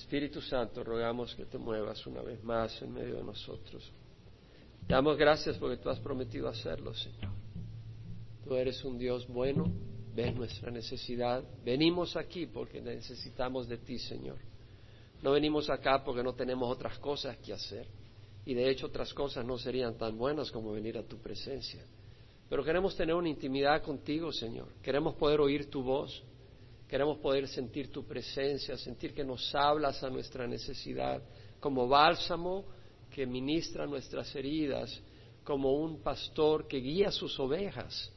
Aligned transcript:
Espíritu 0.00 0.40
Santo, 0.40 0.82
rogamos 0.82 1.34
que 1.34 1.44
te 1.44 1.58
muevas 1.58 2.06
una 2.06 2.22
vez 2.22 2.42
más 2.42 2.80
en 2.80 2.92
medio 2.92 3.16
de 3.16 3.22
nosotros. 3.22 3.92
Te 4.86 4.94
damos 4.94 5.16
gracias 5.16 5.58
porque 5.58 5.76
tú 5.76 5.90
has 5.90 6.00
prometido 6.00 6.48
hacerlo, 6.48 6.94
Señor. 6.94 7.30
Tú 8.42 8.54
eres 8.56 8.82
un 8.82 8.98
Dios 8.98 9.28
bueno, 9.28 9.70
ves 10.14 10.34
nuestra 10.34 10.70
necesidad. 10.70 11.44
Venimos 11.64 12.16
aquí 12.16 12.46
porque 12.46 12.80
necesitamos 12.80 13.68
de 13.68 13.76
ti, 13.76 13.98
Señor. 13.98 14.38
No 15.22 15.32
venimos 15.32 15.68
acá 15.68 16.02
porque 16.02 16.22
no 16.22 16.32
tenemos 16.32 16.72
otras 16.72 16.98
cosas 16.98 17.36
que 17.36 17.52
hacer. 17.52 17.86
Y 18.46 18.54
de 18.54 18.70
hecho 18.70 18.86
otras 18.86 19.12
cosas 19.12 19.44
no 19.44 19.58
serían 19.58 19.98
tan 19.98 20.16
buenas 20.16 20.50
como 20.50 20.72
venir 20.72 20.96
a 20.96 21.02
tu 21.02 21.18
presencia. 21.18 21.84
Pero 22.48 22.64
queremos 22.64 22.96
tener 22.96 23.14
una 23.14 23.28
intimidad 23.28 23.82
contigo, 23.82 24.32
Señor. 24.32 24.68
Queremos 24.82 25.14
poder 25.16 25.40
oír 25.40 25.68
tu 25.70 25.82
voz. 25.82 26.22
Queremos 26.90 27.18
poder 27.18 27.46
sentir 27.46 27.92
tu 27.92 28.04
presencia, 28.04 28.76
sentir 28.76 29.14
que 29.14 29.22
nos 29.22 29.54
hablas 29.54 30.02
a 30.02 30.10
nuestra 30.10 30.48
necesidad, 30.48 31.22
como 31.60 31.86
bálsamo 31.86 32.64
que 33.08 33.26
ministra 33.26 33.86
nuestras 33.86 34.34
heridas, 34.34 35.00
como 35.44 35.72
un 35.72 36.02
pastor 36.02 36.66
que 36.66 36.78
guía 36.78 37.12
sus 37.12 37.38
ovejas 37.38 38.12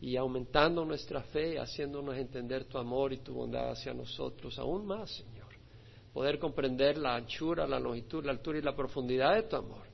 y 0.00 0.16
aumentando 0.16 0.84
nuestra 0.84 1.22
fe, 1.22 1.60
haciéndonos 1.60 2.16
entender 2.16 2.64
tu 2.64 2.76
amor 2.76 3.12
y 3.12 3.18
tu 3.18 3.34
bondad 3.34 3.70
hacia 3.70 3.94
nosotros, 3.94 4.58
aún 4.58 4.84
más, 4.84 5.12
Señor. 5.12 5.52
Poder 6.12 6.40
comprender 6.40 6.98
la 6.98 7.14
anchura, 7.14 7.68
la 7.68 7.78
longitud, 7.78 8.24
la 8.24 8.32
altura 8.32 8.58
y 8.58 8.62
la 8.62 8.74
profundidad 8.74 9.36
de 9.36 9.44
tu 9.44 9.54
amor. 9.54 9.87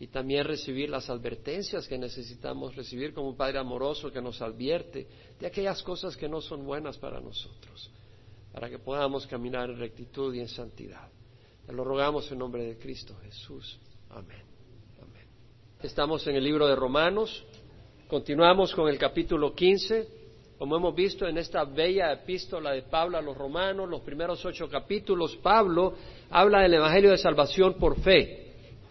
Y 0.00 0.08
también 0.08 0.44
recibir 0.44 0.90
las 0.90 1.08
advertencias 1.08 1.86
que 1.86 1.96
necesitamos 1.96 2.74
recibir 2.74 3.14
como 3.14 3.28
un 3.28 3.36
Padre 3.36 3.58
amoroso 3.58 4.10
que 4.10 4.20
nos 4.20 4.42
advierte 4.42 5.06
de 5.38 5.46
aquellas 5.46 5.82
cosas 5.82 6.16
que 6.16 6.28
no 6.28 6.40
son 6.40 6.64
buenas 6.64 6.98
para 6.98 7.20
nosotros, 7.20 7.90
para 8.52 8.68
que 8.68 8.78
podamos 8.78 9.26
caminar 9.26 9.70
en 9.70 9.78
rectitud 9.78 10.34
y 10.34 10.40
en 10.40 10.48
santidad. 10.48 11.08
Te 11.64 11.72
lo 11.72 11.84
rogamos 11.84 12.30
en 12.30 12.38
nombre 12.38 12.64
de 12.64 12.76
Cristo 12.76 13.14
Jesús. 13.22 13.78
Amén. 14.10 14.42
Amén. 15.00 15.26
Estamos 15.80 16.26
en 16.26 16.36
el 16.36 16.44
libro 16.44 16.66
de 16.66 16.74
Romanos. 16.74 17.44
Continuamos 18.08 18.74
con 18.74 18.88
el 18.88 18.98
capítulo 18.98 19.54
15. 19.54 20.24
Como 20.58 20.76
hemos 20.76 20.94
visto 20.94 21.26
en 21.26 21.38
esta 21.38 21.64
bella 21.64 22.12
epístola 22.12 22.72
de 22.72 22.82
Pablo 22.82 23.18
a 23.18 23.22
los 23.22 23.36
romanos, 23.36 23.88
los 23.88 24.02
primeros 24.02 24.44
ocho 24.44 24.68
capítulos, 24.68 25.36
Pablo 25.36 25.94
habla 26.30 26.60
del 26.60 26.74
Evangelio 26.74 27.10
de 27.10 27.18
salvación 27.18 27.74
por 27.74 28.00
fe. 28.00 28.43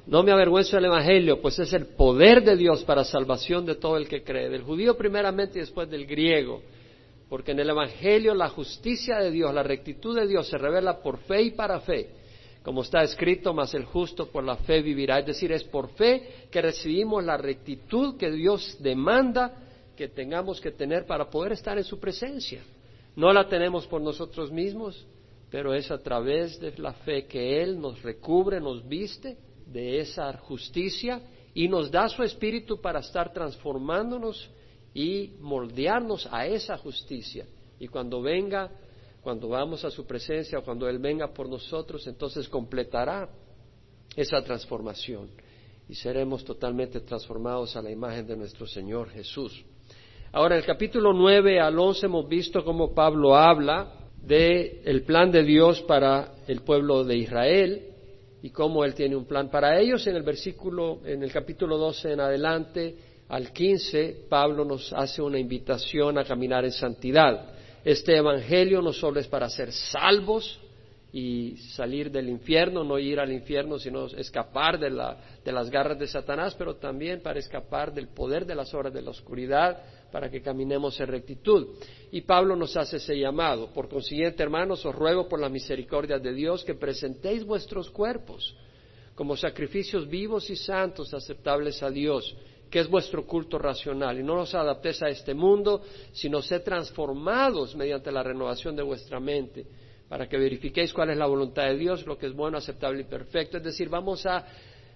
No 0.06 0.22
me 0.22 0.34
avergüenzo 0.34 0.76
del 0.76 0.86
Evangelio, 0.86 1.42
pues 1.42 1.58
es 1.60 1.72
el 1.72 1.86
poder 1.86 2.44
de 2.44 2.58
Dios 2.58 2.84
para 2.84 3.06
salvación 3.06 3.66
de 3.66 3.76
todo 3.76 3.96
el 3.96 4.10
que 4.10 4.22
cree, 4.22 4.50
del 4.50 4.64
judío 4.64 4.98
primeramente 4.98 5.58
y 5.58 5.62
después 5.62 5.90
del 5.90 6.06
griego, 6.06 6.62
porque 7.30 7.52
en 7.52 7.60
el 7.60 7.70
Evangelio 7.70 8.34
la 8.34 8.50
justicia 8.50 9.20
de 9.20 9.32
Dios, 9.32 9.54
la 9.54 9.64
rectitud 9.64 10.14
de 10.14 10.28
Dios 10.28 10.48
se 10.50 10.58
revela 10.58 11.02
por 11.02 11.20
fe 11.20 11.44
y 11.44 11.52
para 11.52 11.80
fe, 11.80 12.10
como 12.64 12.82
está 12.82 13.02
escrito, 13.02 13.54
mas 13.54 13.74
el 13.74 13.86
justo 13.86 14.28
por 14.28 14.44
la 14.44 14.58
fe 14.58 14.82
vivirá. 14.82 15.20
Es 15.20 15.26
decir, 15.26 15.54
es 15.54 15.64
por 15.64 15.90
fe 15.92 16.48
que 16.52 16.62
recibimos 16.62 17.24
la 17.24 17.38
rectitud 17.38 18.18
que 18.18 18.30
Dios 18.30 18.78
demanda 18.82 19.54
que 19.96 20.10
tengamos 20.10 20.60
que 20.60 20.72
tener 20.72 21.06
para 21.06 21.30
poder 21.30 21.54
estar 21.54 21.78
en 21.78 21.84
su 21.84 22.00
presencia. 22.00 22.62
No 23.16 23.32
la 23.32 23.48
tenemos 23.48 23.86
por 23.88 24.02
nosotros 24.02 24.52
mismos, 24.52 25.06
pero 25.50 25.74
es 25.74 25.92
a 25.92 26.02
través 26.02 26.60
de 26.60 26.74
la 26.78 26.94
fe 26.94 27.26
que 27.26 27.62
Él 27.62 27.80
nos 27.80 28.02
recubre, 28.02 28.60
nos 28.60 28.88
viste 28.88 29.38
de 29.74 30.00
esa 30.00 30.32
justicia 30.38 31.20
y 31.54 31.68
nos 31.68 31.92
da 31.92 32.08
su 32.08 32.24
espíritu 32.24 32.80
para 32.80 33.00
estar 33.00 33.34
transformándonos 33.34 34.50
y 34.94 35.32
moldearnos 35.42 36.28
a 36.32 36.46
esa 36.46 36.78
justicia. 36.78 37.48
Y 37.80 37.88
cuando 37.88 38.22
venga, 38.22 38.72
cuando 39.22 39.50
vamos 39.50 39.84
a 39.84 39.92
su 39.92 40.06
presencia 40.06 40.60
o 40.60 40.64
cuando 40.64 40.88
Él 40.88 41.00
venga 41.00 41.34
por 41.34 41.50
nosotros, 41.50 42.06
entonces 42.08 42.48
completará 42.48 43.28
esa 44.16 44.44
transformación 44.44 45.30
y 45.90 45.96
seremos 45.96 46.46
totalmente 46.46 47.02
transformados 47.02 47.76
a 47.76 47.82
la 47.82 47.92
imagen 47.92 48.28
de 48.28 48.38
nuestro 48.38 48.68
Señor 48.68 49.10
Jesús. 49.10 49.66
Ahora, 50.32 50.56
en 50.56 50.62
el 50.62 50.68
capítulo 50.68 51.14
9 51.14 51.60
al 51.60 51.78
11 51.78 52.06
hemos 52.06 52.28
visto 52.28 52.64
cómo 52.64 52.94
Pablo 52.94 53.36
habla 53.36 53.92
del 54.22 55.04
plan 55.04 55.32
de 55.32 55.44
Dios 55.44 55.82
para 55.82 56.36
el 56.48 56.62
pueblo 56.62 57.04
de 57.04 57.18
Israel 57.18 57.93
y 58.44 58.50
cómo 58.50 58.84
Él 58.84 58.94
tiene 58.94 59.16
un 59.16 59.26
plan 59.26 59.50
para 59.50 59.80
ellos. 59.80 60.06
En 60.06 60.18
el 60.18 60.24
versículo, 60.24 61.00
en 61.06 61.24
el 61.24 61.32
capítulo 61.32 61.78
12 61.78 62.12
en 62.12 62.20
adelante 62.20 62.96
al 63.30 63.54
15, 63.54 64.26
Pablo 64.30 64.66
nos 64.66 64.92
hace 64.92 65.22
una 65.22 65.40
invitación 65.40 66.18
a 66.18 66.26
caminar 66.26 66.66
en 66.66 66.74
santidad. 66.74 67.54
Este 67.86 68.18
Evangelio 68.18 68.82
no 68.82 68.92
solo 68.92 69.22
es 69.22 69.28
para 69.28 69.50
ser 69.50 69.72
salvos 69.72 70.60
y 71.14 71.56
salir 71.76 72.12
del 72.12 72.28
infierno, 72.28 72.84
no 72.84 73.00
ir 73.00 73.18
al 73.22 73.32
infierno, 73.32 73.80
sino 73.80 74.08
escapar 74.08 74.78
de, 74.78 74.90
la, 74.90 75.18
de 75.46 75.52
las 75.54 75.70
garras 75.70 75.98
de 75.98 76.08
Satanás, 76.08 76.54
pero 76.58 76.76
también 76.76 77.22
para 77.22 77.40
escapar 77.40 77.94
del 77.94 78.10
poder 78.10 78.46
de 78.46 78.56
las 78.56 78.74
horas 78.74 78.94
de 78.94 79.04
la 79.04 79.12
oscuridad, 79.12 79.78
para 80.14 80.30
que 80.30 80.44
caminemos 80.44 81.00
en 81.00 81.08
rectitud. 81.08 81.70
Y 82.12 82.22
Pablo 82.22 82.56
nos 82.56 82.78
hace 82.78 82.98
ese 82.98 83.18
llamado. 83.18 83.74
Por 83.74 83.90
consiguiente, 83.90 84.44
hermanos, 84.44 84.86
os 84.86 84.94
ruego 84.94 85.28
por 85.28 85.40
la 85.40 85.50
misericordia 85.50 86.20
de 86.20 86.32
Dios 86.32 86.64
que 86.64 86.76
presentéis 86.76 87.44
vuestros 87.44 87.90
cuerpos 87.90 88.56
como 89.16 89.36
sacrificios 89.36 90.08
vivos 90.08 90.52
y 90.52 90.56
santos 90.56 91.12
aceptables 91.16 91.82
a 91.82 91.90
Dios, 91.90 92.36
que 92.70 92.80
es 92.80 92.88
vuestro 92.88 93.26
culto 93.26 93.58
racional. 93.58 94.20
Y 94.20 94.24
no 94.24 94.42
os 94.42 94.54
adaptéis 94.54 95.02
a 95.02 95.10
este 95.10 95.34
mundo, 95.34 95.82
sino 96.12 96.44
sed 96.44 96.62
transformados 96.62 97.76
mediante 97.76 98.12
la 98.12 98.22
renovación 98.22 98.76
de 98.76 98.84
vuestra 98.84 99.20
mente, 99.20 99.66
para 100.08 100.30
que 100.30 100.38
verifiquéis 100.38 100.94
cuál 100.94 101.10
es 101.10 101.18
la 101.18 101.26
voluntad 101.26 101.64
de 101.64 101.78
Dios, 101.78 102.06
lo 102.06 102.20
que 102.20 102.28
es 102.28 102.34
bueno, 102.34 102.60
aceptable 102.60 103.02
y 103.02 103.06
perfecto. 103.06 103.58
Es 103.58 103.64
decir, 103.64 103.90
vamos 103.90 104.28
a 104.28 104.46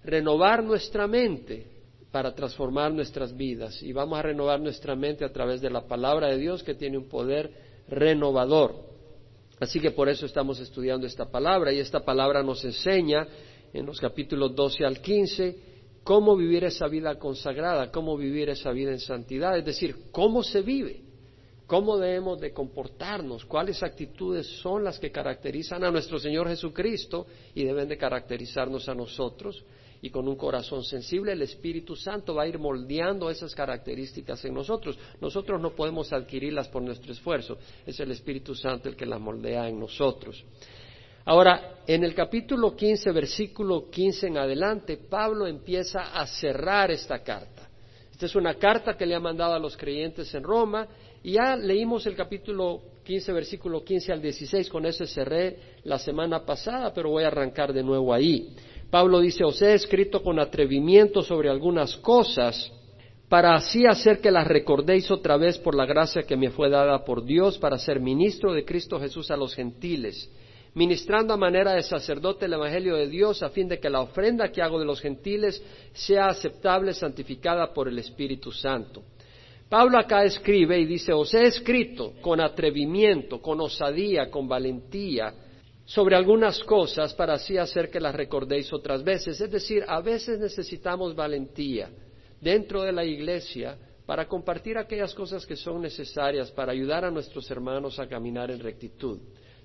renovar 0.03 0.63
nuestra 0.63 1.07
mente 1.07 1.76
para 2.11 2.33
transformar 2.33 2.93
nuestras 2.93 3.35
vidas 3.35 3.81
y 3.83 3.91
vamos 3.91 4.17
a 4.17 4.21
renovar 4.21 4.59
nuestra 4.59 4.95
mente 4.95 5.25
a 5.25 5.31
través 5.31 5.61
de 5.61 5.69
la 5.69 5.87
palabra 5.87 6.27
de 6.27 6.37
Dios 6.37 6.63
que 6.63 6.73
tiene 6.73 6.97
un 6.97 7.09
poder 7.09 7.51
renovador. 7.89 8.75
Así 9.59 9.79
que 9.79 9.91
por 9.91 10.07
eso 10.07 10.25
estamos 10.25 10.59
estudiando 10.59 11.07
esta 11.07 11.29
palabra 11.29 11.73
y 11.73 11.79
esta 11.79 12.05
palabra 12.05 12.43
nos 12.43 12.63
enseña 12.63 13.27
en 13.73 13.85
los 13.85 13.99
capítulos 13.99 14.55
12 14.55 14.85
al 14.85 15.01
15 15.01 15.55
cómo 16.03 16.37
vivir 16.37 16.63
esa 16.63 16.87
vida 16.87 17.19
consagrada, 17.19 17.91
cómo 17.91 18.15
vivir 18.15 18.49
esa 18.49 18.71
vida 18.71 18.91
en 18.91 18.99
santidad, 18.99 19.57
es 19.57 19.65
decir, 19.65 19.93
cómo 20.11 20.41
se 20.41 20.61
vive, 20.61 21.01
cómo 21.65 21.97
debemos 21.97 22.39
de 22.39 22.53
comportarnos, 22.53 23.43
cuáles 23.43 23.83
actitudes 23.83 24.47
son 24.61 24.85
las 24.85 24.99
que 24.99 25.11
caracterizan 25.11 25.83
a 25.83 25.91
nuestro 25.91 26.17
Señor 26.17 26.47
Jesucristo 26.47 27.27
y 27.53 27.65
deben 27.65 27.89
de 27.89 27.97
caracterizarnos 27.97 28.87
a 28.87 28.95
nosotros 28.95 29.61
y 30.01 30.09
con 30.09 30.27
un 30.27 30.35
corazón 30.35 30.83
sensible, 30.83 31.31
el 31.31 31.41
Espíritu 31.41 31.95
Santo 31.95 32.35
va 32.35 32.43
a 32.43 32.47
ir 32.47 32.59
moldeando 32.59 33.29
esas 33.29 33.53
características 33.55 34.43
en 34.45 34.53
nosotros. 34.53 34.97
Nosotros 35.19 35.61
no 35.61 35.71
podemos 35.71 36.13
adquirirlas 36.13 36.67
por 36.67 36.81
nuestro 36.81 37.11
esfuerzo, 37.11 37.57
es 37.85 37.99
el 37.99 38.11
Espíritu 38.11 38.55
Santo 38.55 38.89
el 38.89 38.95
que 38.95 39.05
las 39.05 39.19
moldea 39.19 39.67
en 39.67 39.79
nosotros. 39.79 40.43
Ahora, 41.25 41.79
en 41.85 42.05
el 42.05 42.15
capítulo 42.15 42.75
15, 42.75 43.11
versículo 43.11 43.89
15 43.89 44.27
en 44.27 44.37
adelante, 44.37 44.97
Pablo 44.97 45.45
empieza 45.45 46.13
a 46.13 46.25
cerrar 46.25 46.89
esta 46.89 47.19
carta. 47.19 47.67
Esta 48.09 48.25
es 48.25 48.35
una 48.35 48.55
carta 48.55 48.95
que 48.95 49.05
le 49.05 49.13
ha 49.13 49.19
mandado 49.19 49.53
a 49.53 49.59
los 49.59 49.75
creyentes 49.75 50.33
en 50.33 50.43
Roma 50.43 50.87
y 51.21 51.33
ya 51.33 51.55
leímos 51.55 52.05
el 52.05 52.15
capítulo 52.15 52.81
15, 53.03 53.31
versículo 53.33 53.83
15 53.83 54.11
al 54.11 54.21
16, 54.21 54.69
con 54.69 54.85
ese 54.85 55.05
cerré 55.05 55.57
la 55.83 55.99
semana 55.99 56.45
pasada, 56.45 56.93
pero 56.93 57.09
voy 57.09 57.25
a 57.25 57.27
arrancar 57.27 57.73
de 57.73 57.83
nuevo 57.83 58.13
ahí. 58.13 58.55
Pablo 58.89 59.19
dice, 59.19 59.43
os 59.43 59.61
he 59.61 59.73
escrito 59.73 60.23
con 60.23 60.39
atrevimiento 60.39 61.21
sobre 61.21 61.49
algunas 61.49 61.97
cosas 61.97 62.71
para 63.27 63.55
así 63.55 63.85
hacer 63.85 64.21
que 64.21 64.31
las 64.31 64.47
recordéis 64.47 65.11
otra 65.11 65.35
vez 65.35 65.57
por 65.57 65.75
la 65.75 65.85
gracia 65.85 66.23
que 66.23 66.37
me 66.37 66.49
fue 66.49 66.69
dada 66.69 67.03
por 67.03 67.25
Dios 67.25 67.57
para 67.57 67.77
ser 67.77 67.99
ministro 67.99 68.53
de 68.53 68.63
Cristo 68.63 68.99
Jesús 68.99 69.29
a 69.29 69.35
los 69.35 69.53
gentiles, 69.53 70.31
ministrando 70.73 71.33
a 71.33 71.37
manera 71.37 71.73
de 71.73 71.83
sacerdote 71.83 72.45
el 72.45 72.53
Evangelio 72.53 72.95
de 72.95 73.09
Dios 73.09 73.43
a 73.43 73.49
fin 73.49 73.67
de 73.67 73.79
que 73.79 73.89
la 73.89 73.99
ofrenda 73.99 74.49
que 74.49 74.61
hago 74.61 74.79
de 74.79 74.85
los 74.85 75.01
gentiles 75.01 75.61
sea 75.91 76.27
aceptable, 76.27 76.93
santificada 76.93 77.73
por 77.73 77.89
el 77.89 77.99
Espíritu 77.99 78.53
Santo. 78.53 79.03
Pablo 79.67 79.99
acá 79.99 80.23
escribe 80.23 80.79
y 80.79 80.85
dice, 80.85 81.11
os 81.11 81.33
he 81.33 81.45
escrito 81.45 82.13
con 82.21 82.39
atrevimiento, 82.39 83.41
con 83.41 83.59
osadía, 83.59 84.31
con 84.31 84.47
valentía, 84.47 85.33
sobre 85.87 86.17
algunas 86.17 86.61
cosas 86.65 87.13
para 87.13 87.35
así 87.35 87.57
hacer 87.57 87.89
que 87.89 88.01
las 88.01 88.13
recordéis 88.13 88.71
otras 88.73 89.05
veces. 89.05 89.39
Es 89.39 89.49
decir, 89.49 89.85
a 89.87 90.01
veces 90.01 90.37
necesitamos 90.37 91.15
valentía 91.15 91.89
dentro 92.41 92.83
de 92.83 92.91
la 92.91 93.05
iglesia 93.05 93.77
para 94.05 94.27
compartir 94.27 94.77
aquellas 94.77 95.15
cosas 95.15 95.45
que 95.45 95.55
son 95.55 95.81
necesarias 95.81 96.51
para 96.51 96.73
ayudar 96.73 97.05
a 97.05 97.11
nuestros 97.11 97.49
hermanos 97.49 97.99
a 97.99 98.07
caminar 98.07 98.51
en 98.51 98.59
rectitud. 98.59 99.19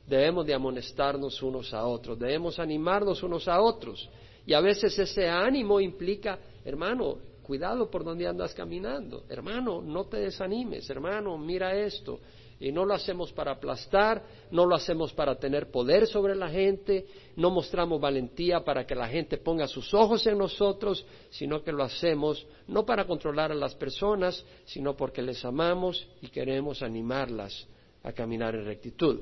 Debemos 0.07 0.47
de 0.47 0.55
amonestarnos 0.55 1.43
unos 1.43 1.75
a 1.75 1.85
otros, 1.87 2.17
debemos 2.21 2.61
animarnos 2.61 3.21
unos 3.25 3.49
a 3.49 3.61
otros. 3.61 4.09
Y 4.47 4.55
a 4.55 4.61
veces 4.61 4.97
ese 4.97 5.29
ánimo 5.29 5.81
implica, 5.81 6.39
hermano, 6.65 7.19
cuidado 7.43 7.91
por 7.91 8.05
donde 8.05 8.29
andas 8.29 8.55
caminando, 8.55 9.25
hermano, 9.29 9.83
no 9.83 10.05
te 10.05 10.19
desanimes, 10.19 10.89
hermano, 10.89 11.37
mira 11.37 11.75
esto, 11.75 12.21
Y 12.63 12.71
no 12.71 12.85
lo 12.85 12.95
hacemos 12.95 13.33
para 13.33 13.51
aplastar, 13.51 14.23
no 14.53 14.65
lo 14.67 14.77
hacemos 14.77 15.13
para 15.13 15.35
tener 15.35 15.73
poder 15.73 16.07
sobre 16.07 16.37
la 16.37 16.49
gente, 16.49 17.07
no 17.35 17.51
mostramos 17.51 18.01
valentía 18.01 18.61
para 18.61 18.87
que 18.87 18.95
la 18.95 19.09
gente 19.09 19.37
ponga 19.39 19.67
sus 19.67 19.93
ojos 19.93 20.25
en 20.29 20.39
nosotros, 20.39 21.05
sino 21.31 21.65
que 21.65 21.73
lo 21.73 21.83
hacemos 21.83 22.47
no 22.69 22.87
para 22.87 23.05
controlar 23.05 23.51
a 23.51 23.57
las 23.57 23.75
personas, 23.75 24.45
sino 24.65 24.95
porque 24.95 25.23
les 25.23 25.45
amamos 25.45 26.07
y 26.21 26.29
queremos 26.29 26.83
animarlas 26.83 27.67
a 28.05 28.13
caminar 28.13 28.55
en 28.55 28.65
rectitud. 28.65 29.19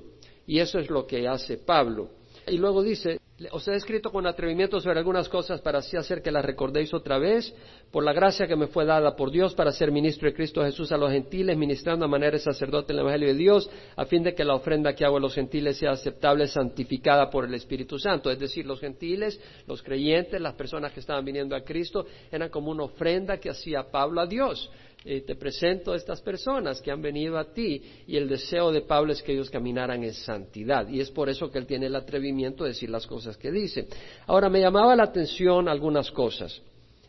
Y 0.46 0.58
eso 0.58 0.78
es 0.78 0.90
lo 0.90 1.06
que 1.06 1.26
hace 1.26 1.56
Pablo. 1.56 2.10
Y 2.46 2.58
luego 2.58 2.82
dice, 2.82 3.18
os 3.50 3.66
he 3.68 3.74
escrito 3.74 4.10
con 4.10 4.26
atrevimiento 4.26 4.80
sobre 4.80 4.98
algunas 4.98 5.28
cosas 5.28 5.60
para 5.60 5.78
así 5.78 5.96
hacer 5.96 6.20
que 6.22 6.30
las 6.30 6.44
recordéis 6.44 6.92
otra 6.92 7.18
vez, 7.18 7.54
por 7.90 8.04
la 8.04 8.12
gracia 8.12 8.46
que 8.46 8.56
me 8.56 8.66
fue 8.66 8.84
dada 8.84 9.16
por 9.16 9.30
Dios 9.30 9.54
para 9.54 9.72
ser 9.72 9.90
ministro 9.90 10.28
de 10.28 10.34
Cristo 10.34 10.62
Jesús 10.62 10.92
a 10.92 10.98
los 10.98 11.10
gentiles, 11.10 11.56
ministrando 11.56 12.04
a 12.04 12.08
manera 12.08 12.32
de 12.32 12.40
sacerdote 12.40 12.92
en 12.92 12.98
el 12.98 13.04
Evangelio 13.04 13.28
de 13.28 13.34
Dios, 13.34 13.70
a 13.96 14.04
fin 14.04 14.22
de 14.22 14.34
que 14.34 14.44
la 14.44 14.54
ofrenda 14.54 14.94
que 14.94 15.04
hago 15.04 15.16
a 15.16 15.20
los 15.20 15.34
gentiles 15.34 15.78
sea 15.78 15.92
aceptable, 15.92 16.46
santificada 16.48 17.30
por 17.30 17.46
el 17.46 17.54
Espíritu 17.54 17.98
Santo. 17.98 18.30
Es 18.30 18.38
decir, 18.38 18.66
los 18.66 18.80
gentiles, 18.80 19.40
los 19.66 19.82
creyentes, 19.82 20.40
las 20.40 20.54
personas 20.54 20.92
que 20.92 21.00
estaban 21.00 21.24
viniendo 21.24 21.56
a 21.56 21.62
Cristo, 21.62 22.06
eran 22.30 22.50
como 22.50 22.70
una 22.70 22.84
ofrenda 22.84 23.38
que 23.38 23.50
hacía 23.50 23.90
Pablo 23.90 24.20
a 24.20 24.26
Dios. 24.26 24.70
Eh, 25.02 25.22
te 25.22 25.34
presento 25.34 25.92
a 25.92 25.96
estas 25.96 26.20
personas 26.20 26.82
que 26.82 26.90
han 26.90 27.00
venido 27.00 27.38
a 27.38 27.54
ti 27.54 27.82
y 28.06 28.18
el 28.18 28.28
deseo 28.28 28.70
de 28.70 28.82
Pablo 28.82 29.12
es 29.12 29.22
que 29.22 29.32
ellos 29.32 29.48
caminaran 29.48 30.04
en 30.04 30.12
santidad 30.12 30.86
y 30.88 31.00
es 31.00 31.10
por 31.10 31.30
eso 31.30 31.50
que 31.50 31.58
él 31.58 31.66
tiene 31.66 31.86
el 31.86 31.96
atrevimiento 31.96 32.64
de 32.64 32.70
decir 32.70 32.90
las 32.90 33.06
cosas 33.06 33.38
que 33.38 33.50
dice. 33.50 33.88
Ahora 34.26 34.50
me 34.50 34.60
llamaba 34.60 34.94
la 34.94 35.04
atención 35.04 35.68
algunas 35.68 36.10
cosas 36.10 36.60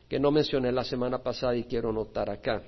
que 0.08 0.20
no 0.20 0.32
mencioné 0.32 0.72
la 0.72 0.86
semana 0.86 1.18
pasada 1.18 1.56
y 1.58 1.66
quiero 1.66 1.92
notar 1.92 2.30
acá. 2.30 2.64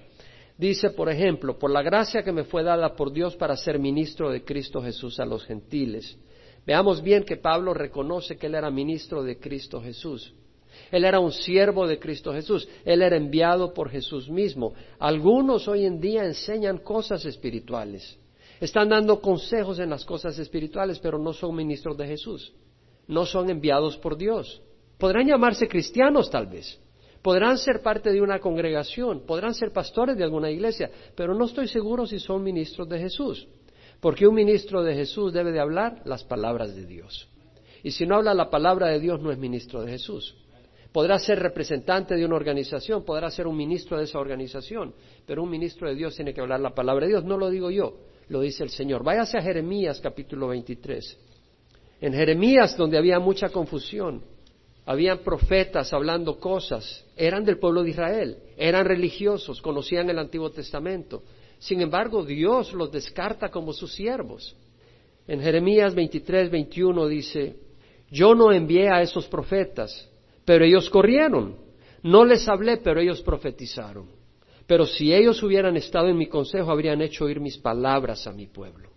Dice, 0.57 0.89
por 0.89 1.09
ejemplo, 1.09 1.57
por 1.57 1.71
la 1.71 1.81
gracia 1.81 2.21
que 2.21 2.31
me 2.33 2.43
fue 2.43 2.61
dada 2.63 2.93
por 2.93 3.11
Dios 3.11 3.35
para 3.37 3.55
ser 3.55 3.79
ministro 3.79 4.29
de 4.29 4.43
Cristo 4.43 4.81
Jesús 4.81 5.21
a 5.21 5.25
los 5.25 5.45
gentiles. 5.45 6.17
Veamos 6.65 7.01
bien 7.01 7.23
que 7.23 7.37
Pablo 7.37 7.73
reconoce 7.73 8.37
que 8.37 8.47
él 8.47 8.55
era 8.55 8.69
ministro 8.69 9.23
de 9.23 9.39
Cristo 9.39 9.81
Jesús. 9.81 10.33
Él 10.93 11.05
era 11.05 11.19
un 11.19 11.31
siervo 11.31 11.87
de 11.87 11.97
Cristo 11.97 12.31
Jesús. 12.33 12.67
Él 12.85 13.01
era 13.01 13.17
enviado 13.17 13.73
por 13.73 13.89
Jesús 13.89 14.29
mismo. 14.29 14.73
Algunos 14.99 15.67
hoy 15.67 15.85
en 15.85 15.99
día 15.99 16.23
enseñan 16.23 16.77
cosas 16.77 17.25
espirituales. 17.25 18.17
Están 18.59 18.89
dando 18.89 19.19
consejos 19.19 19.79
en 19.79 19.89
las 19.89 20.05
cosas 20.05 20.37
espirituales, 20.37 20.99
pero 20.99 21.17
no 21.17 21.33
son 21.33 21.55
ministros 21.55 21.97
de 21.97 22.05
Jesús. 22.05 22.53
No 23.07 23.25
son 23.25 23.49
enviados 23.49 23.97
por 23.97 24.15
Dios. 24.15 24.61
Podrán 24.99 25.27
llamarse 25.27 25.67
cristianos 25.67 26.29
tal 26.29 26.45
vez. 26.45 26.79
Podrán 27.23 27.57
ser 27.57 27.81
parte 27.81 28.11
de 28.11 28.21
una 28.21 28.39
congregación. 28.39 29.25
Podrán 29.25 29.55
ser 29.55 29.71
pastores 29.71 30.15
de 30.15 30.23
alguna 30.23 30.51
iglesia. 30.51 30.91
Pero 31.15 31.33
no 31.33 31.45
estoy 31.45 31.67
seguro 31.67 32.05
si 32.05 32.19
son 32.19 32.43
ministros 32.43 32.87
de 32.87 32.99
Jesús. 32.99 33.47
Porque 33.99 34.27
un 34.27 34.35
ministro 34.35 34.83
de 34.83 34.93
Jesús 34.93 35.33
debe 35.33 35.51
de 35.51 35.59
hablar 35.59 36.03
las 36.05 36.23
palabras 36.23 36.75
de 36.75 36.85
Dios. 36.85 37.27
Y 37.81 37.89
si 37.89 38.05
no 38.05 38.17
habla 38.17 38.35
la 38.35 38.51
palabra 38.51 38.89
de 38.89 38.99
Dios, 38.99 39.19
no 39.21 39.31
es 39.31 39.39
ministro 39.39 39.81
de 39.81 39.91
Jesús 39.91 40.35
podrá 40.93 41.17
ser 41.17 41.39
representante 41.39 42.15
de 42.15 42.23
una 42.23 42.35
organización, 42.35 43.03
podrá 43.03 43.29
ser 43.31 43.47
un 43.47 43.57
ministro 43.57 43.97
de 43.97 44.03
esa 44.03 44.19
organización, 44.19 44.93
pero 45.25 45.41
un 45.41 45.49
ministro 45.49 45.89
de 45.89 45.95
Dios 45.95 46.15
tiene 46.15 46.33
que 46.33 46.39
hablar 46.39 46.59
la 46.59 46.75
palabra 46.75 47.05
de 47.05 47.13
Dios. 47.13 47.25
No 47.25 47.35
lo 47.37 47.49
digo 47.49 47.71
yo, 47.71 47.97
lo 48.29 48.41
dice 48.41 48.63
el 48.63 48.69
Señor. 48.69 49.03
Váyase 49.03 49.37
a 49.37 49.41
Jeremías 49.41 49.99
capítulo 49.99 50.49
23. 50.49 51.17
En 51.99 52.13
Jeremías, 52.13 52.77
donde 52.77 52.99
había 52.99 53.19
mucha 53.19 53.49
confusión, 53.49 54.23
habían 54.85 55.19
profetas 55.19 55.91
hablando 55.93 56.37
cosas, 56.37 57.05
eran 57.15 57.43
del 57.43 57.57
pueblo 57.57 57.81
de 57.81 57.89
Israel, 57.89 58.37
eran 58.55 58.85
religiosos, 58.85 59.61
conocían 59.61 60.09
el 60.09 60.19
Antiguo 60.19 60.51
Testamento. 60.51 61.23
Sin 61.57 61.81
embargo, 61.81 62.23
Dios 62.23 62.71
los 62.73 62.91
descarta 62.91 63.49
como 63.49 63.73
sus 63.73 63.93
siervos. 63.93 64.55
En 65.27 65.41
Jeremías 65.41 65.95
23, 65.95 66.51
21 66.51 67.07
dice, 67.07 67.55
yo 68.11 68.35
no 68.35 68.51
envié 68.51 68.89
a 68.89 69.01
esos 69.01 69.25
profetas, 69.27 70.09
pero 70.45 70.65
ellos 70.65 70.89
corrieron. 70.89 71.55
No 72.01 72.25
les 72.25 72.47
hablé, 72.47 72.77
pero 72.77 72.99
ellos 72.99 73.21
profetizaron. 73.21 74.07
Pero 74.67 74.85
si 74.85 75.13
ellos 75.13 75.41
hubieran 75.43 75.77
estado 75.77 76.07
en 76.07 76.17
mi 76.17 76.27
consejo, 76.27 76.71
habrían 76.71 77.01
hecho 77.01 77.25
oír 77.25 77.39
mis 77.39 77.57
palabras 77.57 78.27
a 78.27 78.31
mi 78.31 78.47
pueblo. 78.47 78.89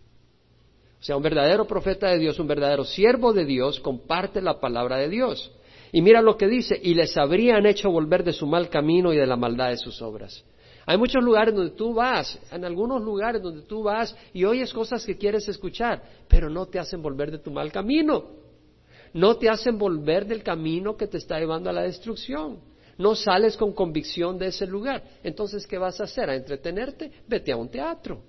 O 1.01 1.03
sea, 1.03 1.17
un 1.17 1.23
verdadero 1.23 1.67
profeta 1.67 2.09
de 2.09 2.19
Dios, 2.19 2.39
un 2.39 2.47
verdadero 2.47 2.85
siervo 2.85 3.33
de 3.33 3.45
Dios, 3.45 3.81
comparte 3.81 4.41
la 4.41 4.59
palabra 4.59 4.97
de 4.97 5.09
Dios. 5.09 5.53
Y 5.93 6.03
mira 6.03 6.21
lo 6.21 6.37
que 6.37 6.49
dice, 6.49 6.79
y 6.83 6.95
les 6.95 7.17
habrían 7.17 7.67
hecho 7.67 7.91
volver 7.91 8.25
de 8.25 8.33
su 8.33 8.47
mal 8.47 8.69
camino 8.69 9.13
y 9.13 9.17
de 9.17 9.27
la 9.27 9.37
maldad 9.37 9.71
de 9.71 9.77
sus 9.77 10.03
obras. 10.03 10.45
Hay 10.85 10.99
muchos 10.99 11.23
lugares 11.23 11.55
donde 11.55 11.73
tú 11.73 11.95
vas, 11.95 12.39
en 12.51 12.65
algunos 12.65 13.03
lugares 13.03 13.43
donde 13.43 13.63
tú 13.63 13.83
vas 13.83 14.17
y 14.33 14.45
oyes 14.45 14.73
cosas 14.73 15.05
que 15.05 15.17
quieres 15.17 15.49
escuchar, 15.49 16.03
pero 16.29 16.49
no 16.49 16.67
te 16.67 16.79
hacen 16.79 17.03
volver 17.03 17.31
de 17.31 17.39
tu 17.39 17.51
mal 17.51 17.73
camino 17.73 18.46
no 19.17 19.37
te 19.37 19.49
hacen 19.49 19.79
volver 19.79 20.27
del 20.27 20.43
camino 20.43 20.95
que 20.95 21.07
te 21.07 21.17
está 21.17 21.39
llevando 21.39 21.71
a 21.71 21.73
la 21.73 21.83
destrucción. 21.83 22.59
No 22.99 23.15
sales 23.15 23.57
con 23.57 23.73
convicción 23.73 24.39
de 24.39 24.49
ese 24.49 24.67
lugar. 24.67 25.03
Entonces, 25.25 25.67
¿qué 25.67 25.79
vas 25.79 25.99
a 26.01 26.05
hacer? 26.05 26.29
¿A 26.29 26.35
entretenerte? 26.35 27.11
Vete 27.27 27.51
a 27.51 27.57
un 27.57 27.71
teatro. 27.71 28.21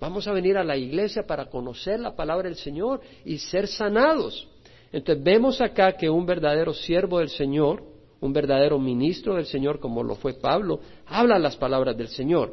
Vamos 0.00 0.26
a 0.26 0.32
venir 0.32 0.56
a 0.56 0.64
la 0.64 0.76
iglesia 0.76 1.24
para 1.24 1.46
conocer 1.46 2.00
la 2.00 2.16
palabra 2.16 2.48
del 2.48 2.56
Señor 2.58 3.00
y 3.24 3.38
ser 3.38 3.68
sanados. 3.68 4.48
Entonces, 4.90 5.22
vemos 5.22 5.60
acá 5.60 5.96
que 5.96 6.10
un 6.10 6.26
verdadero 6.26 6.74
siervo 6.74 7.20
del 7.20 7.28
Señor, 7.28 7.84
un 8.20 8.32
verdadero 8.32 8.80
ministro 8.80 9.36
del 9.36 9.46
Señor, 9.46 9.78
como 9.78 10.02
lo 10.02 10.16
fue 10.16 10.34
Pablo, 10.34 10.80
habla 11.06 11.38
las 11.38 11.56
palabras 11.56 11.96
del 11.96 12.08
Señor. 12.08 12.52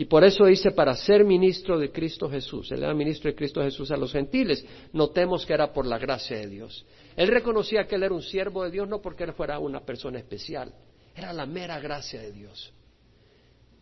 Y 0.00 0.06
por 0.06 0.24
eso 0.24 0.46
dice, 0.46 0.70
para 0.70 0.96
ser 0.96 1.26
ministro 1.26 1.78
de 1.78 1.92
Cristo 1.92 2.26
Jesús. 2.26 2.72
Él 2.72 2.82
era 2.84 2.94
ministro 2.94 3.30
de 3.30 3.36
Cristo 3.36 3.60
Jesús 3.60 3.90
a 3.90 3.98
los 3.98 4.10
gentiles. 4.10 4.64
Notemos 4.94 5.44
que 5.44 5.52
era 5.52 5.74
por 5.74 5.84
la 5.84 5.98
gracia 5.98 6.38
de 6.38 6.46
Dios. 6.46 6.86
Él 7.16 7.28
reconocía 7.28 7.86
que 7.86 7.96
él 7.96 8.04
era 8.04 8.14
un 8.14 8.22
siervo 8.22 8.64
de 8.64 8.70
Dios 8.70 8.88
no 8.88 9.02
porque 9.02 9.24
él 9.24 9.34
fuera 9.34 9.58
una 9.58 9.84
persona 9.84 10.18
especial. 10.18 10.72
Era 11.14 11.34
la 11.34 11.44
mera 11.44 11.78
gracia 11.80 12.18
de 12.18 12.32
Dios. 12.32 12.72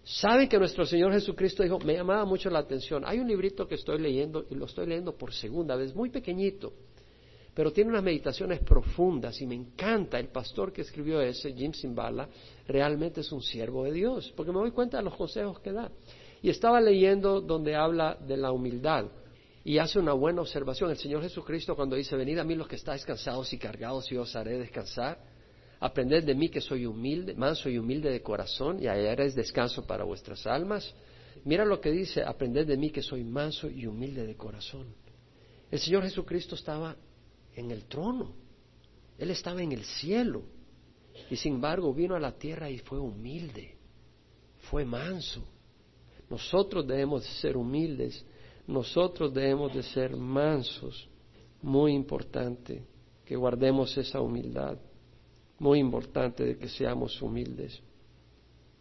¿Sabe 0.03 0.49
que 0.49 0.59
nuestro 0.59 0.85
Señor 0.85 1.13
Jesucristo 1.13 1.63
dijo, 1.63 1.79
me 1.79 1.95
llamaba 1.95 2.25
mucho 2.25 2.51
la 2.51 2.59
atención? 2.59 3.05
Hay 3.07 3.21
un 3.21 3.29
librito 3.29 3.69
que 3.69 3.77
estoy 3.77 4.01
leyendo 4.01 4.45
y 4.51 4.57
lo 4.57 4.65
estoy 4.65 4.89
leyendo 4.89 5.17
por 5.17 5.33
segunda 5.33 5.77
vez, 5.77 5.95
muy 5.95 6.11
pequeñito, 6.11 6.73
pero 7.55 7.73
tiene 7.73 7.91
unas 7.91 8.03
meditaciones 8.03 8.61
profundas 8.61 9.41
y 9.41 9.47
me 9.47 9.55
encanta 9.55 10.19
el 10.19 10.29
pastor 10.29 10.73
que 10.73 10.83
escribió 10.83 11.21
ese, 11.21 11.53
Jim 11.53 11.73
Simbala, 11.73 12.29
realmente 12.67 13.21
es 13.23 13.33
un 13.33 13.43
siervo 13.43 13.85
de 13.85 13.93
Dios, 13.93 14.33
porque 14.37 14.53
me 14.53 14.59
doy 14.59 14.71
cuenta 14.71 14.99
de 14.99 15.03
los 15.03 15.17
consejos 15.17 15.59
que 15.61 15.73
da. 15.73 15.91
Y 16.41 16.51
estaba 16.51 16.81
leyendo 16.81 17.41
donde 17.41 17.75
habla 17.75 18.15
de 18.15 18.37
la 18.37 18.53
humildad 18.53 19.07
y 19.65 19.79
hace 19.79 19.99
una 19.99 20.13
buena 20.13 20.41
observación. 20.41 20.91
El 20.91 20.97
Señor 20.97 21.23
Jesucristo 21.23 21.75
cuando 21.75 21.97
dice, 21.97 22.17
venid 22.17 22.39
a 22.39 22.45
mí 22.45 22.55
los 22.55 22.69
que 22.69 22.77
estáis 22.77 23.05
cansados 23.05 23.53
y 23.53 23.59
cargados 23.59 24.11
y 24.13 24.17
os 24.17 24.35
haré 24.37 24.59
descansar, 24.59 25.19
aprended 25.81 26.25
de 26.25 26.35
mí 26.35 26.49
que 26.49 26.61
soy 26.61 26.87
humilde, 26.87 27.35
manso 27.35 27.69
y 27.69 27.77
humilde 27.77 28.11
de 28.11 28.23
corazón 28.23 28.83
y 28.83 28.87
hallaréis 28.87 29.35
descanso 29.35 29.87
para 29.87 30.05
vuestras 30.05 30.47
almas. 30.47 30.95
Mira 31.45 31.65
lo 31.65 31.81
que 31.81 31.91
dice, 31.91 32.23
aprended 32.23 32.67
de 32.67 32.77
mí 32.77 32.91
que 32.91 33.03
soy 33.03 33.25
manso 33.25 33.69
y 33.69 33.87
humilde 33.87 34.27
de 34.27 34.37
corazón. 34.37 34.87
El 35.71 35.79
Señor 35.79 36.03
Jesucristo 36.03 36.55
estaba 36.55 36.97
en 37.59 37.71
el 37.71 37.85
trono. 37.85 38.33
Él 39.19 39.31
estaba 39.31 39.63
en 39.63 39.73
el 39.73 39.85
cielo. 39.85 40.43
Y 41.31 41.37
sin 41.37 41.55
embargo 41.55 41.93
vino 41.93 42.15
a 42.15 42.21
la 42.21 42.33
tierra 42.33 42.71
y 42.71 42.79
fue 42.79 42.99
humilde. 42.99 43.77
Fue 44.71 44.85
manso. 44.85 45.43
Nosotros 46.31 46.87
debemos 46.87 47.25
de 47.25 47.31
ser 47.41 47.57
humildes. 47.57 48.25
Nosotros 48.67 49.35
debemos 49.35 49.75
de 49.75 49.83
ser 49.83 50.17
mansos. 50.17 51.09
Muy 51.61 51.93
importante 51.93 52.87
que 53.25 53.35
guardemos 53.35 53.97
esa 53.99 54.21
humildad. 54.21 54.79
Muy 55.59 55.81
importante 55.81 56.45
de 56.45 56.57
que 56.57 56.69
seamos 56.69 57.21
humildes. 57.21 57.83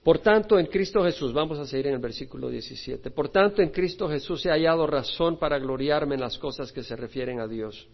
Por 0.04 0.20
tanto, 0.20 0.60
en 0.60 0.68
Cristo 0.68 1.04
Jesús, 1.04 1.34
vamos 1.34 1.58
a 1.58 1.66
seguir 1.66 1.88
en 1.88 1.96
el 1.96 2.00
versículo 2.00 2.50
17, 2.50 3.12
por 3.12 3.28
tanto, 3.28 3.62
en 3.62 3.72
Cristo 3.72 4.08
Jesús 4.08 4.46
he 4.46 4.50
hallado 4.50 4.88
razón 4.88 5.38
para 5.38 5.60
gloriarme 5.60 6.16
en 6.16 6.22
las 6.22 6.38
cosas 6.38 6.72
que 6.72 6.82
se 6.82 6.96
refieren 6.96 7.42
a 7.42 7.48
Dios 7.48 7.90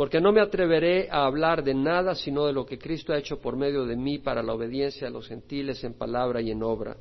porque 0.00 0.18
no 0.18 0.32
me 0.32 0.40
atreveré 0.40 1.10
a 1.10 1.26
hablar 1.26 1.62
de 1.62 1.74
nada 1.74 2.14
sino 2.14 2.46
de 2.46 2.54
lo 2.54 2.64
que 2.64 2.78
Cristo 2.78 3.12
ha 3.12 3.18
hecho 3.18 3.38
por 3.38 3.58
medio 3.58 3.84
de 3.84 3.96
mí 3.96 4.18
para 4.18 4.42
la 4.42 4.54
obediencia 4.54 5.06
a 5.06 5.10
los 5.10 5.28
gentiles 5.28 5.84
en 5.84 5.92
palabra 5.92 6.40
y 6.40 6.50
en 6.50 6.62
obra, 6.62 6.96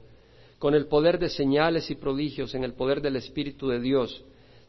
con 0.58 0.76
el 0.76 0.88
poder 0.88 1.18
de 1.18 1.30
señales 1.30 1.90
y 1.90 1.96
prodigios, 1.96 2.54
en 2.56 2.66
el 2.66 2.74
poder 2.74 3.00
del 3.00 3.16
Espíritu 3.16 3.70
de 3.70 3.80
Dios. 3.80 4.22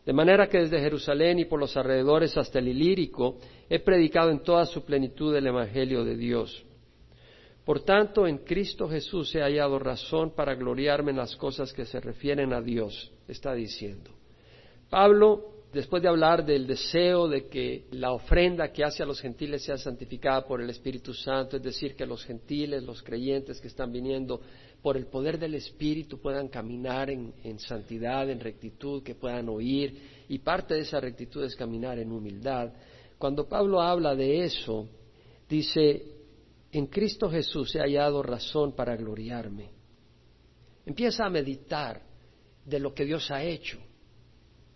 De 0.06 0.12
manera 0.12 0.48
que 0.48 0.58
desde 0.58 0.78
Jerusalén 0.78 1.40
y 1.40 1.46
por 1.46 1.58
los 1.58 1.76
alrededores 1.76 2.36
hasta 2.36 2.60
el 2.60 2.68
Ilírico 2.68 3.38
he 3.68 3.80
predicado 3.80 4.30
en 4.30 4.44
toda 4.44 4.64
su 4.64 4.84
plenitud 4.84 5.34
el 5.34 5.48
Evangelio 5.48 6.04
de 6.04 6.16
Dios. 6.16 6.64
Por 7.64 7.80
tanto, 7.80 8.28
en 8.28 8.38
Cristo 8.38 8.88
Jesús 8.88 9.34
he 9.34 9.40
hallado 9.40 9.76
razón 9.80 10.36
para 10.36 10.54
gloriarme 10.54 11.10
en 11.10 11.16
las 11.16 11.34
cosas 11.34 11.72
que 11.72 11.84
se 11.84 11.98
refieren 11.98 12.52
a 12.52 12.60
Dios, 12.60 13.10
está 13.26 13.54
diciendo. 13.54 14.12
Pablo 14.88 15.59
después 15.72 16.02
de 16.02 16.08
hablar 16.08 16.44
del 16.44 16.66
deseo 16.66 17.28
de 17.28 17.48
que 17.48 17.86
la 17.92 18.12
ofrenda 18.12 18.72
que 18.72 18.84
hace 18.84 19.02
a 19.02 19.06
los 19.06 19.20
gentiles 19.20 19.62
sea 19.62 19.76
santificada 19.76 20.46
por 20.46 20.60
el 20.60 20.68
Espíritu 20.70 21.14
Santo, 21.14 21.56
es 21.56 21.62
decir, 21.62 21.94
que 21.94 22.06
los 22.06 22.24
gentiles, 22.24 22.82
los 22.82 23.02
creyentes 23.02 23.60
que 23.60 23.68
están 23.68 23.92
viniendo 23.92 24.40
por 24.82 24.96
el 24.96 25.06
poder 25.06 25.38
del 25.38 25.54
Espíritu 25.54 26.18
puedan 26.20 26.48
caminar 26.48 27.10
en, 27.10 27.58
santidad, 27.58 28.28
en 28.28 28.40
rectitud, 28.40 29.02
que 29.02 29.14
puedan 29.14 29.48
oír, 29.48 30.24
y 30.28 30.38
parte 30.38 30.74
de 30.74 30.80
esa 30.80 31.00
rectitud 31.00 31.44
es 31.44 31.54
caminar 31.54 31.98
en 31.98 32.10
humildad. 32.10 32.72
Cuando 33.18 33.46
Pablo 33.48 33.80
habla 33.80 34.14
de 34.16 34.44
eso, 34.44 34.88
dice, 35.48 36.02
en 36.72 36.86
Cristo 36.86 37.30
Jesús 37.30 37.74
he 37.74 37.80
hallado 37.80 38.22
razón 38.22 38.72
para 38.74 38.96
gloriarme. 38.96 39.70
Empieza 40.86 41.26
a 41.26 41.30
meditar 41.30 42.02
de 42.64 42.80
lo 42.80 42.92
que 42.94 43.04
Dios 43.04 43.30
ha 43.30 43.44
hecho 43.44 43.78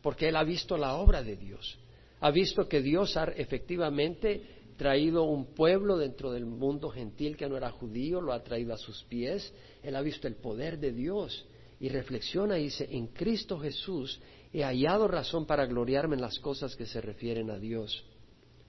porque 0.04 0.28
él 0.28 0.36
ha 0.36 0.44
visto 0.44 0.76
la 0.76 0.96
obra 0.96 1.22
de 1.22 1.34
Dios. 1.34 1.78
Ha 2.20 2.30
visto 2.30 2.68
que 2.68 2.82
Dios 2.82 3.16
ha 3.16 3.24
efectivamente 3.24 4.42
traído 4.76 5.22
un 5.22 5.54
pueblo 5.54 5.96
dentro 5.96 6.30
del 6.30 6.44
mundo 6.44 6.90
gentil 6.90 7.38
que 7.38 7.48
no 7.48 7.56
era 7.56 7.70
judío, 7.70 8.20
lo 8.20 8.34
ha 8.34 8.44
traído 8.44 8.74
a 8.74 8.76
sus 8.76 9.02
pies. 9.04 9.50
Él 9.82 9.96
ha 9.96 10.02
visto 10.02 10.28
el 10.28 10.34
poder 10.34 10.78
de 10.78 10.92
Dios 10.92 11.46
y 11.80 11.88
reflexiona 11.88 12.58
y 12.58 12.64
dice, 12.64 12.86
en 12.90 13.06
Cristo 13.06 13.58
Jesús 13.58 14.20
he 14.52 14.62
hallado 14.62 15.08
razón 15.08 15.46
para 15.46 15.64
gloriarme 15.64 16.16
en 16.16 16.20
las 16.20 16.38
cosas 16.38 16.76
que 16.76 16.84
se 16.84 17.00
refieren 17.00 17.50
a 17.50 17.58
Dios. 17.58 18.04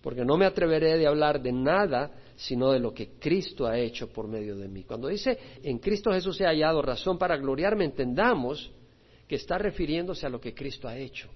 Porque 0.02 0.24
no 0.24 0.38
me 0.38 0.46
atreveré 0.46 0.98
de 0.98 1.06
hablar 1.06 1.42
de 1.42 1.52
nada 1.52 2.14
sino 2.38 2.72
de 2.72 2.80
lo 2.80 2.94
que 2.94 3.20
Cristo 3.20 3.68
ha 3.68 3.78
hecho 3.78 4.08
por 4.08 4.30
medio 4.30 4.56
de 4.56 4.70
mí. 4.70 4.86
Cuando 4.86 5.10
dice, 5.10 5.38
en 5.64 5.80
Cristo 5.80 6.14
Jesús 6.14 6.40
he 6.40 6.46
hallado 6.46 6.82
razón 6.82 7.18
para 7.18 7.36
gloriarme, 7.36 7.84
entendamos 7.84 8.72
que 9.28 9.36
está 9.36 9.58
refiriéndose 9.58 10.26
a 10.26 10.30
lo 10.30 10.40
que 10.40 10.54
Cristo 10.54 10.88
ha 10.88 10.98
hecho. 10.98 11.30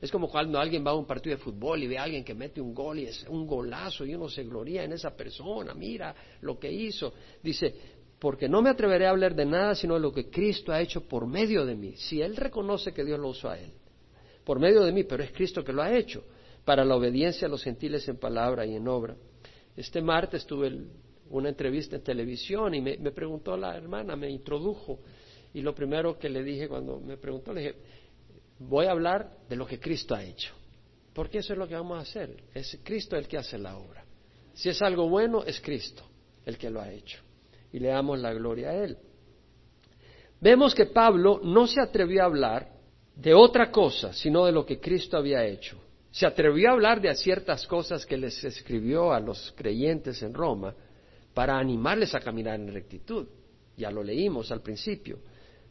Es 0.00 0.12
como 0.12 0.28
cuando 0.28 0.58
alguien 0.58 0.86
va 0.86 0.92
a 0.92 0.94
un 0.94 1.06
partido 1.06 1.36
de 1.36 1.42
fútbol 1.42 1.82
y 1.82 1.88
ve 1.88 1.98
a 1.98 2.04
alguien 2.04 2.22
que 2.22 2.34
mete 2.34 2.60
un 2.60 2.72
gol 2.72 3.00
y 3.00 3.06
es 3.06 3.24
un 3.28 3.46
golazo 3.46 4.04
y 4.04 4.14
uno 4.14 4.28
se 4.28 4.44
gloria 4.44 4.84
en 4.84 4.92
esa 4.92 5.16
persona, 5.16 5.74
mira 5.74 6.14
lo 6.40 6.58
que 6.58 6.70
hizo. 6.70 7.12
Dice, 7.42 7.74
porque 8.18 8.48
no 8.48 8.62
me 8.62 8.70
atreveré 8.70 9.06
a 9.06 9.10
hablar 9.10 9.34
de 9.34 9.44
nada 9.44 9.74
sino 9.74 9.94
de 9.94 10.00
lo 10.00 10.12
que 10.12 10.30
Cristo 10.30 10.72
ha 10.72 10.80
hecho 10.80 11.08
por 11.08 11.26
medio 11.26 11.64
de 11.66 11.74
mí. 11.74 11.94
Si 11.96 12.22
Él 12.22 12.36
reconoce 12.36 12.92
que 12.92 13.04
Dios 13.04 13.18
lo 13.18 13.28
usó 13.28 13.48
a 13.50 13.58
Él, 13.58 13.72
por 14.44 14.60
medio 14.60 14.84
de 14.84 14.92
mí, 14.92 15.02
pero 15.02 15.22
es 15.22 15.32
Cristo 15.32 15.64
que 15.64 15.72
lo 15.72 15.82
ha 15.82 15.92
hecho, 15.92 16.22
para 16.64 16.84
la 16.84 16.94
obediencia 16.94 17.48
a 17.48 17.50
los 17.50 17.64
gentiles 17.64 18.08
en 18.08 18.18
palabra 18.18 18.64
y 18.66 18.76
en 18.76 18.86
obra. 18.86 19.16
Este 19.76 20.00
martes 20.00 20.46
tuve 20.46 20.86
una 21.30 21.48
entrevista 21.48 21.96
en 21.96 22.02
televisión 22.02 22.74
y 22.74 22.80
me 22.80 23.10
preguntó 23.10 23.56
la 23.56 23.76
hermana, 23.76 24.14
me 24.16 24.30
introdujo 24.30 25.00
y 25.54 25.60
lo 25.62 25.74
primero 25.74 26.18
que 26.18 26.28
le 26.28 26.42
dije 26.42 26.68
cuando 26.68 27.00
me 27.00 27.16
preguntó, 27.16 27.52
le 27.52 27.60
dije, 27.60 27.74
voy 28.58 28.86
a 28.86 28.92
hablar 28.92 29.30
de 29.48 29.56
lo 29.56 29.66
que 29.66 29.78
Cristo 29.78 30.14
ha 30.14 30.22
hecho. 30.22 30.54
Porque 31.12 31.38
eso 31.38 31.52
es 31.52 31.58
lo 31.58 31.66
que 31.66 31.74
vamos 31.74 31.98
a 31.98 32.02
hacer. 32.02 32.44
Es 32.54 32.78
Cristo 32.84 33.16
el 33.16 33.26
que 33.26 33.38
hace 33.38 33.58
la 33.58 33.76
obra. 33.76 34.04
Si 34.54 34.68
es 34.68 34.80
algo 34.82 35.08
bueno, 35.08 35.42
es 35.44 35.60
Cristo 35.60 36.04
el 36.44 36.56
que 36.56 36.70
lo 36.70 36.80
ha 36.80 36.92
hecho. 36.92 37.20
Y 37.72 37.78
le 37.78 37.88
damos 37.88 38.18
la 38.18 38.32
gloria 38.32 38.70
a 38.70 38.84
Él. 38.84 38.96
Vemos 40.40 40.74
que 40.74 40.86
Pablo 40.86 41.40
no 41.42 41.66
se 41.66 41.80
atrevió 41.80 42.22
a 42.22 42.26
hablar 42.26 42.68
de 43.16 43.34
otra 43.34 43.70
cosa, 43.72 44.12
sino 44.12 44.46
de 44.46 44.52
lo 44.52 44.64
que 44.64 44.78
Cristo 44.78 45.16
había 45.16 45.44
hecho. 45.44 45.80
Se 46.10 46.26
atrevió 46.26 46.70
a 46.70 46.72
hablar 46.72 47.00
de 47.00 47.12
ciertas 47.14 47.66
cosas 47.66 48.06
que 48.06 48.16
les 48.16 48.42
escribió 48.44 49.12
a 49.12 49.20
los 49.20 49.52
creyentes 49.56 50.22
en 50.22 50.32
Roma 50.32 50.74
para 51.34 51.58
animarles 51.58 52.14
a 52.14 52.20
caminar 52.20 52.54
en 52.54 52.72
rectitud. 52.72 53.26
Ya 53.76 53.90
lo 53.90 54.02
leímos 54.02 54.50
al 54.50 54.62
principio 54.62 55.18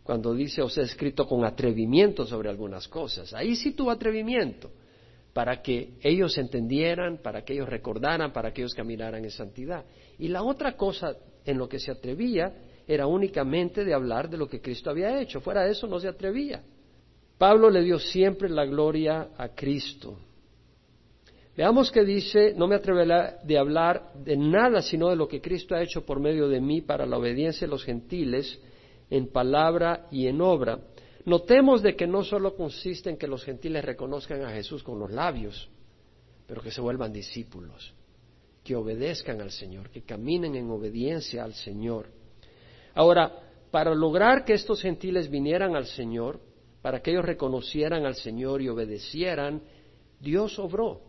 cuando 0.07 0.33
dice 0.33 0.61
os 0.61 0.77
he 0.77 0.83
escrito 0.83 1.27
con 1.27 1.43
atrevimiento 1.43 2.25
sobre 2.25 2.49
algunas 2.49 2.87
cosas. 2.87 3.33
Ahí 3.33 3.57
sí 3.57 3.73
tuvo 3.73 3.91
atrevimiento 3.91 4.71
para 5.33 5.61
que 5.61 5.95
ellos 6.01 6.37
entendieran, 6.37 7.17
para 7.17 7.43
que 7.43 7.51
ellos 7.51 7.67
recordaran, 7.67 8.31
para 8.31 8.53
que 8.53 8.61
ellos 8.61 8.73
caminaran 8.73 9.25
en 9.25 9.31
santidad. 9.31 9.83
Y 10.17 10.29
la 10.29 10.43
otra 10.43 10.77
cosa 10.77 11.13
en 11.45 11.57
lo 11.57 11.67
que 11.67 11.77
se 11.77 11.91
atrevía 11.91 12.53
era 12.87 13.05
únicamente 13.05 13.83
de 13.83 13.93
hablar 13.93 14.29
de 14.29 14.37
lo 14.37 14.47
que 14.47 14.61
Cristo 14.61 14.89
había 14.89 15.19
hecho. 15.19 15.41
Fuera 15.41 15.65
de 15.65 15.71
eso 15.71 15.87
no 15.87 15.99
se 15.99 16.07
atrevía. 16.07 16.63
Pablo 17.37 17.69
le 17.69 17.83
dio 17.83 17.99
siempre 17.99 18.49
la 18.49 18.65
gloria 18.65 19.31
a 19.37 19.49
Cristo. 19.49 20.17
Veamos 21.57 21.91
que 21.91 22.05
dice, 22.05 22.53
no 22.55 22.65
me 22.65 22.75
atreveré 22.75 23.39
de 23.43 23.57
hablar 23.57 24.13
de 24.23 24.37
nada 24.37 24.81
sino 24.81 25.09
de 25.09 25.17
lo 25.17 25.27
que 25.27 25.41
Cristo 25.41 25.75
ha 25.75 25.83
hecho 25.83 26.05
por 26.05 26.21
medio 26.21 26.47
de 26.47 26.61
mí 26.61 26.79
para 26.79 27.05
la 27.05 27.17
obediencia 27.17 27.67
de 27.67 27.71
los 27.71 27.83
gentiles, 27.83 28.57
en 29.09 29.27
palabra 29.31 30.07
y 30.11 30.27
en 30.27 30.41
obra. 30.41 30.79
Notemos 31.25 31.81
de 31.81 31.95
que 31.95 32.07
no 32.07 32.23
solo 32.23 32.55
consiste 32.55 33.09
en 33.09 33.17
que 33.17 33.27
los 33.27 33.43
gentiles 33.43 33.83
reconozcan 33.83 34.43
a 34.43 34.51
Jesús 34.51 34.83
con 34.83 34.99
los 34.99 35.11
labios, 35.11 35.69
pero 36.45 36.61
que 36.61 36.71
se 36.71 36.81
vuelvan 36.81 37.11
discípulos, 37.11 37.93
que 38.63 38.75
obedezcan 38.75 39.41
al 39.41 39.51
Señor, 39.51 39.89
que 39.89 40.03
caminen 40.03 40.55
en 40.55 40.69
obediencia 40.69 41.43
al 41.43 41.53
Señor. 41.53 42.07
Ahora, 42.95 43.43
para 43.71 43.93
lograr 43.93 44.45
que 44.45 44.53
estos 44.53 44.81
gentiles 44.81 45.29
vinieran 45.29 45.75
al 45.75 45.85
Señor, 45.87 46.39
para 46.81 47.01
que 47.01 47.11
ellos 47.11 47.25
reconocieran 47.25 48.05
al 48.05 48.15
Señor 48.15 48.61
y 48.61 48.69
obedecieran, 48.69 49.61
Dios 50.21 50.57
obró 50.57 51.01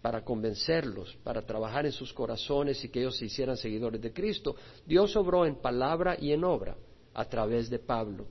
para 0.00 0.22
convencerlos, 0.22 1.16
para 1.24 1.42
trabajar 1.42 1.84
en 1.86 1.92
sus 1.92 2.12
corazones 2.12 2.84
y 2.84 2.88
que 2.88 3.00
ellos 3.00 3.16
se 3.16 3.24
hicieran 3.24 3.56
seguidores 3.56 4.00
de 4.00 4.12
Cristo. 4.12 4.54
Dios 4.86 5.16
obró 5.16 5.44
en 5.44 5.56
palabra 5.56 6.16
y 6.20 6.30
en 6.30 6.44
obra 6.44 6.76
a 7.16 7.24
través 7.24 7.70
de 7.70 7.78
Pablo. 7.78 8.26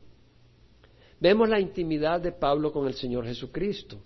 Vemos 1.19 1.49
la 1.49 1.59
intimidad 1.59 2.21
de 2.21 2.31
Pablo 2.31 2.71
con 2.71 2.85
el 2.85 2.93
Señor 2.93 3.25
Jesucristo, 3.25 3.97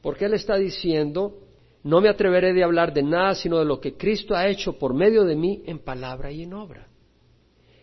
porque 0.00 0.26
Él 0.26 0.34
está 0.34 0.56
diciendo, 0.56 1.40
no 1.82 2.00
me 2.00 2.08
atreveré 2.08 2.52
de 2.52 2.62
hablar 2.62 2.94
de 2.94 3.02
nada 3.02 3.34
sino 3.34 3.58
de 3.58 3.64
lo 3.64 3.80
que 3.80 3.96
Cristo 3.96 4.36
ha 4.36 4.46
hecho 4.46 4.78
por 4.78 4.94
medio 4.94 5.24
de 5.24 5.34
mí 5.34 5.62
en 5.66 5.80
palabra 5.80 6.30
y 6.30 6.42
en 6.44 6.54
obra. 6.54 6.86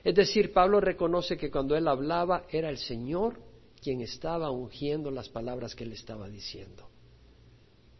Es 0.01 0.15
decir, 0.15 0.53
Pablo 0.53 0.79
reconoce 0.79 1.35
que 1.35 1.51
cuando 1.51 1.75
él 1.75 1.87
hablaba 1.89 2.45
era 2.49 2.69
el 2.69 2.77
Señor 2.77 3.41
quien 3.81 3.99
estaba 3.99 4.49
ungiendo 4.49 5.11
las 5.11 5.27
palabras 5.27 5.75
que 5.75 5.83
él 5.83 5.91
estaba 5.91 6.29
diciendo. 6.29 6.87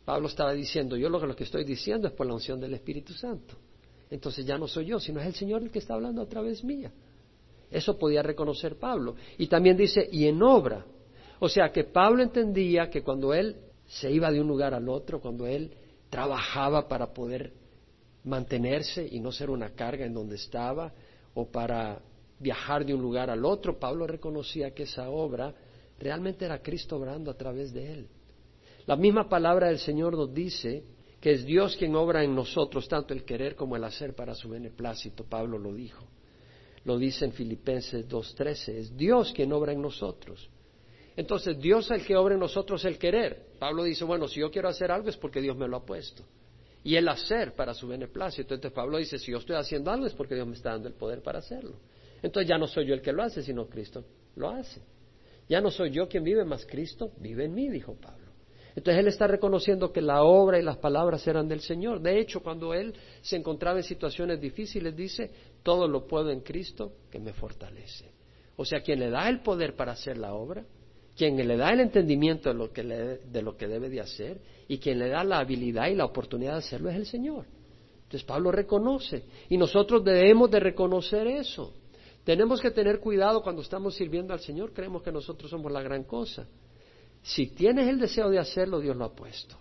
Pablo 0.05 0.29
estaba 0.29 0.53
diciendo, 0.53 0.95
yo 0.95 1.09
lo 1.09 1.19
que, 1.19 1.27
lo 1.27 1.35
que 1.35 1.43
estoy 1.43 1.65
diciendo 1.65 2.07
es 2.07 2.13
por 2.13 2.25
la 2.25 2.33
unción 2.33 2.59
del 2.59 2.73
Espíritu 2.73 3.13
Santo. 3.13 3.55
Entonces 4.09 4.45
ya 4.45 4.57
no 4.57 4.67
soy 4.67 4.85
yo, 4.85 4.99
sino 4.99 5.19
es 5.19 5.27
el 5.27 5.35
Señor 5.35 5.61
el 5.61 5.71
que 5.71 5.79
está 5.79 5.93
hablando 5.95 6.21
a 6.21 6.25
través 6.25 6.63
mía. 6.63 6.91
Eso 7.71 7.97
podía 7.97 8.21
reconocer 8.21 8.77
Pablo. 8.77 9.15
Y 9.37 9.47
también 9.47 9.77
dice, 9.77 10.07
y 10.11 10.27
en 10.27 10.41
obra. 10.41 10.85
O 11.39 11.47
sea 11.47 11.71
que 11.71 11.83
Pablo 11.83 12.23
entendía 12.23 12.89
que 12.89 13.03
cuando 13.03 13.33
él 13.33 13.55
se 13.87 14.11
iba 14.11 14.31
de 14.31 14.41
un 14.41 14.47
lugar 14.47 14.73
al 14.73 14.89
otro, 14.89 15.19
cuando 15.19 15.47
él 15.47 15.71
trabajaba 16.09 16.87
para 16.87 17.13
poder 17.13 17.53
mantenerse 18.23 19.07
y 19.09 19.19
no 19.19 19.31
ser 19.31 19.49
una 19.49 19.69
carga 19.71 20.05
en 20.05 20.13
donde 20.13 20.35
estaba, 20.35 20.91
o 21.33 21.47
para 21.47 22.01
viajar 22.39 22.85
de 22.85 22.93
un 22.93 23.01
lugar 23.01 23.29
al 23.29 23.45
otro, 23.45 23.79
Pablo 23.79 24.07
reconocía 24.07 24.71
que 24.71 24.83
esa 24.83 25.09
obra 25.09 25.53
realmente 25.99 26.45
era 26.45 26.61
Cristo 26.61 26.97
obrando 26.97 27.29
a 27.31 27.35
través 27.35 27.73
de 27.73 27.93
él. 27.93 28.07
La 28.85 28.95
misma 28.95 29.29
palabra 29.29 29.67
del 29.67 29.79
Señor 29.79 30.15
nos 30.15 30.33
dice 30.33 30.83
que 31.19 31.31
es 31.31 31.45
Dios 31.45 31.75
quien 31.75 31.95
obra 31.95 32.23
en 32.23 32.33
nosotros 32.33 32.87
tanto 32.87 33.13
el 33.13 33.23
querer 33.23 33.55
como 33.55 33.75
el 33.75 33.83
hacer 33.83 34.15
para 34.15 34.33
su 34.33 34.49
beneplácito, 34.49 35.25
Pablo 35.25 35.57
lo 35.57 35.73
dijo. 35.73 36.05
Lo 36.85 36.97
dice 36.97 37.25
en 37.25 37.33
Filipenses 37.33 38.07
2.13, 38.07 38.75
es 38.75 38.97
Dios 38.97 39.33
quien 39.33 39.51
obra 39.51 39.73
en 39.73 39.81
nosotros. 39.81 40.49
Entonces, 41.15 41.59
Dios 41.59 41.91
es 41.91 41.99
el 41.99 42.05
que 42.05 42.15
obra 42.15 42.35
en 42.35 42.39
nosotros 42.39 42.85
el 42.85 42.97
querer. 42.97 43.47
Pablo 43.59 43.83
dice, 43.83 44.05
bueno, 44.05 44.27
si 44.27 44.39
yo 44.39 44.49
quiero 44.49 44.69
hacer 44.69 44.89
algo 44.89 45.09
es 45.09 45.17
porque 45.17 45.41
Dios 45.41 45.57
me 45.57 45.67
lo 45.67 45.77
ha 45.77 45.85
puesto. 45.85 46.23
Y 46.83 46.95
el 46.95 47.09
hacer 47.09 47.55
para 47.55 47.73
su 47.73 47.89
beneplácito. 47.89 48.53
Entonces 48.53 48.71
Pablo 48.71 48.97
dice, 48.97 49.19
si 49.19 49.31
yo 49.31 49.39
estoy 49.39 49.57
haciendo 49.57 49.91
algo 49.91 50.05
es 50.05 50.13
porque 50.13 50.35
Dios 50.35 50.47
me 50.47 50.53
está 50.53 50.71
dando 50.71 50.87
el 50.87 50.93
poder 50.93 51.21
para 51.21 51.39
hacerlo. 51.39 51.75
Entonces 52.21 52.47
ya 52.47 52.57
no 52.57 52.67
soy 52.67 52.85
yo 52.85 52.93
el 52.93 53.01
que 53.01 53.11
lo 53.11 53.21
hace, 53.21 53.41
sino 53.41 53.67
Cristo 53.67 54.05
lo 54.35 54.49
hace. 54.49 54.81
Ya 55.49 55.59
no 55.59 55.71
soy 55.71 55.91
yo 55.91 56.07
quien 56.07 56.23
vive, 56.23 56.45
más 56.45 56.65
Cristo 56.65 57.11
vive 57.17 57.45
en 57.45 57.53
mí, 57.53 57.69
dijo 57.69 57.95
Pablo. 57.95 58.29
Entonces 58.75 59.01
él 59.01 59.07
está 59.07 59.27
reconociendo 59.27 59.91
que 59.91 60.01
la 60.01 60.23
obra 60.23 60.59
y 60.59 60.63
las 60.63 60.77
palabras 60.77 61.27
eran 61.27 61.47
del 61.47 61.59
Señor. 61.59 62.01
De 62.01 62.19
hecho, 62.19 62.41
cuando 62.41 62.73
él 62.73 62.93
se 63.21 63.35
encontraba 63.35 63.79
en 63.79 63.83
situaciones 63.83 64.39
difíciles, 64.39 64.95
dice, 64.95 65.31
todo 65.63 65.87
lo 65.87 66.07
puedo 66.07 66.29
en 66.31 66.41
Cristo 66.41 66.93
que 67.11 67.19
me 67.19 67.33
fortalece. 67.33 68.11
O 68.55 68.65
sea, 68.65 68.81
quien 68.81 68.99
le 68.99 69.09
da 69.09 69.29
el 69.29 69.41
poder 69.41 69.75
para 69.75 69.93
hacer 69.93 70.17
la 70.17 70.33
obra, 70.33 70.65
quien 71.15 71.35
le 71.35 71.57
da 71.57 71.71
el 71.71 71.81
entendimiento 71.81 72.49
de 72.49 72.55
lo 72.55 72.71
que, 72.71 72.83
de 72.83 73.41
lo 73.41 73.57
que 73.57 73.67
debe 73.67 73.89
de 73.89 74.01
hacer 74.01 74.41
y 74.67 74.77
quien 74.77 74.99
le 74.99 75.09
da 75.09 75.23
la 75.23 75.39
habilidad 75.39 75.87
y 75.87 75.95
la 75.95 76.05
oportunidad 76.05 76.53
de 76.53 76.59
hacerlo 76.59 76.89
es 76.89 76.95
el 76.95 77.05
Señor. 77.05 77.45
Entonces 78.03 78.23
Pablo 78.23 78.51
reconoce 78.51 79.23
y 79.49 79.57
nosotros 79.57 80.03
debemos 80.03 80.49
de 80.49 80.59
reconocer 80.59 81.27
eso. 81.27 81.73
Tenemos 82.23 82.61
que 82.61 82.71
tener 82.71 82.99
cuidado 82.99 83.41
cuando 83.41 83.61
estamos 83.61 83.95
sirviendo 83.95 84.33
al 84.33 84.39
Señor, 84.39 84.73
creemos 84.73 85.03
que 85.03 85.11
nosotros 85.11 85.49
somos 85.49 85.71
la 85.71 85.81
gran 85.81 86.03
cosa. 86.03 86.47
Si 87.21 87.47
tienes 87.47 87.87
el 87.87 87.99
deseo 87.99 88.29
de 88.29 88.39
hacerlo, 88.39 88.79
Dios 88.79 88.95
lo 88.95 89.05
ha 89.05 89.13
puesto. 89.13 89.57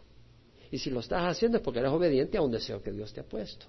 Y 0.70 0.78
si 0.78 0.90
lo 0.90 1.00
estás 1.00 1.22
haciendo 1.24 1.58
es 1.58 1.62
porque 1.62 1.80
eres 1.80 1.92
obediente 1.92 2.38
a 2.38 2.42
un 2.42 2.50
deseo 2.50 2.82
que 2.82 2.92
Dios 2.92 3.12
te 3.12 3.20
ha 3.20 3.24
puesto. 3.24 3.66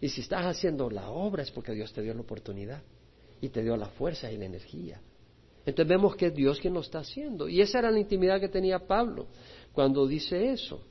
Y 0.00 0.08
si 0.08 0.20
estás 0.20 0.46
haciendo 0.46 0.90
la 0.90 1.10
obra 1.10 1.42
es 1.42 1.50
porque 1.50 1.72
Dios 1.72 1.92
te 1.92 2.02
dio 2.02 2.14
la 2.14 2.20
oportunidad 2.20 2.82
y 3.40 3.48
te 3.48 3.62
dio 3.62 3.76
la 3.76 3.86
fuerza 3.86 4.30
y 4.30 4.36
la 4.36 4.44
energía. 4.44 5.00
Entonces 5.66 5.88
vemos 5.88 6.16
que 6.16 6.26
es 6.26 6.34
Dios 6.34 6.60
quien 6.60 6.74
lo 6.74 6.80
está 6.80 7.00
haciendo. 7.00 7.48
Y 7.48 7.60
esa 7.60 7.80
era 7.80 7.90
la 7.90 7.98
intimidad 7.98 8.40
que 8.40 8.48
tenía 8.48 8.78
Pablo. 8.78 9.26
cuando 9.72 10.06
dice 10.06 10.50
eso. 10.50 10.82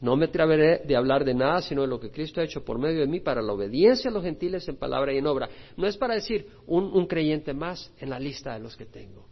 No 0.00 0.16
me 0.16 0.24
atreveré 0.24 0.78
de 0.86 0.96
hablar 0.96 1.26
de 1.26 1.34
nada 1.34 1.60
sino 1.60 1.82
de 1.82 1.88
lo 1.88 2.00
que 2.00 2.10
Cristo 2.10 2.40
ha 2.40 2.44
hecho 2.44 2.64
por 2.64 2.78
medio 2.78 3.00
de 3.00 3.06
mí 3.06 3.20
para 3.20 3.42
la 3.42 3.52
obediencia 3.52 4.10
a 4.10 4.12
los 4.12 4.24
gentiles 4.24 4.66
en 4.66 4.76
palabra 4.76 5.12
y 5.12 5.18
en 5.18 5.26
obra. 5.26 5.50
No 5.76 5.86
es 5.86 5.96
para 5.98 6.14
decir 6.14 6.48
un, 6.66 6.84
un 6.84 7.06
creyente 7.06 7.52
más 7.52 7.92
en 7.98 8.08
la 8.08 8.18
lista 8.18 8.54
de 8.54 8.60
los 8.60 8.76
que 8.76 8.86
tengo. 8.86 9.26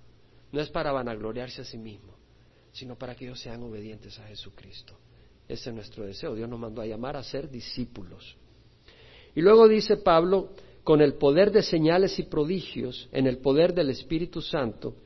No 0.53 0.61
es 0.61 0.69
para 0.69 0.93
vanagloriarse 0.93 1.63
a 1.63 1.65
sí 1.65 1.79
mismo, 1.79 2.15
sino 2.73 2.97
para 2.97 3.15
que 3.15 3.25
ellos 3.25 3.41
sean 3.41 3.63
obedientes 3.63 4.19
a 4.19 4.27
Jesucristo. 4.27 4.99
Ese 5.49 5.71
es 5.71 5.75
nuestro 5.75 6.05
deseo. 6.05 6.35
Dios 6.35 6.49
nos 6.49 6.61
mandó 6.61 6.83
a 6.83 6.87
llamar 6.87 7.17
a 7.17 7.23
ser 7.23 7.49
discípulos. 7.49 8.37
Y 9.39 9.41
luego 9.41 9.69
dice 9.69 9.99
Pablo, 9.99 10.49
con 10.83 11.01
el 11.01 11.15
poder 11.15 11.53
de 11.53 11.63
señales 11.63 12.19
y 12.19 12.25
prodigios, 12.25 13.09
en 13.13 13.29
el 13.29 13.39
poder 13.39 13.73
del 13.73 13.89
Espíritu 13.91 14.43
Santo, 14.43 14.97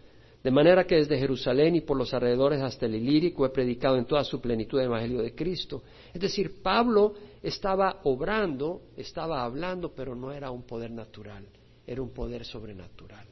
de 0.43 0.51
manera 0.51 0.87
que 0.87 0.95
desde 0.95 1.19
Jerusalén 1.19 1.77
y 1.77 1.83
por 1.83 1.99
los 1.99 2.15
alrededores 2.15 2.63
hasta 2.63 2.87
el 2.87 2.95
Ilírico 2.95 3.45
he 3.45 3.51
predicado 3.51 3.99
en 3.99 4.07
toda 4.07 4.25
su 4.25 4.41
plenitud 4.41 4.79
el 4.79 4.87
Evangelio 4.87 5.21
de 5.21 5.35
Cristo. 5.35 5.83
Es 6.15 6.21
decir, 6.23 6.63
Pablo 6.63 7.13
estaba 7.43 8.01
obrando, 8.05 8.81
estaba 8.97 9.45
hablando, 9.45 9.93
pero 9.95 10.15
no 10.17 10.33
era 10.33 10.51
un 10.51 10.63
poder 10.63 10.93
natural, 10.93 11.45
era 11.87 12.01
un 12.01 12.15
poder 12.15 12.47
sobrenatural. 12.47 13.27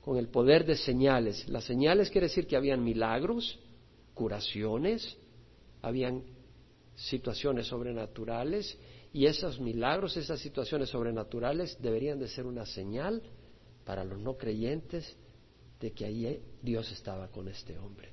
Con 0.00 0.16
el 0.16 0.28
poder 0.28 0.64
de 0.64 0.76
señales. 0.76 1.46
Las 1.46 1.64
señales 1.64 2.08
quiere 2.08 2.28
decir 2.28 2.46
que 2.46 2.56
habían 2.56 2.82
milagros, 2.82 3.58
curaciones, 4.14 5.18
habían 5.82 6.22
situaciones 6.96 7.66
sobrenaturales 7.66 8.78
y 9.12 9.26
esos 9.26 9.60
milagros, 9.60 10.16
esas 10.16 10.40
situaciones 10.40 10.90
sobrenaturales 10.90 11.76
deberían 11.80 12.18
de 12.18 12.28
ser 12.28 12.46
una 12.46 12.66
señal 12.66 13.22
para 13.84 14.04
los 14.04 14.18
no 14.18 14.36
creyentes 14.36 15.16
de 15.80 15.92
que 15.92 16.04
allí 16.04 16.40
Dios 16.62 16.90
estaba 16.92 17.28
con 17.28 17.48
este 17.48 17.78
hombre. 17.78 18.10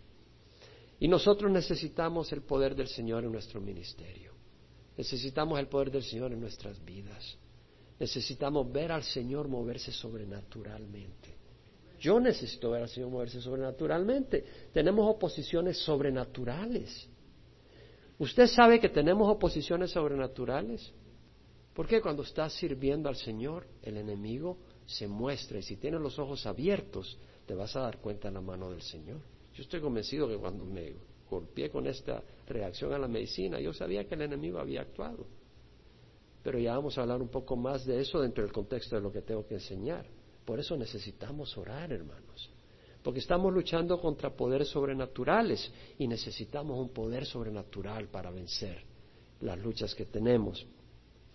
Y 1.00 1.08
nosotros 1.08 1.52
necesitamos 1.52 2.32
el 2.32 2.44
poder 2.44 2.75
del 2.75 2.88
Señor 2.88 3.25
en 3.25 3.32
nuestro 3.32 3.60
ministerio. 3.60 4.34
Necesitamos 4.98 5.60
el 5.60 5.68
poder 5.68 5.92
del 5.92 6.04
Señor 6.04 6.32
en 6.32 6.40
nuestras 6.40 6.84
vidas. 6.84 7.38
Necesitamos 8.00 8.72
ver 8.72 8.92
al 8.92 9.04
Señor 9.04 9.48
moverse 9.48 9.92
sobrenaturalmente. 9.92 11.36
Yo 12.00 12.20
necesito 12.20 12.72
ver 12.72 12.84
al 12.84 12.90
Señor 12.90 13.10
moverse 13.10 13.42
sobrenaturalmente. 13.42 14.46
Tenemos 14.72 15.14
oposiciones 15.14 15.78
sobrenaturales. 15.80 17.10
¿Usted 18.17 18.48
sabe 18.48 18.79
que 18.79 18.89
tenemos 18.89 19.29
oposiciones 19.29 19.91
sobrenaturales? 19.91 20.93
Porque 21.74 22.01
cuando 22.01 22.24
estás 22.24 22.53
sirviendo 22.53 23.10
al 23.10 23.17
Señor, 23.17 23.67
el 23.81 23.98
enemigo 23.98 24.57
se 24.86 25.07
muestra 25.07 25.60
y 25.60 25.63
si 25.63 25.75
tienes 25.75 26.00
los 26.00 26.17
ojos 26.17 26.45
abiertos, 26.45 27.17
te 27.45 27.53
vas 27.53 27.75
a 27.75 27.81
dar 27.81 28.00
cuenta 28.00 28.29
en 28.29 28.36
la 28.36 28.41
mano 28.41 28.69
del 28.69 28.81
Señor. 28.81 29.19
Yo 29.53 29.63
estoy 29.63 29.81
convencido 29.81 30.27
que 30.27 30.38
cuando 30.38 30.63
me 30.63 30.93
golpeé 31.29 31.69
con 31.69 31.88
esta 31.88 32.24
reacción 32.48 32.93
a 32.93 33.00
la 33.00 33.07
medicina, 33.07 33.60
yo 33.60 33.74
sabía 33.74 34.07
que 34.07 34.15
el 34.15 34.22
enemigo 34.22 34.60
había 34.60 34.81
actuado. 34.81 35.25
Pero 36.43 36.60
ya 36.60 36.75
vamos 36.75 36.98
a 36.98 37.01
hablar 37.01 37.22
un 37.22 37.29
poco 37.29 37.57
más 37.57 37.86
de 37.86 38.00
eso 38.00 38.22
dentro 38.22 38.43
del 38.43 38.53
contexto 38.53 38.95
de 38.95 39.01
lo 39.01 39.12
que 39.12 39.22
tengo 39.22 39.45
que 39.45 39.55
enseñar. 39.55 40.05
Por 40.45 40.60
eso 40.60 40.77
necesitamos 40.77 41.57
orar, 41.57 41.91
hermanos. 41.91 42.51
Porque 43.05 43.19
estamos 43.19 43.53
luchando 43.53 44.01
contra 44.01 44.31
poderes 44.31 44.69
sobrenaturales 44.69 45.71
y 46.00 46.07
necesitamos 46.07 46.79
un 46.79 46.89
poder 46.89 47.24
sobrenatural 47.24 48.07
para 48.07 48.31
vencer 48.31 48.81
las 49.41 49.59
luchas 49.59 49.93
que 49.93 50.05
tenemos. 50.05 50.65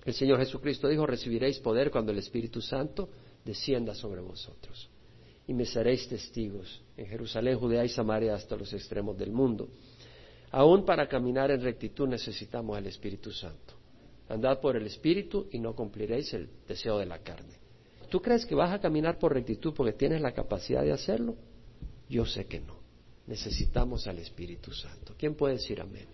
El 0.04 0.12
Señor 0.12 0.40
Jesucristo 0.40 0.88
dijo, 0.88 1.06
recibiréis 1.06 1.60
poder 1.60 1.92
cuando 1.92 2.10
el 2.10 2.18
Espíritu 2.18 2.60
Santo 2.60 3.08
descienda 3.44 3.94
sobre 3.94 4.20
vosotros 4.20 4.90
y 5.46 5.54
me 5.54 5.64
seréis 5.64 6.08
testigos 6.08 6.82
en 6.96 7.06
Jerusalén, 7.06 7.56
Judea 7.56 7.84
y 7.84 7.88
Samaria 7.88 8.34
hasta 8.34 8.56
los 8.56 8.72
extremos 8.72 9.16
del 9.16 9.30
mundo. 9.30 9.68
Aún 10.50 10.84
para 10.84 11.06
caminar 11.06 11.52
en 11.52 11.62
rectitud 11.62 12.08
necesitamos 12.08 12.76
el 12.78 12.88
Espíritu 12.88 13.30
Santo. 13.30 13.74
Andad 14.28 14.58
por 14.60 14.74
el 14.74 14.88
Espíritu 14.88 15.46
y 15.52 15.60
no 15.60 15.76
cumpliréis 15.76 16.34
el 16.34 16.48
deseo 16.66 16.98
de 16.98 17.06
la 17.06 17.20
carne. 17.20 17.54
¿Tú 18.08 18.20
crees 18.20 18.44
que 18.44 18.56
vas 18.56 18.72
a 18.72 18.80
caminar 18.80 19.20
por 19.20 19.32
rectitud 19.32 19.72
porque 19.72 19.92
tienes 19.92 20.20
la 20.20 20.32
capacidad 20.32 20.82
de 20.82 20.90
hacerlo? 20.90 21.36
Yo 22.11 22.26
sé 22.26 22.47
que 22.47 22.61
no. 22.61 22.75
Necesitamos 23.29 24.09
al 24.09 24.19
Espíritu 24.19 24.73
Santo. 24.73 25.14
¿Quién 25.17 25.37
puede 25.37 25.55
decir 25.55 25.81
amén? 25.81 26.07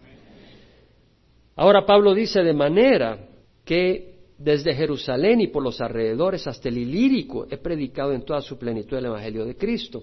Ahora 1.57 1.87
Pablo 1.87 2.15
dice 2.15 2.43
de 2.43 2.53
manera 2.53 3.19
que 3.65 4.15
desde 4.37 4.75
Jerusalén 4.75 5.41
y 5.41 5.47
por 5.49 5.63
los 5.63 5.81
alrededores 5.81 6.47
hasta 6.47 6.69
el 6.69 6.77
Ilírico 6.77 7.47
he 7.51 7.57
predicado 7.57 8.13
en 8.13 8.23
toda 8.23 8.43
su 8.43 8.59
plenitud 8.59 8.99
el 8.99 9.07
Evangelio 9.07 9.47
de 9.47 9.57
Cristo. 9.57 10.03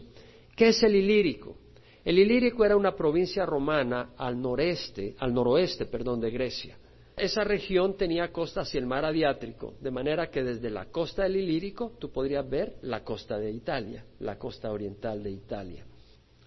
¿Qué 0.56 0.70
es 0.70 0.82
el 0.82 0.96
Ilírico? 0.96 1.56
El 2.04 2.18
Ilírico 2.18 2.66
era 2.66 2.76
una 2.76 2.96
provincia 2.96 3.46
romana 3.46 4.14
al 4.18 4.42
noreste, 4.42 5.16
al 5.20 5.32
noroeste, 5.32 5.86
perdón, 5.86 6.20
de 6.20 6.32
Grecia. 6.32 6.78
Esa 7.16 7.44
región 7.44 7.96
tenía 7.96 8.32
costa 8.32 8.62
hacia 8.62 8.80
el 8.80 8.88
mar 8.88 9.06
Adriático, 9.06 9.76
de 9.80 9.92
manera 9.92 10.30
que 10.32 10.44
desde 10.44 10.72
la 10.72 10.86
costa 10.86 11.24
del 11.24 11.36
Ilírico 11.36 11.94
tú 12.00 12.12
podrías 12.12 12.50
ver 12.50 12.78
la 12.82 13.04
costa 13.04 13.38
de 13.38 13.52
Italia, 13.52 14.04
la 14.20 14.38
costa 14.38 14.72
oriental 14.72 15.22
de 15.22 15.32
Italia. 15.32 15.86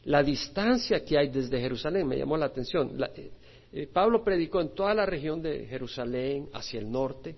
La 0.04 0.22
distancia 0.22 1.04
que 1.04 1.18
hay 1.18 1.28
desde 1.28 1.60
Jerusalén 1.60 2.06
me 2.06 2.16
llamó 2.16 2.36
la 2.36 2.46
atención. 2.46 2.96
Eh, 3.14 3.30
eh, 3.72 3.88
Pablo 3.92 4.24
predicó 4.24 4.60
en 4.60 4.74
toda 4.74 4.92
la 4.94 5.06
región 5.06 5.40
de 5.40 5.66
Jerusalén, 5.66 6.48
hacia 6.52 6.80
el 6.80 6.90
norte, 6.90 7.36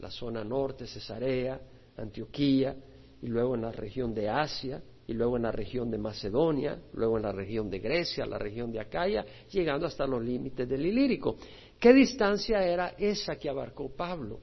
la 0.00 0.10
zona 0.10 0.42
norte, 0.42 0.86
Cesarea, 0.86 1.60
Antioquía, 1.96 2.76
y 3.22 3.26
luego 3.26 3.54
en 3.54 3.62
la 3.62 3.72
región 3.72 4.14
de 4.14 4.28
Asia, 4.28 4.82
y 5.06 5.12
luego 5.12 5.36
en 5.36 5.42
la 5.42 5.52
región 5.52 5.90
de 5.90 5.98
Macedonia, 5.98 6.78
luego 6.94 7.16
en 7.16 7.24
la 7.24 7.32
región 7.32 7.68
de 7.68 7.78
Grecia, 7.78 8.24
la 8.24 8.38
región 8.38 8.72
de 8.72 8.80
Acaya, 8.80 9.24
llegando 9.50 9.86
hasta 9.86 10.06
los 10.06 10.22
límites 10.22 10.68
del 10.68 10.86
Ilírico. 10.86 11.36
¿Qué 11.78 11.92
distancia 11.92 12.64
era 12.64 12.94
esa 12.98 13.36
que 13.36 13.48
abarcó 13.48 13.88
Pablo? 13.94 14.40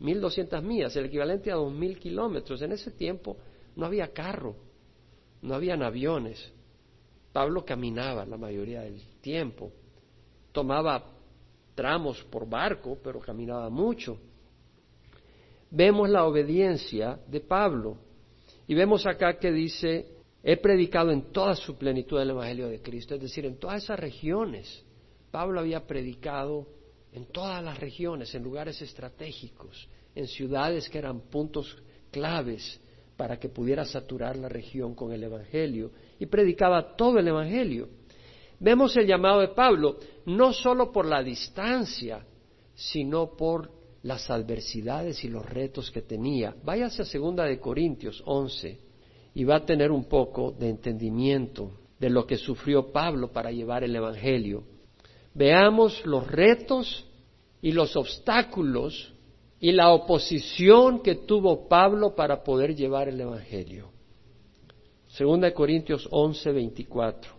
Mil 0.00 0.20
doscientas 0.20 0.62
millas, 0.62 0.96
el 0.96 1.06
equivalente 1.06 1.50
a 1.50 1.54
dos 1.54 1.72
mil 1.72 1.98
kilómetros. 1.98 2.60
En 2.62 2.72
ese 2.72 2.90
tiempo 2.90 3.36
no 3.76 3.86
había 3.86 4.12
carro, 4.12 4.56
no 5.42 5.54
habían 5.54 5.82
aviones. 5.82 6.52
Pablo 7.32 7.64
caminaba 7.64 8.24
la 8.24 8.36
mayoría 8.36 8.82
del 8.82 9.00
tiempo, 9.20 9.72
tomaba 10.52 11.04
tramos 11.74 12.22
por 12.24 12.48
barco, 12.48 12.98
pero 13.02 13.20
caminaba 13.20 13.70
mucho 13.70 14.18
vemos 15.74 16.08
la 16.08 16.24
obediencia 16.24 17.18
de 17.26 17.40
Pablo. 17.40 17.98
Y 18.66 18.74
vemos 18.74 19.06
acá 19.06 19.38
que 19.38 19.50
dice, 19.50 20.06
he 20.42 20.56
predicado 20.56 21.10
en 21.10 21.32
toda 21.32 21.54
su 21.56 21.76
plenitud 21.76 22.20
el 22.20 22.30
Evangelio 22.30 22.68
de 22.68 22.80
Cristo, 22.80 23.14
es 23.14 23.20
decir, 23.20 23.44
en 23.44 23.58
todas 23.58 23.82
esas 23.82 23.98
regiones. 23.98 24.84
Pablo 25.34 25.58
había 25.58 25.84
predicado 25.84 26.64
en 27.12 27.26
todas 27.26 27.60
las 27.60 27.80
regiones, 27.80 28.32
en 28.36 28.44
lugares 28.44 28.80
estratégicos, 28.80 29.88
en 30.14 30.28
ciudades 30.28 30.88
que 30.88 30.98
eran 30.98 31.22
puntos 31.22 31.76
claves 32.12 32.80
para 33.16 33.36
que 33.40 33.48
pudiera 33.48 33.84
saturar 33.84 34.36
la 34.36 34.48
región 34.48 34.94
con 34.94 35.12
el 35.12 35.24
Evangelio, 35.24 35.90
y 36.20 36.26
predicaba 36.26 36.94
todo 36.94 37.18
el 37.18 37.26
Evangelio. 37.26 37.88
Vemos 38.60 38.96
el 38.96 39.08
llamado 39.08 39.40
de 39.40 39.48
Pablo, 39.48 39.98
no 40.26 40.52
solo 40.52 40.92
por 40.92 41.04
la 41.04 41.20
distancia, 41.20 42.24
sino 42.72 43.34
por 43.34 43.72
las 44.04 44.30
adversidades 44.30 45.24
y 45.24 45.28
los 45.28 45.44
retos 45.44 45.90
que 45.90 46.02
tenía. 46.02 46.54
Váyase 46.62 47.02
a 47.02 47.06
segunda 47.06 47.42
de 47.42 47.58
Corintios 47.58 48.22
11 48.24 48.78
y 49.34 49.42
va 49.42 49.56
a 49.56 49.66
tener 49.66 49.90
un 49.90 50.04
poco 50.04 50.52
de 50.52 50.68
entendimiento 50.68 51.72
de 51.98 52.08
lo 52.08 52.24
que 52.24 52.36
sufrió 52.36 52.92
Pablo 52.92 53.32
para 53.32 53.50
llevar 53.50 53.82
el 53.82 53.96
Evangelio. 53.96 54.72
Veamos 55.34 56.04
los 56.06 56.26
retos 56.26 57.04
y 57.60 57.72
los 57.72 57.96
obstáculos 57.96 59.12
y 59.58 59.72
la 59.72 59.92
oposición 59.92 61.02
que 61.02 61.16
tuvo 61.16 61.68
Pablo 61.68 62.14
para 62.14 62.44
poder 62.44 62.74
llevar 62.76 63.08
el 63.08 63.20
Evangelio. 63.20 63.90
Segunda 65.08 65.48
de 65.48 65.54
Corintios 65.54 66.08
11, 66.10 66.52
24. 66.52 67.32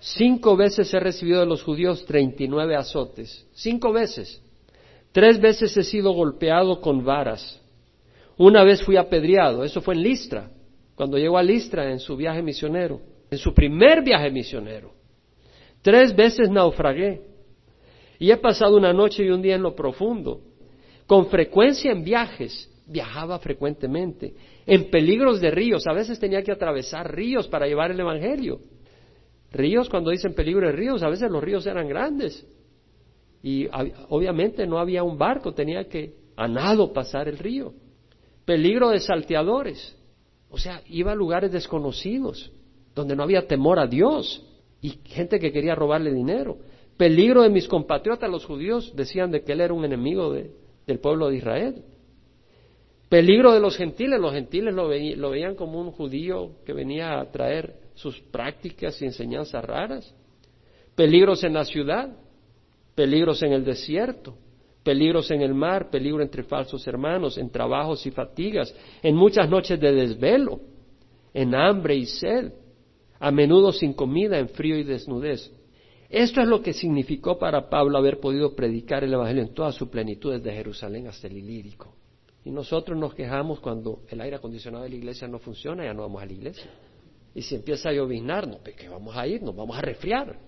Cinco 0.00 0.56
veces 0.56 0.92
he 0.92 1.00
recibido 1.00 1.40
de 1.40 1.46
los 1.46 1.62
judíos 1.62 2.04
treinta 2.04 2.42
y 2.42 2.48
nueve 2.48 2.76
azotes. 2.76 3.46
Cinco 3.52 3.92
veces. 3.92 4.42
Tres 5.12 5.40
veces 5.40 5.76
he 5.76 5.82
sido 5.82 6.12
golpeado 6.12 6.80
con 6.80 7.04
varas. 7.04 7.60
Una 8.36 8.64
vez 8.64 8.82
fui 8.82 8.96
apedreado, 8.96 9.64
eso 9.64 9.80
fue 9.80 9.94
en 9.94 10.02
Listra, 10.02 10.50
cuando 10.94 11.18
llegó 11.18 11.38
a 11.38 11.42
Listra 11.42 11.90
en 11.90 12.00
su 12.00 12.16
viaje 12.16 12.42
misionero, 12.42 13.00
en 13.30 13.38
su 13.38 13.54
primer 13.54 14.02
viaje 14.02 14.30
misionero. 14.30 14.92
Tres 15.84 16.16
veces 16.16 16.48
naufragué 16.48 17.20
y 18.18 18.30
he 18.30 18.38
pasado 18.38 18.74
una 18.74 18.94
noche 18.94 19.22
y 19.22 19.28
un 19.28 19.42
día 19.42 19.56
en 19.56 19.62
lo 19.62 19.76
profundo. 19.76 20.40
Con 21.06 21.26
frecuencia 21.26 21.92
en 21.92 22.02
viajes, 22.02 22.70
viajaba 22.86 23.38
frecuentemente, 23.38 24.34
en 24.64 24.88
peligros 24.90 25.42
de 25.42 25.50
ríos, 25.50 25.86
a 25.86 25.92
veces 25.92 26.18
tenía 26.18 26.42
que 26.42 26.52
atravesar 26.52 27.14
ríos 27.14 27.48
para 27.48 27.66
llevar 27.66 27.90
el 27.90 28.00
Evangelio. 28.00 28.60
Ríos, 29.52 29.90
cuando 29.90 30.10
dicen 30.10 30.34
peligro 30.34 30.66
de 30.66 30.72
ríos, 30.72 31.02
a 31.02 31.10
veces 31.10 31.30
los 31.30 31.44
ríos 31.44 31.66
eran 31.66 31.86
grandes 31.86 32.46
y 33.42 33.68
obviamente 34.08 34.66
no 34.66 34.78
había 34.78 35.02
un 35.02 35.18
barco, 35.18 35.52
tenía 35.52 35.86
que 35.86 36.14
a 36.34 36.48
nado 36.48 36.94
pasar 36.94 37.28
el 37.28 37.36
río. 37.36 37.74
Peligro 38.46 38.88
de 38.88 39.00
salteadores, 39.00 39.94
o 40.48 40.56
sea, 40.56 40.80
iba 40.86 41.12
a 41.12 41.14
lugares 41.14 41.52
desconocidos, 41.52 42.50
donde 42.94 43.14
no 43.14 43.22
había 43.22 43.46
temor 43.46 43.78
a 43.78 43.86
Dios. 43.86 44.42
Y 44.84 45.00
gente 45.06 45.40
que 45.40 45.50
quería 45.50 45.74
robarle 45.74 46.12
dinero. 46.12 46.58
Peligro 46.98 47.40
de 47.40 47.48
mis 47.48 47.66
compatriotas, 47.66 48.30
los 48.30 48.44
judíos 48.44 48.92
decían 48.94 49.30
de 49.30 49.42
que 49.42 49.52
él 49.52 49.62
era 49.62 49.72
un 49.72 49.82
enemigo 49.82 50.30
del 50.30 50.98
pueblo 50.98 51.30
de 51.30 51.36
Israel. 51.36 51.82
Peligro 53.08 53.54
de 53.54 53.60
los 53.60 53.78
gentiles, 53.78 54.20
los 54.20 54.34
gentiles 54.34 54.74
lo, 54.74 54.90
lo 54.90 55.30
veían 55.30 55.54
como 55.54 55.80
un 55.80 55.90
judío 55.90 56.56
que 56.66 56.74
venía 56.74 57.18
a 57.18 57.30
traer 57.30 57.76
sus 57.94 58.20
prácticas 58.20 59.00
y 59.00 59.06
enseñanzas 59.06 59.64
raras. 59.64 60.14
Peligros 60.94 61.42
en 61.44 61.54
la 61.54 61.64
ciudad, 61.64 62.14
peligros 62.94 63.42
en 63.42 63.54
el 63.54 63.64
desierto, 63.64 64.36
peligros 64.82 65.30
en 65.30 65.40
el 65.40 65.54
mar, 65.54 65.88
peligro 65.88 66.22
entre 66.22 66.42
falsos 66.42 66.86
hermanos, 66.86 67.38
en 67.38 67.48
trabajos 67.48 68.04
y 68.04 68.10
fatigas, 68.10 68.76
en 69.02 69.16
muchas 69.16 69.48
noches 69.48 69.80
de 69.80 69.92
desvelo, 69.92 70.60
en 71.32 71.54
hambre 71.54 71.96
y 71.96 72.04
sed, 72.04 72.52
a 73.18 73.30
menudo 73.30 73.72
sin 73.72 73.92
comida, 73.92 74.38
en 74.38 74.48
frío 74.48 74.76
y 74.76 74.84
desnudez. 74.84 75.50
Esto 76.10 76.40
es 76.40 76.46
lo 76.46 76.62
que 76.62 76.72
significó 76.72 77.38
para 77.38 77.68
Pablo 77.68 77.98
haber 77.98 78.20
podido 78.20 78.54
predicar 78.54 79.02
el 79.04 79.14
Evangelio 79.14 79.42
en 79.42 79.54
toda 79.54 79.72
su 79.72 79.90
plenitud 79.90 80.32
desde 80.32 80.52
Jerusalén 80.52 81.06
hasta 81.06 81.26
el 81.26 81.38
Ilírico. 81.38 81.94
Y 82.44 82.50
nosotros 82.50 82.98
nos 82.98 83.14
quejamos 83.14 83.60
cuando 83.60 84.02
el 84.08 84.20
aire 84.20 84.36
acondicionado 84.36 84.84
de 84.84 84.90
la 84.90 84.96
iglesia 84.96 85.26
no 85.26 85.38
funciona, 85.38 85.84
ya 85.84 85.94
no 85.94 86.02
vamos 86.02 86.22
a 86.22 86.26
la 86.26 86.32
iglesia. 86.32 86.70
Y 87.34 87.42
si 87.42 87.54
empieza 87.54 87.88
a 87.88 87.92
lloviznar, 87.92 88.46
no, 88.46 88.58
¿qué 88.62 88.88
vamos 88.88 89.16
a 89.16 89.26
ir? 89.26 89.42
Nos 89.42 89.56
vamos 89.56 89.76
a 89.76 89.80
resfriar. 89.80 90.38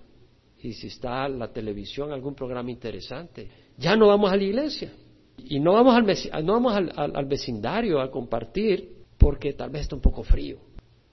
Y 0.62 0.72
si 0.72 0.88
está 0.88 1.28
la 1.28 1.48
televisión, 1.52 2.12
algún 2.12 2.34
programa 2.34 2.70
interesante, 2.70 3.48
ya 3.76 3.96
no 3.96 4.08
vamos 4.08 4.30
a 4.30 4.36
la 4.36 4.42
iglesia. 4.42 4.92
Y 5.38 5.58
no 5.58 5.72
vamos 5.72 5.96
al, 5.96 6.44
no 6.44 6.52
vamos 6.52 6.74
al 6.96 7.24
vecindario 7.24 8.00
a 8.00 8.10
compartir 8.10 8.88
porque 9.18 9.54
tal 9.54 9.70
vez 9.70 9.82
está 9.82 9.96
un 9.96 10.02
poco 10.02 10.22
frío 10.22 10.65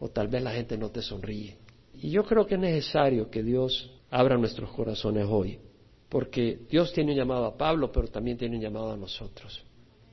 o 0.03 0.09
tal 0.09 0.27
vez 0.27 0.43
la 0.43 0.51
gente 0.51 0.77
no 0.77 0.91
te 0.91 1.01
sonríe. 1.01 1.55
Y 1.93 2.09
yo 2.09 2.25
creo 2.25 2.45
que 2.45 2.55
es 2.55 2.59
necesario 2.59 3.29
que 3.29 3.41
Dios 3.41 3.89
abra 4.09 4.37
nuestros 4.37 4.69
corazones 4.71 5.25
hoy, 5.29 5.57
porque 6.09 6.59
Dios 6.69 6.91
tiene 6.91 7.13
un 7.13 7.17
llamado 7.17 7.45
a 7.45 7.55
Pablo, 7.55 7.89
pero 7.89 8.09
también 8.09 8.37
tiene 8.37 8.57
un 8.57 8.61
llamado 8.61 8.91
a 8.91 8.97
nosotros, 8.97 9.63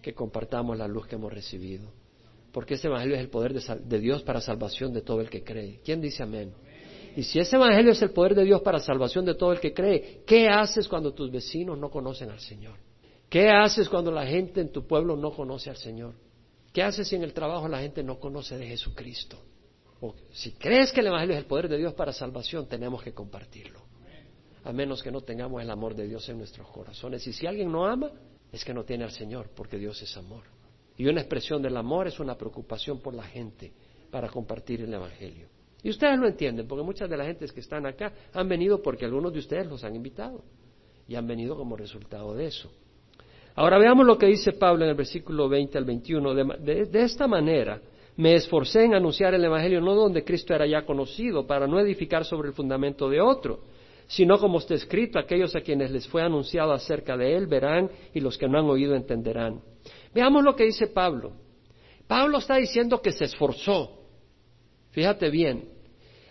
que 0.00 0.14
compartamos 0.14 0.78
la 0.78 0.86
luz 0.86 1.08
que 1.08 1.16
hemos 1.16 1.32
recibido, 1.32 1.90
porque 2.52 2.74
ese 2.74 2.86
Evangelio 2.86 3.16
es 3.16 3.20
el 3.20 3.30
poder 3.30 3.52
de, 3.52 3.98
Dios 3.98 4.22
para 4.22 4.40
salvación 4.40 4.92
de 4.92 5.02
todo 5.02 5.20
el 5.20 5.28
que 5.28 5.42
cree. 5.42 5.80
¿Quién 5.84 6.00
dice 6.00 6.22
amén? 6.22 6.52
Y 7.16 7.24
si 7.24 7.40
ese 7.40 7.56
Evangelio 7.56 7.90
es 7.90 8.00
el 8.00 8.12
poder 8.12 8.36
de 8.36 8.44
Dios 8.44 8.62
para 8.62 8.78
salvación 8.78 9.24
de 9.24 9.34
todo 9.34 9.50
el 9.52 9.58
que 9.58 9.74
cree, 9.74 10.22
¿qué 10.24 10.48
haces 10.48 10.86
cuando 10.86 11.12
tus 11.12 11.32
vecinos 11.32 11.76
no 11.76 11.90
conocen 11.90 12.30
al 12.30 12.38
Señor? 12.38 12.76
¿Qué 13.28 13.48
haces 13.48 13.88
cuando 13.88 14.12
la 14.12 14.24
gente 14.24 14.60
en 14.60 14.70
tu 14.70 14.86
pueblo 14.86 15.16
no 15.16 15.32
conoce 15.32 15.68
al 15.68 15.76
Señor? 15.76 16.14
¿Qué 16.72 16.80
haces 16.80 17.08
si 17.08 17.16
en 17.16 17.24
el 17.24 17.32
trabajo 17.32 17.66
la 17.66 17.80
gente 17.80 18.04
no 18.04 18.20
conoce 18.20 18.56
de 18.56 18.68
Jesucristo? 18.68 19.49
O 20.00 20.14
si 20.30 20.52
crees 20.52 20.92
que 20.92 21.00
el 21.00 21.08
Evangelio 21.08 21.34
es 21.34 21.42
el 21.42 21.46
poder 21.46 21.68
de 21.68 21.76
Dios 21.76 21.94
para 21.94 22.12
salvación, 22.12 22.66
tenemos 22.66 23.02
que 23.02 23.12
compartirlo 23.12 23.80
a 24.64 24.72
menos 24.72 25.02
que 25.02 25.10
no 25.10 25.22
tengamos 25.22 25.62
el 25.62 25.70
amor 25.70 25.94
de 25.94 26.06
Dios 26.06 26.28
en 26.28 26.38
nuestros 26.38 26.68
corazones. 26.68 27.26
Y 27.26 27.32
si 27.32 27.46
alguien 27.46 27.70
no 27.72 27.86
ama, 27.86 28.10
es 28.52 28.64
que 28.64 28.74
no 28.74 28.84
tiene 28.84 29.04
al 29.04 29.10
Señor, 29.10 29.50
porque 29.54 29.78
Dios 29.78 30.00
es 30.02 30.16
amor. 30.16 30.42
Y 30.96 31.06
una 31.06 31.20
expresión 31.20 31.62
del 31.62 31.76
amor 31.76 32.08
es 32.08 32.20
una 32.20 32.36
preocupación 32.36 33.00
por 33.00 33.14
la 33.14 33.22
gente 33.22 33.72
para 34.10 34.28
compartir 34.28 34.82
el 34.82 34.92
Evangelio. 34.92 35.48
Y 35.82 35.88
ustedes 35.88 36.18
lo 36.18 36.26
entienden, 36.26 36.66
porque 36.66 36.84
muchas 36.84 37.08
de 37.08 37.16
las 37.16 37.26
gentes 37.26 37.52
que 37.52 37.60
están 37.60 37.86
acá 37.86 38.12
han 38.34 38.48
venido 38.48 38.82
porque 38.82 39.06
algunos 39.06 39.32
de 39.32 39.38
ustedes 39.38 39.66
los 39.66 39.82
han 39.82 39.96
invitado 39.96 40.42
y 41.08 41.14
han 41.14 41.26
venido 41.26 41.56
como 41.56 41.74
resultado 41.74 42.34
de 42.34 42.46
eso. 42.46 42.70
Ahora 43.54 43.78
veamos 43.78 44.06
lo 44.06 44.18
que 44.18 44.26
dice 44.26 44.52
Pablo 44.52 44.84
en 44.84 44.90
el 44.90 44.96
versículo 44.96 45.48
20 45.48 45.78
al 45.78 45.84
21. 45.84 46.34
De, 46.34 46.84
de, 46.86 47.02
esta 47.02 47.26
manera 47.26 47.80
me 48.20 48.34
esforcé 48.34 48.84
en 48.84 48.94
anunciar 48.94 49.34
el 49.34 49.44
Evangelio 49.44 49.80
no 49.80 49.94
donde 49.94 50.24
Cristo 50.24 50.54
era 50.54 50.66
ya 50.66 50.84
conocido, 50.84 51.46
para 51.46 51.66
no 51.66 51.80
edificar 51.80 52.24
sobre 52.24 52.48
el 52.48 52.54
fundamento 52.54 53.08
de 53.08 53.20
otro 53.20 53.60
sino 54.10 54.40
como 54.40 54.58
está 54.58 54.74
escrito, 54.74 55.20
aquellos 55.20 55.54
a 55.54 55.60
quienes 55.60 55.92
les 55.92 56.08
fue 56.08 56.20
anunciado 56.20 56.72
acerca 56.72 57.16
de 57.16 57.36
él 57.36 57.46
verán 57.46 57.88
y 58.12 58.18
los 58.18 58.36
que 58.36 58.48
no 58.48 58.58
han 58.58 58.64
oído 58.64 58.96
entenderán. 58.96 59.60
Veamos 60.12 60.42
lo 60.42 60.56
que 60.56 60.64
dice 60.64 60.88
Pablo. 60.88 61.34
Pablo 62.08 62.38
está 62.38 62.56
diciendo 62.56 63.00
que 63.00 63.12
se 63.12 63.26
esforzó. 63.26 64.00
Fíjate 64.90 65.30
bien. 65.30 65.68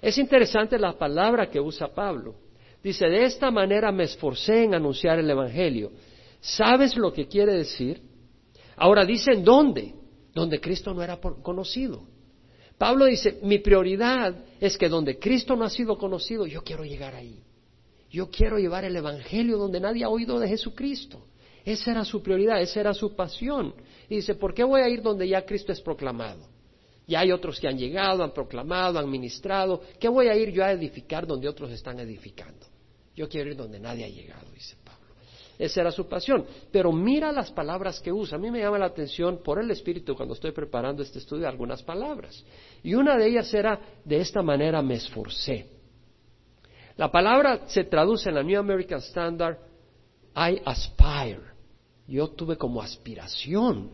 Es 0.02 0.18
interesante 0.18 0.78
la 0.78 0.98
palabra 0.98 1.50
que 1.50 1.62
usa 1.62 1.88
Pablo. 1.88 2.36
Dice, 2.84 3.08
de 3.08 3.24
esta 3.24 3.50
manera 3.50 3.94
me 3.94 4.04
esforcé 4.04 4.66
en 4.66 4.76
anunciar 4.76 5.18
el 5.18 5.30
Evangelio. 5.30 5.92
¿Sabes 6.42 6.98
lo 6.98 7.14
que 7.14 7.30
quiere 7.30 7.54
decir? 7.54 8.02
Ahora 8.76 9.06
dice 9.06 9.32
en 9.32 9.46
dónde, 9.46 9.94
donde 10.34 10.60
Cristo 10.60 10.94
no 10.94 11.02
era 11.02 11.18
conocido. 11.18 12.04
Pablo 12.78 13.06
dice, 13.06 13.40
mi 13.44 13.60
prioridad 13.60 14.36
es 14.60 14.78
que 14.78 14.88
donde 14.88 15.20
Cristo 15.20 15.56
no 15.56 15.66
ha 15.66 15.70
sido 15.70 15.98
conocido, 15.98 16.46
yo 16.46 16.64
quiero 16.64 16.86
llegar 16.86 17.14
ahí. 17.14 17.44
Yo 18.10 18.30
quiero 18.30 18.58
llevar 18.58 18.86
el 18.86 18.96
Evangelio 18.96 19.58
donde 19.58 19.80
nadie 19.80 20.04
ha 20.04 20.10
oído 20.10 20.40
de 20.40 20.48
Jesucristo. 20.48 21.26
Esa 21.66 21.92
era 21.92 22.06
su 22.06 22.24
prioridad, 22.24 22.62
esa 22.62 22.80
era 22.80 22.94
su 22.94 23.16
pasión. 23.16 23.74
Y 24.08 24.16
dice, 24.16 24.34
¿por 24.36 24.54
qué 24.54 24.64
voy 24.64 24.82
a 24.82 24.90
ir 24.90 25.02
donde 25.02 25.28
ya 25.28 25.46
Cristo 25.46 25.72
es 25.72 25.82
proclamado? 25.82 26.48
Ya 27.06 27.20
hay 27.20 27.32
otros 27.32 27.60
que 27.60 27.68
han 27.68 27.78
llegado, 27.78 28.24
han 28.24 28.34
proclamado, 28.34 28.98
han 28.98 29.10
ministrado. 29.10 29.82
¿Qué 30.00 30.08
voy 30.08 30.28
a 30.28 30.36
ir 30.36 30.52
yo 30.52 30.64
a 30.64 30.72
edificar 30.72 31.28
donde 31.28 31.48
otros 31.48 31.72
están 31.72 32.00
edificando? 32.00 32.66
Yo 33.16 33.28
quiero 33.28 33.50
ir 33.50 33.58
donde 33.58 33.80
nadie 33.80 34.06
ha 34.06 34.10
llegado, 34.10 34.50
dice. 34.52 34.76
Esa 35.60 35.82
era 35.82 35.92
su 35.92 36.08
pasión. 36.08 36.46
Pero 36.72 36.94
mira 36.94 37.34
las 37.34 37.52
palabras 37.52 38.00
que 38.00 38.14
usa. 38.14 38.38
A 38.38 38.40
mí 38.40 38.50
me 38.50 38.62
llama 38.62 38.80
la 38.80 38.86
atención 38.86 39.42
por 39.44 39.60
el 39.60 39.70
Espíritu 39.70 40.16
cuando 40.16 40.34
estoy 40.34 40.54
preparando 40.54 41.04
este 41.04 41.20
estudio 41.20 41.50
algunas 41.50 41.84
palabras. 41.84 42.46
Y 42.82 42.96
una 42.96 43.18
de 43.18 43.28
ellas 43.28 43.54
era, 43.54 43.78
de 44.06 44.22
esta 44.22 44.42
manera 44.42 44.82
me 44.82 44.94
esforcé. 44.94 45.68
La 46.96 47.12
palabra 47.12 47.68
se 47.68 47.84
traduce 47.84 48.30
en 48.30 48.36
la 48.36 48.44
New 48.44 48.58
American 48.58 49.00
Standard, 49.00 49.58
I 50.34 50.62
aspire. 50.64 51.42
Yo 52.08 52.30
tuve 52.30 52.56
como 52.56 52.82
aspiración. 52.82 53.92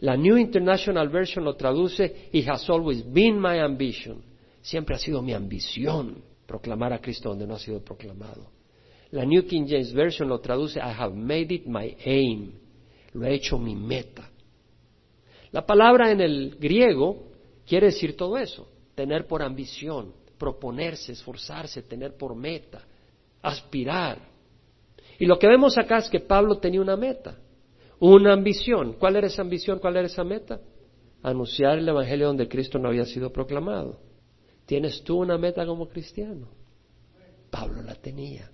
La 0.00 0.16
New 0.16 0.38
International 0.38 1.08
Version 1.10 1.44
lo 1.44 1.54
traduce, 1.54 2.28
It 2.32 2.48
has 2.48 2.68
always 2.70 3.04
been 3.12 3.38
my 3.38 3.58
ambition. 3.60 4.24
Siempre 4.62 4.96
ha 4.96 4.98
sido 4.98 5.20
mi 5.20 5.34
ambición 5.34 6.22
proclamar 6.46 6.94
a 6.94 6.98
Cristo 6.98 7.28
donde 7.28 7.46
no 7.46 7.54
ha 7.54 7.58
sido 7.58 7.84
proclamado. 7.84 8.53
La 9.14 9.24
New 9.24 9.46
King 9.46 9.64
James 9.68 9.92
Version 9.92 10.28
lo 10.28 10.40
traduce, 10.40 10.76
I 10.76 10.92
have 10.92 11.14
made 11.14 11.54
it 11.54 11.66
my 11.66 11.96
aim. 12.04 12.52
Lo 13.12 13.24
he 13.24 13.34
hecho 13.34 13.56
mi 13.56 13.76
meta. 13.76 14.28
La 15.52 15.64
palabra 15.64 16.10
en 16.10 16.20
el 16.20 16.56
griego 16.58 17.28
quiere 17.64 17.86
decir 17.86 18.16
todo 18.16 18.36
eso, 18.36 18.68
tener 18.96 19.28
por 19.28 19.40
ambición, 19.40 20.12
proponerse, 20.36 21.12
esforzarse, 21.12 21.82
tener 21.82 22.16
por 22.16 22.34
meta, 22.34 22.82
aspirar. 23.40 24.18
Y 25.20 25.26
lo 25.26 25.38
que 25.38 25.46
vemos 25.46 25.78
acá 25.78 25.98
es 25.98 26.10
que 26.10 26.18
Pablo 26.18 26.58
tenía 26.58 26.80
una 26.80 26.96
meta, 26.96 27.38
una 28.00 28.32
ambición. 28.32 28.94
¿Cuál 28.94 29.14
era 29.14 29.28
esa 29.28 29.42
ambición? 29.42 29.78
¿Cuál 29.78 29.96
era 29.96 30.06
esa 30.08 30.24
meta? 30.24 30.60
Anunciar 31.22 31.78
el 31.78 31.88
Evangelio 31.88 32.26
donde 32.26 32.48
Cristo 32.48 32.80
no 32.80 32.88
había 32.88 33.04
sido 33.04 33.30
proclamado. 33.32 34.00
¿Tienes 34.66 35.04
tú 35.04 35.20
una 35.20 35.38
meta 35.38 35.64
como 35.64 35.88
cristiano? 35.88 36.48
Pablo 37.48 37.80
la 37.80 37.94
tenía. 37.94 38.50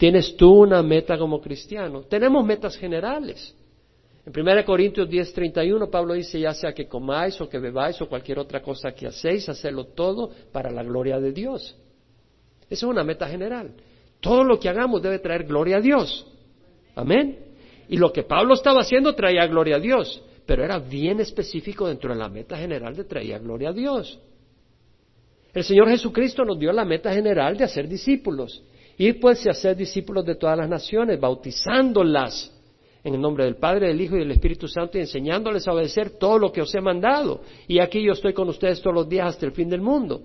¿Tienes 0.00 0.34
tú 0.34 0.62
una 0.62 0.82
meta 0.82 1.18
como 1.18 1.42
cristiano? 1.42 2.04
Tenemos 2.04 2.42
metas 2.42 2.74
generales. 2.74 3.54
En 4.24 4.32
1 4.32 4.64
Corintios 4.64 5.06
10:31 5.10 5.90
Pablo 5.90 6.14
dice, 6.14 6.40
ya 6.40 6.54
sea 6.54 6.72
que 6.72 6.88
comáis 6.88 7.38
o 7.38 7.50
que 7.50 7.58
bebáis 7.58 8.00
o 8.00 8.08
cualquier 8.08 8.38
otra 8.38 8.62
cosa 8.62 8.92
que 8.92 9.06
hacéis, 9.06 9.46
hacerlo 9.50 9.88
todo 9.88 10.30
para 10.52 10.70
la 10.70 10.82
gloria 10.82 11.20
de 11.20 11.32
Dios. 11.32 11.76
Esa 12.62 12.86
es 12.86 12.90
una 12.90 13.04
meta 13.04 13.28
general. 13.28 13.74
Todo 14.20 14.42
lo 14.42 14.58
que 14.58 14.70
hagamos 14.70 15.02
debe 15.02 15.18
traer 15.18 15.44
gloria 15.44 15.76
a 15.76 15.80
Dios. 15.82 16.26
Amén. 16.94 17.36
Y 17.86 17.98
lo 17.98 18.10
que 18.10 18.22
Pablo 18.22 18.54
estaba 18.54 18.80
haciendo 18.80 19.14
traía 19.14 19.46
gloria 19.48 19.76
a 19.76 19.80
Dios, 19.80 20.22
pero 20.46 20.64
era 20.64 20.78
bien 20.78 21.20
específico 21.20 21.86
dentro 21.86 22.14
de 22.14 22.18
la 22.18 22.30
meta 22.30 22.56
general 22.56 22.96
de 22.96 23.04
traer 23.04 23.42
gloria 23.42 23.68
a 23.68 23.74
Dios. 23.74 24.18
El 25.52 25.62
Señor 25.62 25.90
Jesucristo 25.90 26.42
nos 26.42 26.58
dio 26.58 26.72
la 26.72 26.86
meta 26.86 27.12
general 27.12 27.58
de 27.58 27.64
hacer 27.64 27.86
discípulos. 27.86 28.62
Ir 29.00 29.18
pues 29.18 29.46
y 29.46 29.48
hacer 29.48 29.78
discípulos 29.78 30.26
de 30.26 30.34
todas 30.34 30.58
las 30.58 30.68
naciones, 30.68 31.18
bautizándolas 31.18 32.52
en 33.02 33.14
el 33.14 33.20
nombre 33.22 33.44
del 33.44 33.56
Padre, 33.56 33.88
del 33.88 33.98
Hijo 33.98 34.14
y 34.14 34.18
del 34.18 34.32
Espíritu 34.32 34.68
Santo 34.68 34.98
y 34.98 35.00
enseñándoles 35.00 35.66
a 35.66 35.72
obedecer 35.72 36.18
todo 36.18 36.38
lo 36.38 36.52
que 36.52 36.60
os 36.60 36.74
he 36.74 36.82
mandado. 36.82 37.40
Y 37.66 37.78
aquí 37.78 38.02
yo 38.04 38.12
estoy 38.12 38.34
con 38.34 38.50
ustedes 38.50 38.82
todos 38.82 38.94
los 38.94 39.08
días 39.08 39.28
hasta 39.28 39.46
el 39.46 39.52
fin 39.52 39.70
del 39.70 39.80
mundo. 39.80 40.20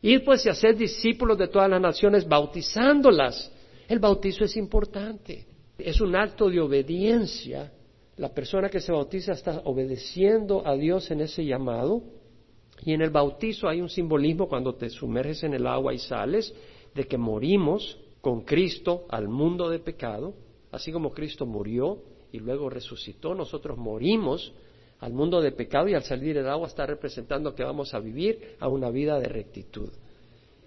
Ir 0.00 0.24
pues 0.24 0.46
y 0.46 0.48
hacer 0.48 0.76
discípulos 0.76 1.36
de 1.38 1.48
todas 1.48 1.68
las 1.68 1.80
naciones, 1.80 2.28
bautizándolas. 2.28 3.52
El 3.88 3.98
bautizo 3.98 4.44
es 4.44 4.56
importante. 4.56 5.46
Es 5.76 6.00
un 6.00 6.14
acto 6.14 6.48
de 6.48 6.60
obediencia. 6.60 7.72
La 8.16 8.28
persona 8.28 8.68
que 8.68 8.78
se 8.78 8.92
bautiza 8.92 9.32
está 9.32 9.62
obedeciendo 9.64 10.64
a 10.64 10.76
Dios 10.76 11.10
en 11.10 11.22
ese 11.22 11.44
llamado. 11.44 12.00
Y 12.84 12.92
en 12.92 13.02
el 13.02 13.10
bautizo 13.10 13.68
hay 13.68 13.80
un 13.80 13.88
simbolismo 13.88 14.46
cuando 14.46 14.72
te 14.76 14.88
sumerges 14.88 15.42
en 15.42 15.54
el 15.54 15.66
agua 15.66 15.92
y 15.92 15.98
sales 15.98 16.54
de 16.98 17.06
que 17.06 17.18
morimos 17.18 17.98
con 18.20 18.42
Cristo 18.42 19.06
al 19.08 19.28
mundo 19.28 19.70
de 19.70 19.78
pecado 19.78 20.34
Así 20.70 20.92
como 20.92 21.12
Cristo 21.12 21.46
murió 21.46 21.98
y 22.32 22.38
luego 22.38 22.68
resucitó, 22.68 23.34
nosotros 23.34 23.78
morimos 23.78 24.52
al 25.00 25.12
mundo 25.12 25.40
de 25.40 25.52
pecado 25.52 25.88
y 25.88 25.94
al 25.94 26.02
salir 26.02 26.34
del 26.34 26.48
agua 26.48 26.66
está 26.66 26.84
representando 26.84 27.54
que 27.54 27.62
vamos 27.62 27.94
a 27.94 28.00
vivir 28.00 28.56
a 28.60 28.68
una 28.68 28.90
vida 28.90 29.18
de 29.18 29.28
rectitud. 29.28 29.90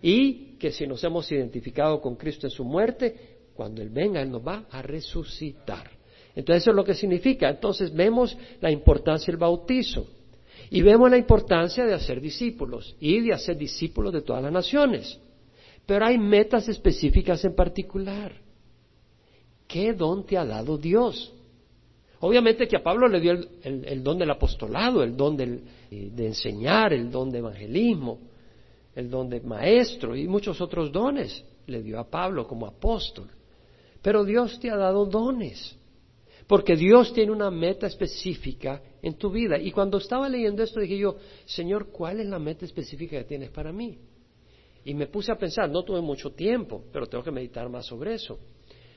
y 0.03 0.55
que 0.57 0.71
si 0.71 0.87
nos 0.87 1.03
hemos 1.03 1.31
identificado 1.31 2.01
con 2.01 2.15
Cristo 2.15 2.47
en 2.47 2.51
su 2.51 2.63
muerte, 2.63 3.37
cuando 3.53 3.83
Él 3.83 3.89
venga, 3.89 4.19
Él 4.19 4.31
nos 4.31 4.41
va 4.41 4.65
a 4.71 4.81
resucitar. 4.81 5.91
Entonces 6.35 6.63
eso 6.63 6.71
es 6.71 6.75
lo 6.75 6.83
que 6.83 6.95
significa. 6.95 7.47
Entonces 7.49 7.93
vemos 7.93 8.35
la 8.61 8.71
importancia 8.71 9.31
del 9.31 9.37
bautizo 9.37 10.07
y 10.71 10.81
vemos 10.81 11.11
la 11.11 11.17
importancia 11.17 11.85
de 11.85 11.93
hacer 11.93 12.19
discípulos 12.19 12.95
y 12.99 13.21
de 13.21 13.33
hacer 13.33 13.57
discípulos 13.57 14.11
de 14.11 14.21
todas 14.21 14.41
las 14.41 14.51
naciones. 14.51 15.19
Pero 15.91 16.06
hay 16.06 16.17
metas 16.17 16.69
específicas 16.69 17.43
en 17.43 17.54
particular. 17.54 18.32
¿Qué 19.67 19.91
don 19.91 20.25
te 20.25 20.38
ha 20.38 20.45
dado 20.45 20.77
Dios? 20.77 21.34
Obviamente 22.21 22.65
que 22.65 22.77
a 22.77 22.82
Pablo 22.82 23.10
le 23.10 23.19
dio 23.19 23.34
el, 23.62 24.01
don 24.01 24.17
del 24.17 24.32
apostolado, 24.32 25.04
el 25.04 25.17
don 25.17 25.36
de 25.36 26.25
enseñar, 26.25 26.93
el 26.93 27.12
don 27.12 27.30
de 27.30 27.39
evangelismo, 27.39 28.21
el 28.95 29.10
don 29.10 29.30
de 29.30 29.41
maestro 29.41 30.15
y 30.15 30.30
muchos 30.30 30.62
otros 30.62 30.93
dones 30.93 31.43
le 31.67 31.84
dio 31.84 31.99
a 31.99 32.10
Pablo 32.10 32.47
como 32.47 32.67
apóstol. 32.67 33.27
Pero 34.01 34.23
Dios 34.23 34.62
te 34.62 34.71
ha 34.71 34.77
dado 34.77 35.06
dones, 35.06 35.75
porque 36.47 36.77
Dios 36.77 37.12
tiene 37.12 37.34
una 37.34 37.51
meta 37.51 37.88
específica 37.88 38.82
en 39.01 39.15
tu 39.15 39.30
vida. 39.30 39.60
Y 39.60 39.73
cuando 39.73 39.97
estaba 39.97 40.30
leyendo 40.30 40.63
esto 40.63 40.80
dije 40.80 40.97
yo, 40.97 41.17
Señor, 41.43 41.89
¿cuál 41.91 42.21
es 42.21 42.27
la 42.27 42.39
meta 42.39 42.63
específica 42.63 43.17
que 43.17 43.25
tienes 43.25 43.49
para 43.49 43.73
mí? 43.73 43.97
Y 44.83 44.93
me 44.93 45.07
puse 45.07 45.31
a 45.31 45.35
pensar, 45.35 45.69
no 45.69 45.83
tuve 45.83 46.01
mucho 46.01 46.31
tiempo, 46.31 46.83
pero 46.91 47.07
tengo 47.07 47.23
que 47.23 47.31
meditar 47.31 47.69
más 47.69 47.85
sobre 47.85 48.15
eso. 48.15 48.39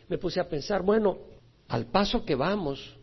Me 0.08 0.18
puse 0.18 0.40
a 0.40 0.48
pensar, 0.48 0.82
bueno, 0.82 1.18
al 1.68 1.86
paso 1.86 2.24
que 2.24 2.34
vamos, 2.34 2.96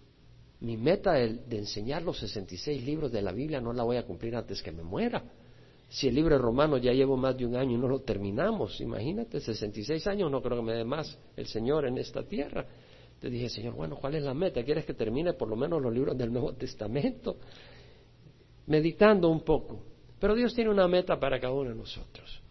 mi 0.62 0.78
meta 0.78 1.14
de, 1.14 1.58
enseñar 1.58 2.04
los 2.04 2.20
66 2.20 2.84
libros 2.84 3.12
de 3.12 3.22
la 3.22 3.32
Biblia 3.32 3.60
no 3.60 3.74
la 3.74 3.84
voy 3.84 3.98
a 3.98 4.04
cumplir 4.04 4.36
antes 4.36 4.62
que 4.62 4.72
me 4.72 4.84
muera. 4.84 5.24
Si 5.90 6.08
el 6.08 6.16
libro 6.16 6.36
de 6.36 6.42
Romanos 6.42 6.82
ya 6.82 6.94
llevo 6.94 7.18
más 7.18 7.38
de 7.38 7.46
un 7.46 7.56
año 7.56 7.74
y 7.74 7.78
no 7.78 7.88
lo 7.88 8.00
terminamos, 8.00 8.80
imagínate, 8.80 9.40
66 9.40 10.08
años 10.08 10.32
no 10.32 10.42
creo 10.42 10.58
que 10.58 10.64
me 10.64 10.74
dé 10.74 10.86
más 10.86 11.20
el 11.36 11.48
Señor 11.48 11.86
en 11.86 11.98
esta 11.98 12.24
tierra. 12.24 12.66
Te 13.20 13.30
dije, 13.30 13.50
Señor, 13.50 13.74
bueno, 13.74 13.98
¿cuál 13.98 14.16
es 14.16 14.24
la 14.24 14.34
meta? 14.34 14.64
¿Quieres 14.64 14.86
que 14.86 14.94
termine 14.94 15.34
por 15.34 15.50
lo 15.50 15.56
menos 15.56 15.82
los 15.82 15.94
libros 15.94 16.18
del 16.18 16.32
Nuevo 16.32 16.54
Testamento? 16.54 17.38
Meditando 18.68 19.30
un 19.30 19.42
poco. 19.42 19.84
Pero 20.20 20.34
Dios 20.34 20.54
tiene 20.54 20.70
una 20.70 20.88
meta 20.88 21.20
para 21.20 21.40
cada 21.40 21.54
uno 21.54 21.70
de 21.70 21.76
nosotros. 21.76 22.42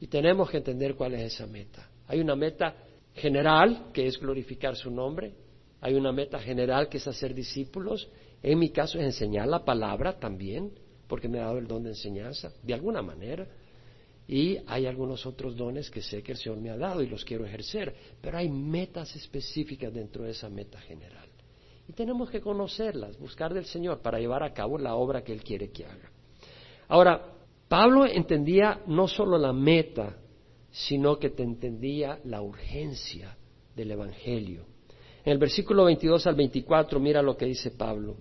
Y 0.00 0.06
tenemos 0.06 0.50
que 0.50 0.58
entender 0.58 0.94
cuál 0.94 1.14
es 1.14 1.34
esa 1.34 1.46
meta. 1.46 1.88
Hay 2.06 2.20
una 2.20 2.36
meta 2.36 2.74
general, 3.14 3.90
que 3.92 4.06
es 4.06 4.18
glorificar 4.18 4.76
su 4.76 4.90
nombre. 4.90 5.32
Hay 5.80 5.94
una 5.94 6.12
meta 6.12 6.38
general, 6.38 6.88
que 6.88 6.98
es 6.98 7.06
hacer 7.06 7.34
discípulos. 7.34 8.08
En 8.42 8.58
mi 8.58 8.70
caso 8.70 8.98
es 8.98 9.04
enseñar 9.04 9.48
la 9.48 9.64
palabra 9.64 10.18
también 10.18 10.72
porque 11.06 11.28
me 11.28 11.38
ha 11.38 11.42
dado 11.44 11.58
el 11.58 11.66
don 11.66 11.82
de 11.82 11.90
enseñanza, 11.90 12.52
de 12.62 12.74
alguna 12.74 13.02
manera. 13.02 13.46
Y 14.26 14.58
hay 14.66 14.86
algunos 14.86 15.26
otros 15.26 15.56
dones 15.56 15.90
que 15.90 16.00
sé 16.00 16.22
que 16.22 16.32
el 16.32 16.38
Señor 16.38 16.58
me 16.58 16.70
ha 16.70 16.76
dado 16.76 17.02
y 17.02 17.06
los 17.06 17.24
quiero 17.24 17.44
ejercer, 17.44 17.94
pero 18.22 18.38
hay 18.38 18.48
metas 18.48 19.14
específicas 19.14 19.92
dentro 19.92 20.24
de 20.24 20.30
esa 20.30 20.48
meta 20.48 20.80
general. 20.80 21.28
Y 21.86 21.92
tenemos 21.92 22.30
que 22.30 22.40
conocerlas, 22.40 23.18
buscar 23.18 23.52
del 23.52 23.66
Señor 23.66 24.00
para 24.00 24.18
llevar 24.18 24.42
a 24.42 24.54
cabo 24.54 24.78
la 24.78 24.94
obra 24.94 25.22
que 25.22 25.32
Él 25.32 25.42
quiere 25.42 25.70
que 25.70 25.84
haga. 25.84 26.10
Ahora, 26.88 27.33
Pablo 27.74 28.06
entendía 28.06 28.82
no 28.86 29.08
solo 29.08 29.36
la 29.36 29.52
meta, 29.52 30.14
sino 30.70 31.18
que 31.18 31.30
te 31.30 31.42
entendía 31.42 32.20
la 32.22 32.40
urgencia 32.40 33.36
del 33.74 33.90
Evangelio. 33.90 34.64
En 35.24 35.32
el 35.32 35.38
versículo 35.38 35.86
22 35.86 36.24
al 36.28 36.36
24, 36.36 37.00
mira 37.00 37.20
lo 37.20 37.36
que 37.36 37.46
dice 37.46 37.72
Pablo. 37.72 38.14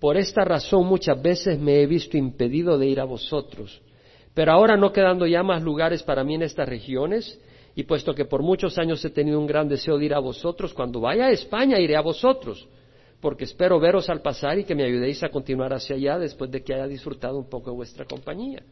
Por 0.00 0.16
esta 0.16 0.44
razón 0.44 0.84
muchas 0.86 1.22
veces 1.22 1.60
me 1.60 1.80
he 1.80 1.86
visto 1.86 2.16
impedido 2.16 2.76
de 2.76 2.88
ir 2.88 2.98
a 2.98 3.04
vosotros. 3.04 3.80
Pero 4.34 4.50
ahora 4.50 4.76
no 4.76 4.92
quedando 4.92 5.28
ya 5.28 5.44
más 5.44 5.62
lugares 5.62 6.02
para 6.02 6.24
mí 6.24 6.34
en 6.34 6.42
estas 6.42 6.68
regiones, 6.68 7.40
y 7.76 7.84
puesto 7.84 8.16
que 8.16 8.24
por 8.24 8.42
muchos 8.42 8.78
años 8.78 9.04
he 9.04 9.10
tenido 9.10 9.38
un 9.38 9.46
gran 9.46 9.68
deseo 9.68 9.96
de 9.96 10.06
ir 10.06 10.14
a 10.14 10.18
vosotros, 10.18 10.74
cuando 10.74 10.98
vaya 10.98 11.26
a 11.26 11.30
España 11.30 11.78
iré 11.78 11.94
a 11.94 12.00
vosotros, 12.00 12.66
porque 13.20 13.44
espero 13.44 13.78
veros 13.78 14.10
al 14.10 14.22
pasar 14.22 14.58
y 14.58 14.64
que 14.64 14.74
me 14.74 14.82
ayudéis 14.82 15.22
a 15.22 15.28
continuar 15.28 15.72
hacia 15.72 15.94
allá 15.94 16.18
después 16.18 16.50
de 16.50 16.64
que 16.64 16.74
haya 16.74 16.88
disfrutado 16.88 17.38
un 17.38 17.48
poco 17.48 17.70
de 17.70 17.76
vuestra 17.76 18.04
compañía. 18.04 18.64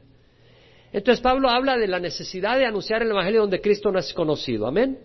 Entonces 0.93 1.21
Pablo 1.21 1.49
habla 1.49 1.77
de 1.77 1.89
la 1.89 2.01
necesidad 2.01 2.59
de 2.59 2.65
anunciar 2.65 3.03
el 3.03 3.11
Evangelio 3.11 3.43
donde 3.43 3.61
Cristo 3.61 3.91
no 3.91 3.99
es 3.99 4.13
conocido. 4.15 4.67
Amén. 4.67 4.99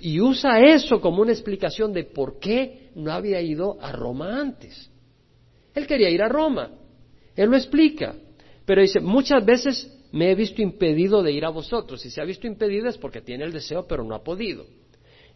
Y 0.00 0.20
usa 0.20 0.60
eso 0.60 1.00
como 1.00 1.22
una 1.22 1.32
explicación 1.32 1.92
de 1.92 2.04
por 2.04 2.38
qué 2.38 2.90
no 2.94 3.12
había 3.12 3.40
ido 3.40 3.78
a 3.80 3.92
Roma 3.92 4.40
antes. 4.40 4.90
Él 5.74 5.86
quería 5.86 6.10
ir 6.10 6.22
a 6.22 6.28
Roma. 6.28 6.70
Él 7.36 7.50
lo 7.50 7.56
explica. 7.56 8.14
Pero 8.64 8.82
dice, 8.82 9.00
muchas 9.00 9.44
veces 9.44 9.96
me 10.12 10.30
he 10.30 10.34
visto 10.34 10.62
impedido 10.62 11.22
de 11.22 11.32
ir 11.32 11.44
a 11.44 11.50
vosotros. 11.50 12.04
Y 12.04 12.10
se 12.10 12.20
ha 12.20 12.24
visto 12.24 12.46
impedido 12.46 12.88
es 12.88 12.98
porque 12.98 13.20
tiene 13.20 13.44
el 13.44 13.52
deseo, 13.52 13.86
pero 13.86 14.04
no 14.04 14.14
ha 14.14 14.22
podido. 14.22 14.66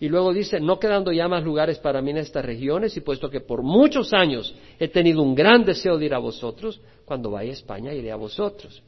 Y 0.00 0.08
luego 0.08 0.32
dice, 0.32 0.60
no 0.60 0.78
quedando 0.78 1.12
ya 1.12 1.28
más 1.28 1.44
lugares 1.44 1.78
para 1.78 2.02
mí 2.02 2.10
en 2.10 2.18
estas 2.18 2.44
regiones, 2.44 2.96
y 2.96 3.00
puesto 3.00 3.30
que 3.30 3.40
por 3.40 3.62
muchos 3.62 4.12
años 4.12 4.54
he 4.78 4.88
tenido 4.88 5.22
un 5.22 5.34
gran 5.34 5.64
deseo 5.64 5.96
de 5.96 6.06
ir 6.06 6.14
a 6.14 6.18
vosotros, 6.18 6.80
cuando 7.04 7.30
vaya 7.30 7.50
a 7.50 7.54
España 7.54 7.94
iré 7.94 8.10
a 8.10 8.16
vosotros. 8.16 8.82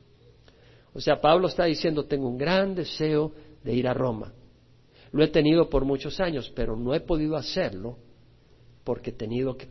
O 0.97 1.01
sea, 1.01 1.21
Pablo 1.21 1.49
está 1.49 1.67
diciendo, 1.67 2.07
tengo 2.07 2.27
un 2.27 2.39
gran 2.39 2.75
deseo 2.75 3.31
de 3.63 3.75
ir 3.75 3.87
a 3.87 3.93
Roma. 3.93 4.33
Lo 5.13 5.23
he 5.23 5.29
tenido 5.29 5.69
por 5.69 5.85
muchos 5.85 6.19
años, 6.21 6.51
pero 6.57 6.75
no 6.75 6.95
he 6.95 7.01
podido 7.01 7.37
hacerlo 7.37 7.99
porque 8.83 9.11
he 9.11 9.13
tenido, 9.13 9.59
que, 9.59 9.69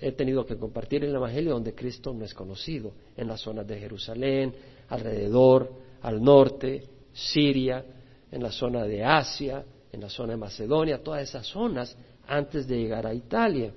he 0.00 0.12
tenido 0.12 0.46
que 0.46 0.56
compartir 0.56 1.02
el 1.02 1.12
Evangelio 1.12 1.54
donde 1.54 1.74
Cristo 1.74 2.14
no 2.14 2.24
es 2.24 2.32
conocido, 2.32 2.92
en 3.16 3.26
las 3.26 3.40
zonas 3.40 3.66
de 3.66 3.80
Jerusalén, 3.80 4.54
alrededor, 4.88 5.72
al 6.02 6.22
norte, 6.22 6.84
Siria, 7.12 7.84
en 8.30 8.40
la 8.40 8.52
zona 8.52 8.84
de 8.84 9.02
Asia, 9.02 9.64
en 9.90 10.00
la 10.00 10.08
zona 10.08 10.34
de 10.34 10.38
Macedonia, 10.38 11.02
todas 11.02 11.22
esas 11.22 11.48
zonas 11.48 11.96
antes 12.28 12.68
de 12.68 12.78
llegar 12.78 13.08
a 13.08 13.14
Italia. 13.14 13.74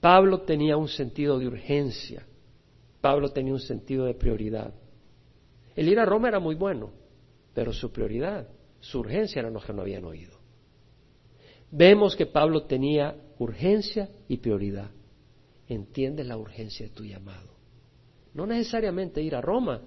Pablo 0.00 0.40
tenía 0.40 0.76
un 0.76 0.88
sentido 0.88 1.38
de 1.38 1.46
urgencia, 1.46 2.26
Pablo 3.00 3.28
tenía 3.28 3.52
un 3.52 3.60
sentido 3.60 4.06
de 4.06 4.14
prioridad. 4.14 4.74
El 5.76 5.88
ir 5.88 5.98
a 6.00 6.06
Roma 6.06 6.28
era 6.28 6.40
muy 6.40 6.54
bueno, 6.54 6.90
pero 7.54 7.72
su 7.72 7.92
prioridad, 7.92 8.48
su 8.80 9.00
urgencia 9.00 9.40
eran 9.40 9.52
los 9.52 9.64
que 9.64 9.74
no 9.74 9.82
habían 9.82 10.06
oído. 10.06 10.38
Vemos 11.70 12.16
que 12.16 12.26
Pablo 12.26 12.64
tenía 12.64 13.14
urgencia 13.38 14.08
y 14.28 14.38
prioridad. 14.38 14.90
Entiende 15.68 16.24
la 16.24 16.38
urgencia 16.38 16.86
de 16.86 16.94
tu 16.94 17.04
llamado. 17.04 17.50
No 18.32 18.46
necesariamente 18.46 19.20
ir 19.20 19.34
a 19.34 19.40
Roma. 19.40 19.82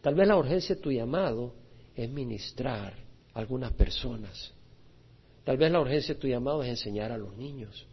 Tal 0.00 0.14
vez 0.14 0.26
la 0.26 0.36
urgencia 0.36 0.74
de 0.74 0.80
tu 0.80 0.90
llamado 0.90 1.54
es 1.94 2.10
ministrar 2.10 2.94
a 3.32 3.38
algunas 3.38 3.72
personas. 3.72 4.52
Tal 5.44 5.56
vez 5.56 5.70
la 5.70 5.80
urgencia 5.80 6.14
de 6.14 6.20
tu 6.20 6.26
llamado 6.26 6.62
es 6.62 6.70
enseñar 6.70 7.12
a 7.12 7.18
los 7.18 7.36
niños. 7.36 7.86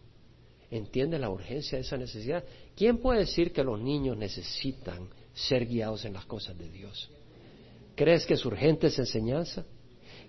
Entiende 0.71 1.19
la 1.19 1.29
urgencia 1.29 1.77
de 1.77 1.83
esa 1.83 1.97
necesidad. 1.97 2.43
¿Quién 2.75 2.97
puede 2.97 3.19
decir 3.19 3.53
que 3.53 3.63
los 3.63 3.79
niños 3.79 4.17
necesitan 4.17 5.07
ser 5.33 5.65
guiados 5.65 6.05
en 6.05 6.13
las 6.13 6.25
cosas 6.25 6.57
de 6.57 6.69
Dios? 6.69 7.09
¿Crees 7.95 8.25
que 8.25 8.33
es 8.33 8.45
urgente 8.45 8.87
esa 8.87 9.01
enseñanza? 9.01 9.65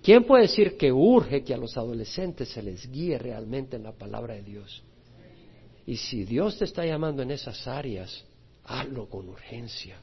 ¿Quién 0.02 0.24
puede 0.24 0.42
decir 0.42 0.76
que 0.76 0.92
urge 0.92 1.42
que 1.42 1.54
a 1.54 1.56
los 1.56 1.76
adolescentes 1.76 2.50
se 2.50 2.62
les 2.62 2.90
guíe 2.90 3.18
realmente 3.18 3.76
en 3.76 3.84
la 3.84 3.92
palabra 3.92 4.34
de 4.34 4.42
Dios? 4.42 4.82
Y 5.86 5.96
si 5.96 6.24
Dios 6.24 6.58
te 6.58 6.64
está 6.64 6.84
llamando 6.84 7.22
en 7.22 7.30
esas 7.30 7.66
áreas, 7.66 8.24
hazlo 8.64 9.08
con 9.08 9.28
urgencia, 9.28 9.98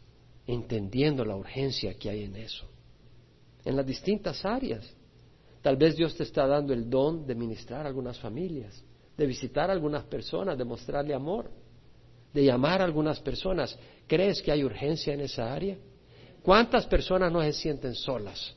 entendiendo 0.48 1.24
la 1.26 1.36
urgencia 1.36 1.94
que 1.96 2.10
hay 2.10 2.24
en 2.24 2.36
eso. 2.36 2.66
En 3.64 3.76
las 3.76 3.86
distintas 3.86 4.44
áreas. 4.44 4.92
Tal 5.62 5.78
vez 5.78 5.96
Dios 5.96 6.16
te 6.16 6.24
está 6.24 6.48
dando 6.48 6.74
el 6.74 6.90
don 6.90 7.26
de 7.28 7.36
ministrar 7.36 7.86
a 7.86 7.90
algunas 7.90 8.18
familias, 8.18 8.84
de 9.16 9.26
visitar 9.28 9.70
a 9.70 9.74
algunas 9.74 10.04
personas, 10.06 10.58
de 10.58 10.66
mostrarle 10.66 11.14
amor, 11.14 11.52
de 12.34 12.46
llamar 12.46 12.82
a 12.82 12.86
algunas 12.86 13.20
personas. 13.20 13.78
¿Crees 14.08 14.42
que 14.42 14.52
hay 14.52 14.64
urgencia 14.64 15.14
en 15.14 15.22
esa 15.22 15.54
área? 15.54 15.78
¿Cuántas 16.44 16.86
personas 16.86 17.32
no 17.32 17.42
se 17.42 17.54
sienten 17.54 17.94
solas? 17.94 18.56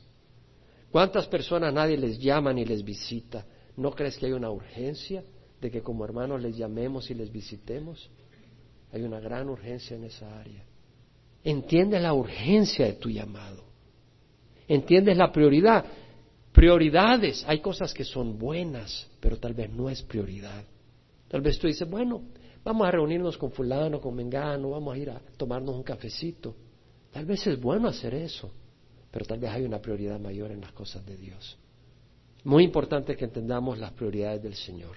¿Cuántas 0.90 1.26
personas 1.26 1.74
nadie 1.74 1.96
les 1.96 2.18
llama 2.18 2.52
ni 2.52 2.64
les 2.64 2.84
visita? 2.84 3.44
¿No 3.76 3.90
crees 3.90 4.16
que 4.16 4.26
hay 4.26 4.32
una 4.32 4.50
urgencia 4.50 5.24
de 5.60 5.70
que 5.70 5.82
como 5.82 6.04
hermanos 6.04 6.40
les 6.40 6.56
llamemos 6.56 7.10
y 7.10 7.14
les 7.14 7.32
visitemos? 7.32 8.10
Hay 8.92 9.02
una 9.02 9.18
gran 9.18 9.48
urgencia 9.48 9.96
en 9.96 10.04
esa 10.04 10.38
área. 10.38 10.64
Entiende 11.42 11.98
la 11.98 12.14
urgencia 12.14 12.86
de 12.86 12.92
tu 12.94 13.10
llamado. 13.10 13.64
Entiendes 14.68 15.16
la 15.16 15.32
prioridad. 15.32 15.84
Prioridades. 16.52 17.44
Hay 17.46 17.58
cosas 17.58 17.92
que 17.92 18.04
son 18.04 18.38
buenas, 18.38 19.10
pero 19.20 19.36
tal 19.36 19.52
vez 19.52 19.70
no 19.70 19.90
es 19.90 20.00
prioridad. 20.02 20.64
Tal 21.28 21.40
vez 21.40 21.58
tú 21.58 21.66
dices, 21.66 21.88
bueno, 21.90 22.22
vamos 22.64 22.86
a 22.86 22.90
reunirnos 22.90 23.36
con 23.36 23.52
fulano, 23.52 24.00
con 24.00 24.14
mengano, 24.14 24.70
vamos 24.70 24.94
a 24.94 24.98
ir 24.98 25.10
a 25.10 25.20
tomarnos 25.36 25.76
un 25.76 25.82
cafecito. 25.82 26.54
Tal 27.12 27.26
vez 27.26 27.46
es 27.46 27.60
bueno 27.60 27.88
hacer 27.88 28.14
eso, 28.14 28.50
pero 29.10 29.24
tal 29.24 29.38
vez 29.38 29.50
hay 29.50 29.64
una 29.64 29.80
prioridad 29.80 30.18
mayor 30.18 30.50
en 30.50 30.62
las 30.62 30.72
cosas 30.72 31.04
de 31.04 31.16
Dios. 31.16 31.58
Muy 32.44 32.64
importante 32.64 33.16
que 33.16 33.26
entendamos 33.26 33.78
las 33.78 33.92
prioridades 33.92 34.42
del 34.42 34.54
Señor. 34.54 34.96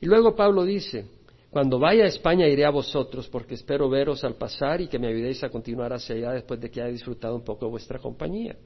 Y 0.00 0.06
luego 0.06 0.34
Pablo 0.34 0.64
dice, 0.64 1.06
cuando 1.50 1.78
vaya 1.78 2.04
a 2.04 2.08
España 2.08 2.46
iré 2.46 2.64
a 2.64 2.70
vosotros 2.70 3.28
porque 3.28 3.54
espero 3.54 3.88
veros 3.88 4.22
al 4.22 4.34
pasar 4.34 4.80
y 4.80 4.88
que 4.88 4.98
me 4.98 5.08
ayudéis 5.08 5.42
a 5.42 5.50
continuar 5.50 5.92
hacia 5.92 6.14
allá 6.14 6.32
después 6.32 6.60
de 6.60 6.70
que 6.70 6.80
haya 6.80 6.92
disfrutado 6.92 7.34
un 7.34 7.44
poco 7.44 7.66
de 7.66 7.72
vuestra 7.72 7.98
compañía. 7.98 8.56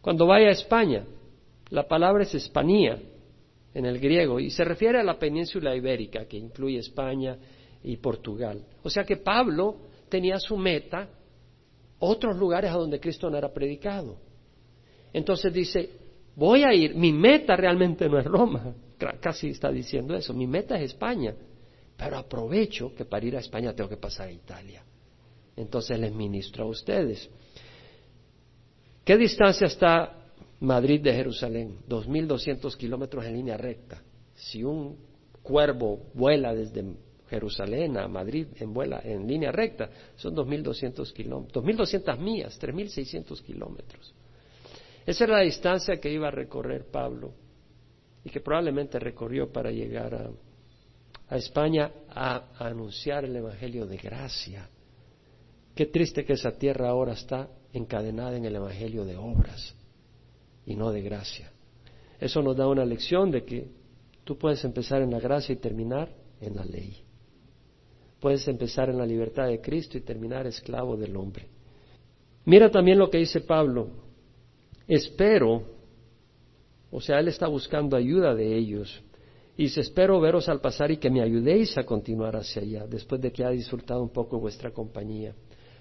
Cuando 0.00 0.26
vaya 0.26 0.48
a 0.48 0.52
España, 0.52 1.04
la 1.70 1.88
palabra 1.88 2.22
es 2.22 2.34
Hispanía 2.34 3.00
en 3.76 3.84
el 3.84 3.98
griego 3.98 4.40
y 4.40 4.48
se 4.48 4.64
refiere 4.64 4.98
a 4.98 5.04
la 5.04 5.18
península 5.18 5.76
ibérica 5.76 6.24
que 6.24 6.38
incluye 6.38 6.78
España 6.78 7.36
y 7.84 7.98
Portugal. 7.98 8.64
O 8.82 8.88
sea 8.88 9.04
que 9.04 9.18
Pablo 9.18 9.76
tenía 10.08 10.38
su 10.38 10.56
meta 10.56 11.10
otros 11.98 12.36
lugares 12.36 12.70
a 12.70 12.78
donde 12.78 12.98
Cristo 12.98 13.28
no 13.28 13.36
era 13.36 13.52
predicado. 13.52 14.16
Entonces 15.12 15.52
dice, 15.52 15.90
voy 16.34 16.64
a 16.64 16.72
ir, 16.72 16.94
mi 16.94 17.12
meta 17.12 17.54
realmente 17.54 18.08
no 18.08 18.18
es 18.18 18.24
Roma, 18.24 18.74
casi 19.20 19.48
está 19.48 19.70
diciendo 19.70 20.14
eso, 20.14 20.32
mi 20.32 20.46
meta 20.46 20.76
es 20.76 20.92
España, 20.92 21.34
pero 21.98 22.16
aprovecho 22.16 22.94
que 22.94 23.04
para 23.04 23.26
ir 23.26 23.36
a 23.36 23.40
España 23.40 23.74
tengo 23.74 23.90
que 23.90 23.98
pasar 23.98 24.28
a 24.28 24.32
Italia. 24.32 24.82
Entonces 25.54 25.98
les 25.98 26.14
ministro 26.14 26.64
a 26.64 26.68
ustedes. 26.68 27.28
¿Qué 29.04 29.18
distancia 29.18 29.66
está 29.66 30.15
Madrid 30.60 31.02
de 31.02 31.12
Jerusalén? 31.12 31.78
2.200 31.88 32.76
kilómetros 32.76 33.24
en 33.24 33.34
línea 33.34 33.56
recta. 33.56 34.02
Si 34.34 34.64
un 34.64 34.96
cuervo 35.42 36.10
vuela 36.14 36.54
desde 36.54 36.84
Jerusalén 37.28 37.96
a 37.96 38.08
Madrid 38.08 38.48
en, 38.56 38.72
vuela, 38.72 39.00
en 39.04 39.26
línea 39.26 39.52
recta, 39.52 39.90
son 40.16 40.34
2.200 40.34 41.12
kilómetros, 41.12 41.64
2.200 41.64 42.18
millas, 42.18 42.60
3.600 42.60 43.42
kilómetros. 43.42 44.14
Esa 45.04 45.24
era 45.24 45.36
la 45.38 45.42
distancia 45.42 46.00
que 46.00 46.10
iba 46.10 46.28
a 46.28 46.32
recorrer 46.32 46.86
Pablo 46.90 47.32
y 48.24 48.30
que 48.30 48.40
probablemente 48.40 48.98
recorrió 48.98 49.52
para 49.52 49.70
llegar 49.70 50.14
a, 50.14 51.36
España 51.36 51.92
a, 52.08 52.48
a 52.58 52.66
anunciar 52.66 53.24
el 53.24 53.36
Evangelio 53.36 53.86
de 53.86 53.96
gracia. 53.96 54.68
Qué 55.74 55.86
triste 55.86 56.24
que 56.24 56.32
esa 56.32 56.52
tierra 56.52 56.88
ahora 56.88 57.12
está 57.12 57.48
encadenada 57.72 58.36
en 58.36 58.46
el 58.46 58.56
Evangelio 58.56 59.04
de 59.04 59.16
obras 59.16 59.75
y 60.66 60.74
no 60.74 60.90
de 60.90 61.00
gracia. 61.00 61.50
Eso 62.20 62.42
nos 62.42 62.56
da 62.56 62.66
una 62.66 62.84
lección 62.84 63.30
de 63.30 63.44
que 63.44 63.68
tú 64.24 64.36
puedes 64.36 64.64
empezar 64.64 65.00
en 65.00 65.10
la 65.10 65.20
gracia 65.20 65.52
y 65.52 65.56
terminar 65.56 66.10
en 66.40 66.56
la 66.56 66.64
ley. 66.64 67.02
Puedes 68.20 68.46
empezar 68.48 68.90
en 68.90 68.98
la 68.98 69.06
libertad 69.06 69.46
de 69.46 69.60
Cristo 69.60 69.96
y 69.96 70.00
terminar 70.00 70.46
esclavo 70.46 70.96
del 70.96 71.16
hombre. 71.16 71.46
Mira 72.44 72.70
también 72.70 72.98
lo 72.98 73.10
que 73.10 73.18
dice 73.18 73.40
Pablo. 73.40 73.88
Espero, 74.88 75.62
o 76.90 77.00
sea, 77.00 77.20
él 77.20 77.28
está 77.28 77.46
buscando 77.46 77.96
ayuda 77.96 78.34
de 78.34 78.56
ellos. 78.56 79.02
Y 79.56 79.64
dice, 79.64 79.80
espero 79.80 80.20
veros 80.20 80.48
al 80.48 80.60
pasar 80.60 80.90
y 80.90 80.98
que 80.98 81.10
me 81.10 81.22
ayudéis 81.22 81.78
a 81.78 81.84
continuar 81.84 82.36
hacia 82.36 82.62
allá, 82.62 82.86
después 82.86 83.20
de 83.20 83.32
que 83.32 83.42
haya 83.42 83.56
disfrutado 83.56 84.02
un 84.02 84.10
poco 84.10 84.38
vuestra 84.38 84.70
compañía. 84.70 85.34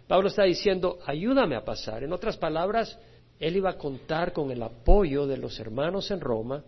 Pablo 0.08 0.28
está 0.30 0.44
diciendo, 0.44 1.00
ayúdame 1.06 1.56
a 1.56 1.66
pasar. 1.66 2.04
En 2.04 2.14
otras 2.14 2.38
palabras, 2.38 2.98
él 3.40 3.58
iba 3.58 3.72
a 3.72 3.78
contar 3.78 4.34
con 4.34 4.52
el 4.52 4.62
apoyo 4.64 5.28
de 5.28 5.38
los 5.38 5.60
hermanos 5.60 6.10
en 6.12 6.22
Roma 6.22 6.64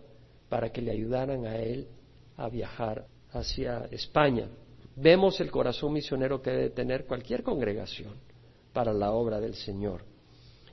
para 0.48 0.70
que 0.70 0.82
le 0.82 0.92
ayudaran 0.92 1.46
a 1.46 1.56
él 1.56 1.88
a 2.36 2.48
viajar 2.48 3.06
hacia 3.30 3.86
España. 3.90 4.48
Vemos 4.96 5.40
el 5.40 5.50
corazón 5.50 5.92
misionero 5.92 6.42
que 6.42 6.50
debe 6.50 6.70
tener 6.70 7.06
cualquier 7.06 7.42
congregación 7.42 8.14
para 8.72 8.92
la 8.92 9.12
obra 9.12 9.40
del 9.40 9.54
Señor. 9.54 10.02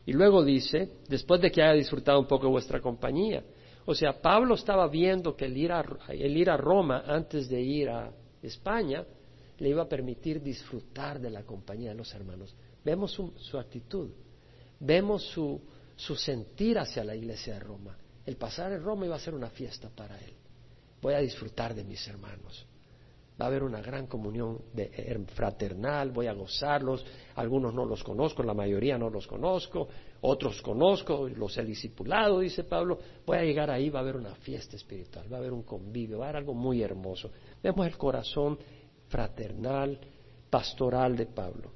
Y 0.05 0.13
luego 0.13 0.43
dice, 0.43 0.89
después 1.07 1.41
de 1.41 1.51
que 1.51 1.63
haya 1.63 1.73
disfrutado 1.73 2.19
un 2.19 2.27
poco 2.27 2.45
de 2.45 2.51
vuestra 2.51 2.79
compañía. 2.79 3.43
O 3.85 3.93
sea, 3.93 4.21
Pablo 4.21 4.55
estaba 4.55 4.87
viendo 4.87 5.35
que 5.35 5.45
el 5.45 5.57
ir 5.57 5.71
a, 5.71 5.83
el 6.09 6.37
ir 6.37 6.49
a 6.49 6.57
Roma 6.57 7.03
antes 7.07 7.49
de 7.49 7.61
ir 7.61 7.89
a 7.89 8.11
España 8.41 9.05
le 9.57 9.69
iba 9.69 9.83
a 9.83 9.89
permitir 9.89 10.41
disfrutar 10.41 11.19
de 11.19 11.29
la 11.29 11.43
compañía 11.43 11.91
de 11.91 11.95
los 11.95 12.13
hermanos. 12.13 12.55
Vemos 12.83 13.11
su, 13.11 13.31
su 13.37 13.57
actitud, 13.57 14.09
vemos 14.79 15.23
su, 15.29 15.61
su 15.95 16.15
sentir 16.15 16.77
hacia 16.77 17.03
la 17.03 17.15
iglesia 17.15 17.53
de 17.55 17.59
Roma. 17.59 17.97
El 18.25 18.37
pasar 18.37 18.71
en 18.71 18.83
Roma 18.83 19.05
iba 19.05 19.15
a 19.15 19.19
ser 19.19 19.33
una 19.33 19.49
fiesta 19.49 19.89
para 19.89 20.17
él. 20.19 20.33
Voy 21.01 21.13
a 21.13 21.19
disfrutar 21.19 21.73
de 21.73 21.83
mis 21.83 22.07
hermanos 22.07 22.65
va 23.39 23.45
a 23.45 23.47
haber 23.49 23.63
una 23.63 23.81
gran 23.81 24.07
comunión 24.07 24.59
de, 24.73 25.25
fraternal, 25.33 26.11
voy 26.11 26.27
a 26.27 26.33
gozarlos, 26.33 27.05
algunos 27.35 27.73
no 27.73 27.85
los 27.85 28.03
conozco, 28.03 28.43
la 28.43 28.53
mayoría 28.53 28.97
no 28.97 29.09
los 29.09 29.27
conozco, 29.27 29.89
otros 30.21 30.61
conozco, 30.61 31.27
los 31.27 31.57
he 31.57 31.65
discipulado, 31.65 32.39
dice 32.39 32.63
Pablo, 32.63 32.97
voy 33.25 33.37
a 33.37 33.43
llegar 33.43 33.69
ahí, 33.69 33.89
va 33.89 33.99
a 33.99 34.03
haber 34.03 34.15
una 34.15 34.35
fiesta 34.35 34.77
espiritual, 34.77 35.31
va 35.31 35.37
a 35.37 35.39
haber 35.39 35.51
un 35.51 35.63
convivio, 35.63 36.19
va 36.19 36.25
a 36.25 36.29
haber 36.29 36.41
algo 36.41 36.53
muy 36.53 36.81
hermoso. 36.81 37.29
Vemos 37.61 37.85
el 37.85 37.97
corazón 37.97 38.57
fraternal, 39.09 39.99
pastoral 40.49 41.17
de 41.17 41.25
Pablo. 41.25 41.71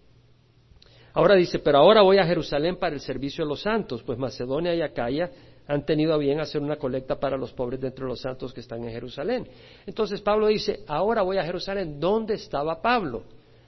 Ahora 1.19 1.35
dice, 1.35 1.59
pero 1.59 1.79
ahora 1.79 2.01
voy 2.01 2.17
a 2.17 2.25
Jerusalén 2.25 2.77
para 2.77 2.95
el 2.95 3.01
servicio 3.01 3.43
de 3.43 3.49
los 3.49 3.61
santos, 3.61 4.01
pues 4.03 4.17
Macedonia 4.17 4.73
y 4.73 4.81
Acaya 4.81 5.29
han 5.67 5.85
tenido 5.85 6.13
a 6.13 6.17
bien 6.17 6.39
hacer 6.39 6.61
una 6.61 6.77
colecta 6.77 7.19
para 7.19 7.35
los 7.35 7.51
pobres 7.51 7.81
dentro 7.81 8.05
de 8.05 8.11
los 8.11 8.21
santos 8.21 8.53
que 8.53 8.61
están 8.61 8.85
en 8.85 8.91
Jerusalén. 8.91 9.45
Entonces 9.85 10.21
Pablo 10.21 10.47
dice, 10.47 10.79
ahora 10.87 11.21
voy 11.21 11.37
a 11.37 11.43
Jerusalén. 11.43 11.99
¿Dónde 11.99 12.35
estaba 12.35 12.81
Pablo? 12.81 13.25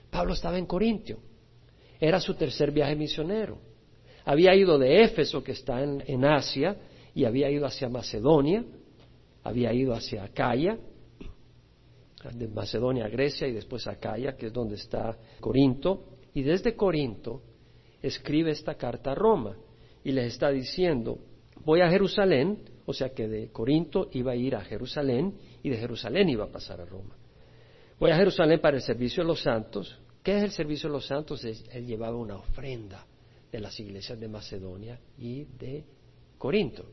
Pablo 0.10 0.32
estaba 0.32 0.58
en 0.58 0.66
Corintio. 0.66 1.18
Era 2.00 2.22
su 2.22 2.36
tercer 2.36 2.72
viaje 2.72 2.96
misionero. 2.96 3.58
Había 4.24 4.56
ido 4.56 4.80
de 4.80 5.04
Éfeso, 5.04 5.44
que 5.44 5.52
está 5.52 5.84
en, 5.84 6.24
Asia, 6.24 6.78
y 7.14 7.26
había 7.26 7.50
ido 7.50 7.66
hacia 7.66 7.90
Macedonia, 7.90 8.64
había 9.44 9.74
ido 9.74 9.94
hacia 9.94 10.24
Acaya, 10.24 10.78
de 12.34 12.48
Macedonia 12.48 13.08
a 13.08 13.10
Grecia 13.10 13.46
y 13.46 13.52
después 13.52 13.86
a 13.88 13.92
Acaya, 13.92 14.38
que 14.38 14.46
es 14.46 14.54
donde 14.54 14.76
está 14.76 15.18
Corinto, 15.42 16.11
y 16.34 16.44
desde 16.44 16.76
Corinto 16.76 17.42
escribe 18.02 18.52
esta 18.52 18.76
carta 18.76 19.12
a 19.12 19.16
Roma 19.16 19.56
y 20.04 20.12
les 20.12 20.34
está 20.34 20.50
diciendo, 20.50 21.20
voy 21.64 21.82
a 21.82 21.90
Jerusalén, 21.90 22.60
o 22.86 22.94
sea 22.94 23.10
que 23.10 23.28
de 23.28 23.50
Corinto 23.50 24.10
iba 24.14 24.32
a 24.32 24.36
ir 24.36 24.56
a 24.56 24.62
Jerusalén 24.62 25.36
y 25.62 25.70
de 25.70 25.78
Jerusalén 25.78 26.30
iba 26.30 26.46
a 26.46 26.52
pasar 26.52 26.82
a 26.82 26.86
Roma. 26.86 27.16
Voy 28.00 28.12
a 28.12 28.16
Jerusalén 28.16 28.60
para 28.60 28.78
el 28.78 28.84
servicio 28.84 29.24
de 29.24 29.28
los 29.28 29.42
santos. 29.42 30.00
¿Qué 30.24 30.38
es 30.38 30.44
el 30.44 30.52
servicio 30.52 30.90
de 30.90 30.94
los 30.94 31.06
santos? 31.06 31.44
Él 31.44 31.86
llevaba 31.86 32.18
una 32.18 32.38
ofrenda 32.38 33.06
de 33.52 33.60
las 33.60 33.80
iglesias 33.80 34.20
de 34.20 34.28
Macedonia 34.28 35.00
y 35.18 35.44
de 35.44 35.84
Corinto, 36.38 36.86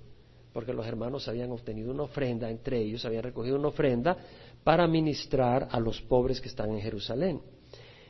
porque 0.53 0.72
los 0.74 0.87
hermanos 0.87 1.29
habían 1.29 1.51
obtenido 1.51 1.90
una 1.90 2.03
ofrenda, 2.03 2.51
entre 2.51 2.83
ellos 2.83 3.05
habían 3.05 3.22
recogido 3.22 3.57
una 3.57 3.68
ofrenda 3.68 4.16
para 4.64 4.87
ministrar 4.87 5.68
a 5.70 5.81
los 5.81 6.01
pobres 6.03 6.40
que 6.40 6.48
están 6.48 6.70
en 6.72 6.81
Jerusalén. 6.81 7.40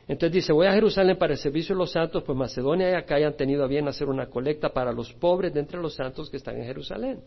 Entonces 0.09 0.33
dice, 0.33 0.51
voy 0.51 0.65
a 0.65 0.73
Jerusalén 0.73 1.17
para 1.19 1.33
el 1.33 1.37
servicio 1.37 1.75
de 1.75 1.79
los 1.81 1.91
santos, 1.91 2.23
pues 2.23 2.35
Macedonia 2.35 2.89
y 2.89 2.93
acá 2.95 3.13
hayan 3.13 3.37
tenido 3.37 3.63
a 3.63 3.67
bien 3.67 3.87
hacer 3.87 4.09
una 4.09 4.25
colecta 4.25 4.69
para 4.69 4.91
los 4.91 5.13
pobres 5.13 5.53
de 5.53 5.59
entre 5.59 5.79
los 5.79 5.93
santos 5.93 6.31
que 6.31 6.37
están 6.37 6.57
en 6.57 6.65
Jerusalén. 6.65 7.21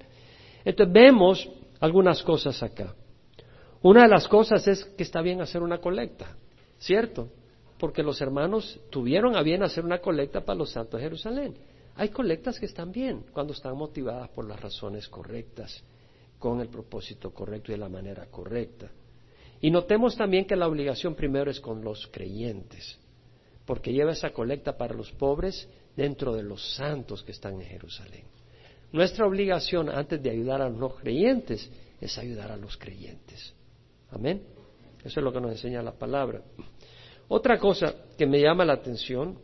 Entonces 0.64 0.92
vemos 0.92 1.48
algunas 1.78 2.24
cosas 2.24 2.60
acá. 2.60 2.92
Una 3.82 4.02
de 4.02 4.08
las 4.08 4.26
cosas 4.26 4.66
es 4.66 4.84
que 4.84 5.04
está 5.04 5.22
bien 5.22 5.40
hacer 5.40 5.62
una 5.62 5.78
colecta, 5.78 6.36
¿cierto? 6.80 7.28
Porque 7.78 8.02
los 8.02 8.20
hermanos 8.20 8.80
tuvieron 8.90 9.36
a 9.36 9.42
bien 9.42 9.62
hacer 9.62 9.84
una 9.84 10.00
colecta 10.00 10.40
para 10.40 10.58
los 10.58 10.72
santos 10.72 10.98
de 10.98 11.04
Jerusalén. 11.04 11.54
Hay 11.94 12.08
colectas 12.08 12.58
que 12.58 12.66
están 12.66 12.90
bien 12.90 13.26
cuando 13.32 13.52
están 13.52 13.76
motivadas 13.76 14.28
por 14.30 14.44
las 14.44 14.60
razones 14.60 15.08
correctas, 15.08 15.84
con 16.36 16.60
el 16.60 16.66
propósito 16.66 17.30
correcto 17.30 17.70
y 17.70 17.76
de 17.76 17.80
la 17.80 17.88
manera 17.88 18.26
correcta. 18.26 18.90
Y 19.62 19.70
notemos 19.70 20.16
también 20.16 20.44
que 20.44 20.56
la 20.56 20.66
obligación 20.66 21.14
primero 21.14 21.48
es 21.48 21.60
con 21.60 21.84
los 21.84 22.08
creyentes, 22.08 22.98
porque 23.64 23.92
lleva 23.92 24.10
esa 24.10 24.30
colecta 24.30 24.76
para 24.76 24.92
los 24.92 25.12
pobres 25.12 25.68
dentro 25.96 26.34
de 26.34 26.42
los 26.42 26.74
santos 26.74 27.22
que 27.22 27.30
están 27.30 27.54
en 27.60 27.68
Jerusalén. 27.68 28.24
Nuestra 28.90 29.24
obligación 29.24 29.88
antes 29.88 30.20
de 30.20 30.30
ayudar 30.30 30.60
a 30.62 30.68
los 30.68 30.96
creyentes 30.96 31.70
es 32.00 32.18
ayudar 32.18 32.50
a 32.50 32.56
los 32.56 32.76
creyentes. 32.76 33.54
Amén. 34.10 34.42
Eso 35.04 35.20
es 35.20 35.24
lo 35.24 35.32
que 35.32 35.40
nos 35.40 35.52
enseña 35.52 35.80
la 35.80 35.92
palabra. 35.92 36.42
Otra 37.28 37.56
cosa 37.56 37.94
que 38.18 38.26
me 38.26 38.40
llama 38.40 38.64
la 38.64 38.72
atención, 38.72 39.38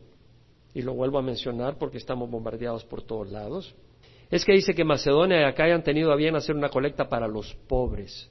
y 0.74 0.82
lo 0.82 0.94
vuelvo 0.94 1.18
a 1.18 1.22
mencionar 1.22 1.78
porque 1.78 1.98
estamos 1.98 2.28
bombardeados 2.28 2.84
por 2.84 3.02
todos 3.02 3.30
lados, 3.30 3.72
es 4.30 4.44
que 4.44 4.52
dice 4.52 4.74
que 4.74 4.82
Macedonia 4.82 5.42
y 5.42 5.44
acá 5.44 5.62
hayan 5.62 5.84
tenido 5.84 6.10
a 6.10 6.16
bien 6.16 6.34
hacer 6.34 6.56
una 6.56 6.70
colecta 6.70 7.08
para 7.08 7.28
los 7.28 7.54
pobres 7.68 8.28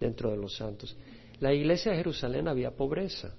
dentro 0.00 0.32
de 0.32 0.36
los 0.36 0.56
santos 0.56 0.96
la 1.40 1.52
iglesia 1.54 1.92
de 1.92 1.98
Jerusalén 1.98 2.48
había 2.48 2.70
pobreza. 2.70 3.34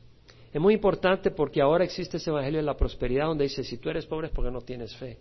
Es 0.52 0.60
muy 0.60 0.74
importante 0.74 1.32
porque 1.32 1.62
ahora 1.62 1.86
existe 1.86 2.18
ese 2.18 2.30
evangelio 2.30 2.60
de 2.60 2.66
la 2.66 2.76
prosperidad 2.76 3.28
donde 3.28 3.46
dice, 3.46 3.64
si 3.64 3.78
tú 3.78 3.90
eres 3.90 4.06
pobre 4.06 4.28
es 4.28 4.34
porque 4.34 4.52
no 4.52 4.62
tienes 4.62 4.96
fe. 4.98 5.18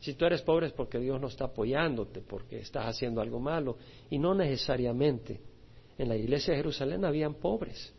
Si 0.00 0.14
tú 0.14 0.26
eres 0.26 0.42
pobre 0.42 0.66
es 0.66 0.72
porque 0.72 0.98
Dios 0.98 1.20
no 1.20 1.28
está 1.28 1.44
apoyándote, 1.44 2.20
porque 2.20 2.58
estás 2.58 2.86
haciendo 2.86 3.20
algo 3.20 3.38
malo. 3.38 3.78
Y 4.10 4.18
no 4.18 4.34
necesariamente. 4.34 5.40
En 5.96 6.08
la 6.08 6.16
iglesia 6.16 6.52
de 6.52 6.58
Jerusalén 6.58 7.04
habían 7.04 7.34
pobres. 7.34 7.94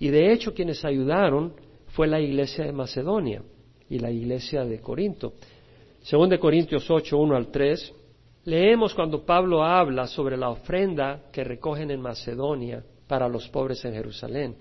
Y 0.00 0.08
de 0.08 0.32
hecho 0.32 0.52
quienes 0.52 0.84
ayudaron 0.84 1.54
fue 1.88 2.08
la 2.08 2.20
iglesia 2.20 2.64
de 2.64 2.72
Macedonia 2.72 3.42
y 3.88 4.00
la 4.00 4.10
iglesia 4.10 4.64
de 4.64 4.80
Corinto. 4.80 5.34
Según 6.02 6.28
de 6.28 6.40
Corintios 6.40 6.90
8, 6.90 7.16
1 7.16 7.36
al 7.36 7.52
3, 7.52 7.94
leemos 8.46 8.92
cuando 8.92 9.24
Pablo 9.24 9.62
habla 9.62 10.08
sobre 10.08 10.36
la 10.36 10.50
ofrenda 10.50 11.30
que 11.32 11.44
recogen 11.44 11.92
en 11.92 12.00
Macedonia 12.00 12.84
para 13.14 13.28
los 13.28 13.48
pobres 13.48 13.84
en 13.84 13.94
Jerusalén. 13.94 14.56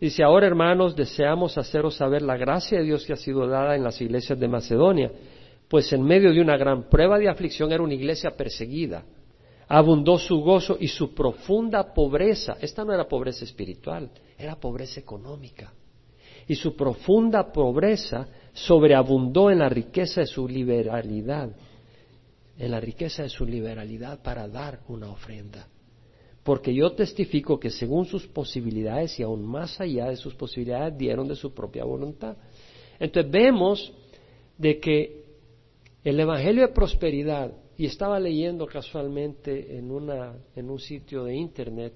Dice, 0.00 0.24
ahora 0.24 0.46
hermanos, 0.46 0.96
deseamos 0.96 1.58
haceros 1.58 1.94
saber 1.94 2.22
la 2.22 2.34
gracia 2.34 2.78
de 2.78 2.84
Dios 2.84 3.04
que 3.04 3.12
ha 3.12 3.16
sido 3.16 3.46
dada 3.46 3.76
en 3.76 3.84
las 3.84 4.00
iglesias 4.00 4.40
de 4.40 4.48
Macedonia, 4.48 5.12
pues 5.68 5.92
en 5.92 6.02
medio 6.02 6.32
de 6.32 6.40
una 6.40 6.56
gran 6.56 6.88
prueba 6.88 7.18
de 7.18 7.28
aflicción 7.28 7.70
era 7.72 7.82
una 7.82 7.92
iglesia 7.92 8.30
perseguida. 8.30 9.04
Abundó 9.68 10.16
su 10.16 10.38
gozo 10.40 10.78
y 10.80 10.88
su 10.88 11.14
profunda 11.14 11.92
pobreza. 11.92 12.56
Esta 12.58 12.86
no 12.86 12.94
era 12.94 13.06
pobreza 13.06 13.44
espiritual, 13.44 14.08
era 14.38 14.56
pobreza 14.56 14.98
económica. 14.98 15.70
Y 16.48 16.54
su 16.54 16.74
profunda 16.74 17.52
pobreza 17.52 18.26
sobreabundó 18.54 19.50
en 19.50 19.58
la 19.58 19.68
riqueza 19.68 20.22
de 20.22 20.26
su 20.26 20.48
liberalidad, 20.48 21.50
en 22.56 22.70
la 22.70 22.80
riqueza 22.80 23.24
de 23.24 23.28
su 23.28 23.44
liberalidad 23.44 24.22
para 24.22 24.48
dar 24.48 24.80
una 24.88 25.10
ofrenda. 25.10 25.68
Porque 26.44 26.74
yo 26.74 26.92
testifico 26.92 27.58
que 27.58 27.70
según 27.70 28.04
sus 28.04 28.26
posibilidades 28.26 29.18
y 29.18 29.22
aún 29.22 29.44
más 29.44 29.80
allá 29.80 30.10
de 30.10 30.16
sus 30.16 30.34
posibilidades 30.34 30.96
dieron 30.96 31.26
de 31.26 31.34
su 31.34 31.54
propia 31.54 31.84
voluntad. 31.84 32.36
Entonces 33.00 33.32
vemos 33.32 33.92
de 34.58 34.78
que 34.78 35.24
el 36.04 36.20
Evangelio 36.20 36.66
de 36.66 36.72
Prosperidad, 36.72 37.50
y 37.78 37.86
estaba 37.86 38.20
leyendo 38.20 38.66
casualmente 38.66 39.76
en, 39.76 39.90
una, 39.90 40.34
en 40.54 40.68
un 40.68 40.78
sitio 40.78 41.24
de 41.24 41.34
Internet, 41.34 41.94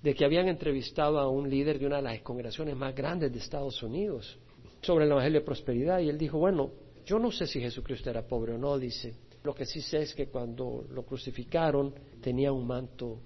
de 0.00 0.14
que 0.14 0.24
habían 0.24 0.46
entrevistado 0.46 1.18
a 1.18 1.28
un 1.28 1.50
líder 1.50 1.80
de 1.80 1.86
una 1.86 1.96
de 1.96 2.02
las 2.02 2.20
congregaciones 2.20 2.76
más 2.76 2.94
grandes 2.94 3.32
de 3.32 3.38
Estados 3.40 3.82
Unidos 3.82 4.38
sobre 4.80 5.04
el 5.04 5.10
Evangelio 5.10 5.40
de 5.40 5.44
Prosperidad, 5.44 5.98
y 5.98 6.08
él 6.08 6.16
dijo, 6.16 6.38
bueno, 6.38 6.70
yo 7.04 7.18
no 7.18 7.32
sé 7.32 7.48
si 7.48 7.60
Jesucristo 7.60 8.10
era 8.10 8.22
pobre 8.22 8.52
o 8.52 8.58
no, 8.58 8.78
dice, 8.78 9.14
lo 9.42 9.52
que 9.52 9.66
sí 9.66 9.80
sé 9.80 9.98
es 10.02 10.14
que 10.14 10.28
cuando 10.28 10.84
lo 10.90 11.04
crucificaron 11.04 11.92
tenía 12.20 12.52
un 12.52 12.64
manto 12.64 13.18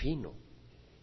fino. 0.00 0.34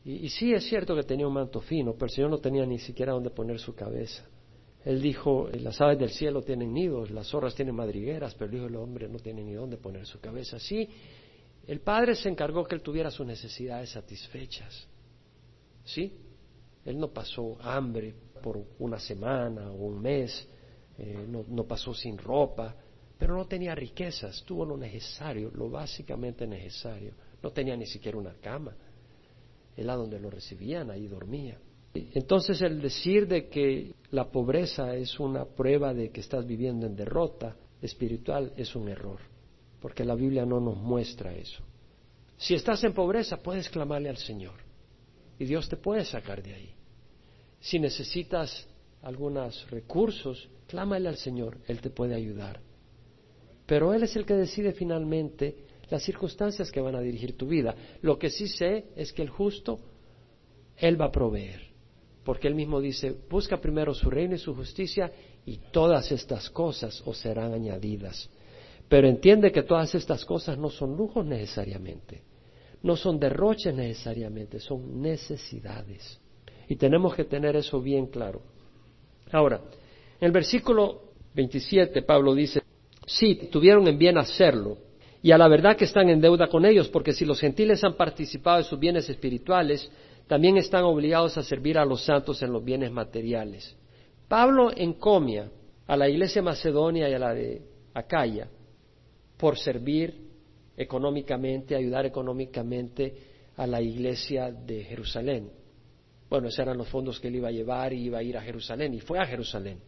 Y, 0.03 0.25
y 0.25 0.29
sí 0.29 0.53
es 0.53 0.63
cierto 0.67 0.95
que 0.95 1.03
tenía 1.03 1.27
un 1.27 1.33
manto 1.33 1.59
fino, 1.61 1.93
pero 1.93 2.05
el 2.05 2.11
Señor 2.11 2.29
no 2.29 2.37
tenía 2.39 2.65
ni 2.65 2.79
siquiera 2.79 3.13
donde 3.13 3.29
poner 3.29 3.59
su 3.59 3.73
cabeza. 3.75 4.25
Él 4.85 5.01
dijo, 5.01 5.49
las 5.51 5.81
aves 5.81 5.97
del 5.97 6.11
cielo 6.11 6.43
tienen 6.43 6.71
nidos, 6.71 7.09
las 7.09 7.27
zorras 7.27 7.55
tienen 7.55 7.73
madrigueras, 7.73 8.35
pero 8.35 8.51
el 8.51 8.57
Hijo 8.57 8.65
del 8.65 8.75
Hombre 8.75 9.09
no 9.09 9.17
tiene 9.17 9.43
ni 9.43 9.53
dónde 9.53 9.77
poner 9.77 10.05
su 10.05 10.19
cabeza. 10.19 10.59
Sí, 10.59 10.87
el 11.65 11.81
Padre 11.81 12.13
se 12.13 12.29
encargó 12.29 12.63
que 12.65 12.75
él 12.75 12.81
tuviera 12.83 13.09
sus 13.09 13.25
necesidades 13.25 13.89
satisfechas. 13.89 14.87
¿Sí? 15.83 16.13
Él 16.85 16.99
no 16.99 17.07
pasó 17.07 17.57
hambre 17.61 18.13
por 18.43 18.63
una 18.77 18.99
semana 18.99 19.71
o 19.71 19.87
un 19.87 19.99
mes, 19.99 20.47
eh, 20.99 21.25
no, 21.27 21.43
no 21.47 21.63
pasó 21.63 21.95
sin 21.95 22.15
ropa, 22.19 22.75
pero 23.17 23.35
no 23.35 23.45
tenía 23.45 23.73
riquezas, 23.73 24.43
tuvo 24.43 24.65
lo 24.65 24.77
necesario, 24.77 25.49
lo 25.55 25.67
básicamente 25.67 26.45
necesario. 26.45 27.13
No 27.41 27.49
tenía 27.51 27.75
ni 27.75 27.87
siquiera 27.87 28.19
una 28.19 28.35
cama. 28.35 28.75
Él 29.75 29.89
a 29.89 29.95
donde 29.95 30.19
lo 30.19 30.29
recibían, 30.29 30.89
ahí 30.89 31.07
dormía. 31.07 31.59
Entonces 31.93 32.61
el 32.61 32.81
decir 32.81 33.27
de 33.27 33.47
que 33.47 33.93
la 34.11 34.29
pobreza 34.29 34.95
es 34.95 35.19
una 35.19 35.45
prueba 35.45 35.93
de 35.93 36.09
que 36.09 36.21
estás 36.21 36.45
viviendo 36.45 36.85
en 36.85 36.95
derrota 36.95 37.55
espiritual 37.81 38.51
es 38.57 38.75
un 38.75 38.89
error, 38.89 39.19
porque 39.81 40.03
la 40.03 40.15
Biblia 40.15 40.45
no 40.45 40.59
nos 40.59 40.77
muestra 40.77 41.33
eso. 41.33 41.63
Si 42.37 42.53
estás 42.53 42.83
en 42.83 42.93
pobreza, 42.93 43.37
puedes 43.37 43.69
clamarle 43.69 44.09
al 44.09 44.17
Señor 44.17 44.55
y 45.39 45.45
Dios 45.45 45.69
te 45.69 45.77
puede 45.77 46.03
sacar 46.03 46.43
de 46.43 46.53
ahí. 46.53 46.73
Si 47.59 47.79
necesitas 47.79 48.67
algunos 49.01 49.69
recursos, 49.69 50.49
clámale 50.67 51.07
al 51.07 51.17
Señor, 51.17 51.59
Él 51.67 51.79
te 51.79 51.89
puede 51.89 52.15
ayudar. 52.15 52.59
Pero 53.65 53.93
Él 53.93 54.03
es 54.03 54.15
el 54.15 54.25
que 54.25 54.35
decide 54.35 54.73
finalmente 54.73 55.64
las 55.89 56.03
circunstancias 56.03 56.71
que 56.71 56.81
van 56.81 56.95
a 56.95 57.01
dirigir 57.01 57.37
tu 57.37 57.47
vida. 57.47 57.75
Lo 58.01 58.17
que 58.17 58.29
sí 58.29 58.47
sé 58.47 58.85
es 58.95 59.13
que 59.13 59.21
el 59.21 59.29
justo, 59.29 59.79
Él 60.77 60.99
va 60.99 61.05
a 61.05 61.11
proveer 61.11 61.75
porque 62.25 62.47
él 62.47 62.55
mismo 62.55 62.81
dice, 62.81 63.15
busca 63.29 63.61
primero 63.61 63.93
su 63.93 64.09
reino 64.09 64.33
y 64.33 64.39
su 64.39 64.55
justicia 64.55 65.11
y 65.45 65.59
todas 65.71 66.11
estas 66.11 66.49
cosas 66.49 67.01
os 67.05 67.19
serán 67.19 67.53
añadidas. 67.53 68.29
Pero 68.89 69.07
entiende 69.07 69.51
que 69.51 69.61
todas 69.61 69.93
estas 69.93 70.25
cosas 70.25 70.57
no 70.57 70.71
son 70.71 70.97
lujos 70.97 71.23
necesariamente, 71.23 72.23
no 72.81 72.95
son 72.95 73.19
derroches 73.19 73.73
necesariamente, 73.75 74.59
son 74.59 74.99
necesidades. 74.99 76.19
Y 76.67 76.75
tenemos 76.77 77.13
que 77.15 77.25
tener 77.25 77.55
eso 77.55 77.79
bien 77.79 78.07
claro. 78.07 78.41
Ahora, 79.31 79.61
en 80.19 80.25
el 80.25 80.31
versículo 80.31 81.03
27 81.35 82.01
Pablo 82.01 82.33
dice, 82.33 82.63
sí, 83.05 83.49
tuvieron 83.51 83.87
en 83.87 83.99
bien 83.99 84.17
hacerlo, 84.17 84.79
y 85.25 85.31
a 85.31 85.39
la 85.39 85.47
verdad 85.47 85.75
que 85.75 85.85
están 85.85 86.07
en 86.09 86.21
deuda 86.21 86.45
con 86.45 86.65
ellos, 86.65 86.87
porque 86.87 87.11
si 87.11 87.25
los 87.25 87.39
gentiles 87.39 87.83
han 87.83 87.95
participado 87.95 88.59
de 88.59 88.63
sus 88.63 88.77
bienes 88.77 89.09
espirituales, 89.09 89.91
también 90.27 90.55
están 90.57 90.83
obligados 90.83 91.35
a 91.35 91.41
servir 91.41 91.79
a 91.79 91.83
los 91.83 92.05
santos 92.05 92.43
en 92.43 92.53
los 92.53 92.63
bienes 92.63 92.91
materiales. 92.91 93.75
Pablo 94.27 94.71
encomia 94.77 95.49
a 95.87 95.97
la 95.97 96.07
iglesia 96.07 96.43
macedonia 96.43 97.09
y 97.09 97.13
a 97.15 97.17
la 97.17 97.33
de 97.33 97.63
Acaya 97.95 98.47
por 99.35 99.57
servir 99.57 100.15
económicamente, 100.77 101.75
ayudar 101.75 102.05
económicamente 102.05 103.15
a 103.57 103.65
la 103.65 103.81
iglesia 103.81 104.51
de 104.51 104.83
Jerusalén. 104.83 105.49
Bueno, 106.29 106.49
esos 106.49 106.59
eran 106.59 106.77
los 106.77 106.87
fondos 106.87 107.19
que 107.19 107.29
él 107.29 107.37
iba 107.37 107.47
a 107.47 107.51
llevar 107.51 107.93
y 107.93 108.03
iba 108.03 108.19
a 108.19 108.23
ir 108.23 108.37
a 108.37 108.43
Jerusalén 108.43 108.93
y 108.93 108.99
fue 108.99 109.17
a 109.17 109.25
Jerusalén. 109.25 109.79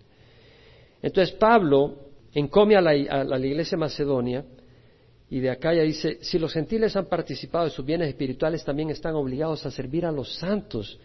Entonces 0.99 1.35
Pablo 1.35 2.07
encomia 2.33 2.79
a 2.79 2.81
la, 2.81 2.89
a 2.89 3.23
la 3.23 3.37
iglesia 3.37 3.77
macedonia 3.77 4.43
y 5.29 5.39
de 5.39 5.49
acá 5.49 5.73
ya 5.73 5.81
dice, 5.81 6.19
si 6.21 6.39
los 6.39 6.53
gentiles 6.53 6.95
han 6.95 7.07
participado 7.07 7.65
de 7.65 7.71
sus 7.71 7.85
bienes 7.85 8.07
espirituales, 8.07 8.63
también 8.63 8.89
están 8.89 9.15
obligados 9.15 9.65
a 9.65 9.71
servir 9.71 10.05
a 10.05 10.11
los 10.11 10.35
santos 10.35 10.97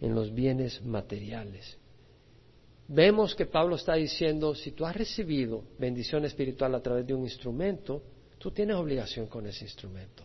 en 0.00 0.14
los 0.14 0.32
bienes 0.32 0.82
materiales. 0.82 1.76
Vemos 2.88 3.34
que 3.34 3.46
Pablo 3.46 3.76
está 3.76 3.94
diciendo, 3.94 4.54
si 4.54 4.72
tú 4.72 4.86
has 4.86 4.96
recibido 4.96 5.62
bendición 5.78 6.24
espiritual 6.24 6.74
a 6.74 6.80
través 6.80 7.06
de 7.06 7.12
un 7.12 7.24
instrumento, 7.24 8.02
tú 8.38 8.50
tienes 8.50 8.76
obligación 8.76 9.26
con 9.26 9.46
ese 9.46 9.64
instrumento. 9.64 10.22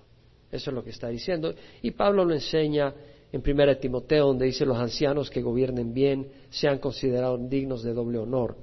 Eso 0.49 0.69
es 0.69 0.75
lo 0.75 0.83
que 0.83 0.91
está 0.91 1.09
diciendo. 1.09 1.53
Y 1.81 1.91
Pablo 1.91 2.23
lo 2.23 2.33
enseña 2.33 2.93
en 3.31 3.41
1 3.45 3.77
Timoteo, 3.77 4.27
donde 4.27 4.45
dice, 4.45 4.65
los 4.65 4.77
ancianos 4.77 5.29
que 5.29 5.41
gobiernen 5.41 5.93
bien 5.93 6.27
sean 6.49 6.77
considerados 6.77 7.49
dignos 7.49 7.83
de 7.83 7.93
doble 7.93 8.17
honor, 8.17 8.55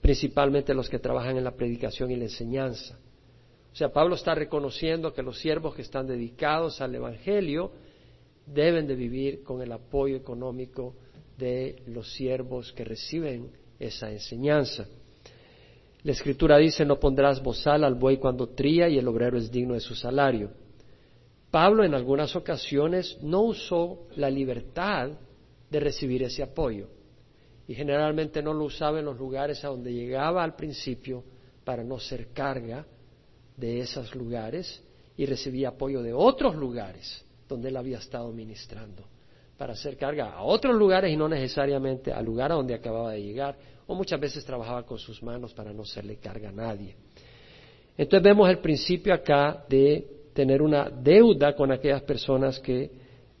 principalmente 0.00 0.74
los 0.74 0.88
que 0.88 0.98
trabajan 0.98 1.36
en 1.36 1.44
la 1.44 1.54
predicación 1.54 2.10
y 2.10 2.16
la 2.16 2.24
enseñanza 2.24 2.98
o 3.74 3.76
sea, 3.76 3.92
Pablo 3.92 4.14
está 4.14 4.36
reconociendo 4.36 5.12
que 5.12 5.24
los 5.24 5.36
siervos 5.40 5.74
que 5.74 5.82
están 5.82 6.06
dedicados 6.06 6.80
al 6.80 6.94
Evangelio 6.94 7.72
deben 8.46 8.86
de 8.86 8.94
vivir 8.94 9.42
con 9.42 9.60
el 9.62 9.72
apoyo 9.72 10.14
económico 10.14 10.94
de 11.36 11.82
los 11.88 12.12
siervos 12.12 12.72
que 12.72 12.84
reciben 12.84 13.50
esa 13.80 14.12
enseñanza. 14.12 14.86
La 16.04 16.12
escritura 16.12 16.56
dice, 16.58 16.84
no 16.84 17.00
pondrás 17.00 17.42
bozal 17.42 17.82
al 17.82 17.96
buey 17.96 18.18
cuando 18.18 18.50
tría 18.50 18.88
y 18.88 18.96
el 18.96 19.08
obrero 19.08 19.38
es 19.38 19.50
digno 19.50 19.74
de 19.74 19.80
su 19.80 19.96
salario. 19.96 20.52
Pablo 21.50 21.82
en 21.82 21.94
algunas 21.94 22.36
ocasiones 22.36 23.18
no 23.22 23.42
usó 23.42 24.06
la 24.14 24.30
libertad 24.30 25.10
de 25.68 25.80
recibir 25.80 26.22
ese 26.22 26.44
apoyo 26.44 26.86
y 27.66 27.74
generalmente 27.74 28.40
no 28.40 28.54
lo 28.54 28.66
usaba 28.66 29.00
en 29.00 29.06
los 29.06 29.18
lugares 29.18 29.64
a 29.64 29.68
donde 29.68 29.92
llegaba 29.92 30.44
al 30.44 30.54
principio 30.54 31.24
para 31.64 31.82
no 31.82 31.98
ser 31.98 32.28
carga 32.28 32.86
de 33.56 33.80
esos 33.80 34.14
lugares 34.14 34.82
y 35.16 35.26
recibía 35.26 35.68
apoyo 35.68 36.02
de 36.02 36.12
otros 36.12 36.56
lugares 36.56 37.24
donde 37.48 37.68
él 37.68 37.76
había 37.76 37.98
estado 37.98 38.32
ministrando 38.32 39.04
para 39.56 39.74
hacer 39.74 39.96
carga 39.96 40.32
a 40.32 40.42
otros 40.42 40.74
lugares 40.74 41.12
y 41.12 41.16
no 41.16 41.28
necesariamente 41.28 42.12
al 42.12 42.24
lugar 42.24 42.50
a 42.50 42.56
donde 42.56 42.74
acababa 42.74 43.12
de 43.12 43.22
llegar 43.22 43.56
o 43.86 43.94
muchas 43.94 44.18
veces 44.18 44.44
trabajaba 44.44 44.84
con 44.84 44.98
sus 44.98 45.22
manos 45.22 45.52
para 45.54 45.72
no 45.72 45.82
hacerle 45.82 46.16
carga 46.16 46.48
a 46.48 46.52
nadie. 46.52 46.96
Entonces 47.96 48.24
vemos 48.24 48.48
el 48.48 48.58
principio 48.58 49.14
acá 49.14 49.64
de 49.68 50.04
tener 50.32 50.62
una 50.62 50.90
deuda 50.90 51.54
con 51.54 51.70
aquellas 51.70 52.02
personas 52.02 52.58
que 52.58 52.90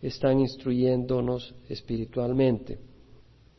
están 0.00 0.38
instruyéndonos 0.38 1.54
espiritualmente. 1.68 2.78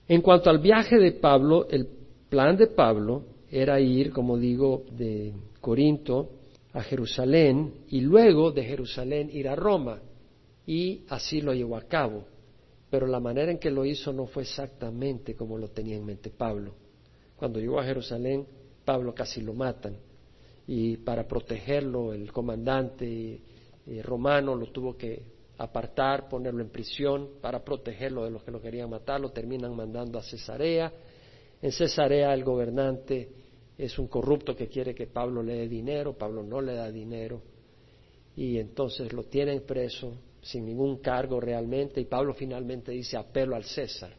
En 0.08 0.22
cuanto 0.22 0.50
al 0.50 0.60
viaje 0.60 0.98
de 0.98 1.12
Pablo, 1.14 1.68
el 1.70 1.88
plan 2.30 2.56
de 2.56 2.68
Pablo 2.68 3.24
era 3.52 3.80
ir, 3.80 4.12
como 4.12 4.38
digo, 4.38 4.84
de 4.92 5.34
Corinto 5.60 6.30
a 6.76 6.84
Jerusalén 6.84 7.86
y 7.88 8.02
luego 8.02 8.52
de 8.52 8.66
Jerusalén 8.66 9.30
ir 9.32 9.48
a 9.48 9.56
Roma. 9.56 10.02
Y 10.68 11.06
así 11.08 11.40
lo 11.40 11.54
llevó 11.54 11.78
a 11.78 11.84
cabo. 11.84 12.26
Pero 12.90 13.08
la 13.08 13.22
manera 13.22 13.50
en 13.50 13.60
que 13.60 13.72
lo 13.72 13.86
hizo 13.86 14.12
no 14.12 14.26
fue 14.28 14.44
exactamente 14.44 15.36
como 15.36 15.58
lo 15.58 15.70
tenía 15.70 15.96
en 15.96 16.06
mente 16.06 16.30
Pablo. 16.30 16.76
Cuando 17.38 17.60
llegó 17.60 17.80
a 17.80 17.86
Jerusalén, 17.86 18.46
Pablo 18.84 19.16
casi 19.16 19.42
lo 19.42 19.54
matan. 19.54 19.96
Y 20.68 20.98
para 20.98 21.26
protegerlo, 21.26 22.14
el 22.14 22.32
comandante 22.34 23.40
eh, 23.88 24.02
romano 24.04 24.54
lo 24.54 24.68
tuvo 24.68 24.98
que 24.98 25.24
apartar, 25.58 26.28
ponerlo 26.28 26.62
en 26.62 26.70
prisión 26.70 27.30
para 27.42 27.64
protegerlo 27.64 28.26
de 28.26 28.32
los 28.32 28.44
que 28.44 28.52
lo 28.52 28.62
querían 28.62 28.90
matar. 28.90 29.22
Lo 29.22 29.30
terminan 29.30 29.74
mandando 29.74 30.20
a 30.20 30.24
Cesarea. 30.24 30.92
En 31.62 31.72
Cesarea 31.72 32.34
el 32.34 32.44
gobernante 32.44 33.45
es 33.78 34.00
un 34.00 34.08
corrupto 34.08 34.56
que 34.56 34.68
quiere 34.68 34.96
que 34.96 35.08
Pablo 35.08 35.44
le 35.44 35.56
dé 35.56 35.68
dinero, 35.68 36.18
Pablo 36.18 36.44
no 36.44 36.62
le 36.62 36.76
da 36.76 36.92
dinero 36.92 37.42
y 38.36 38.58
entonces 38.58 39.12
lo 39.14 39.24
tienen 39.24 39.66
preso 39.66 40.14
sin 40.42 40.66
ningún 40.66 40.98
cargo 40.98 41.40
realmente 41.40 42.00
y 42.00 42.06
Pablo 42.06 42.34
finalmente 42.34 42.92
dice 42.92 43.18
apelo 43.18 43.56
al 43.56 43.64
César 43.64 44.14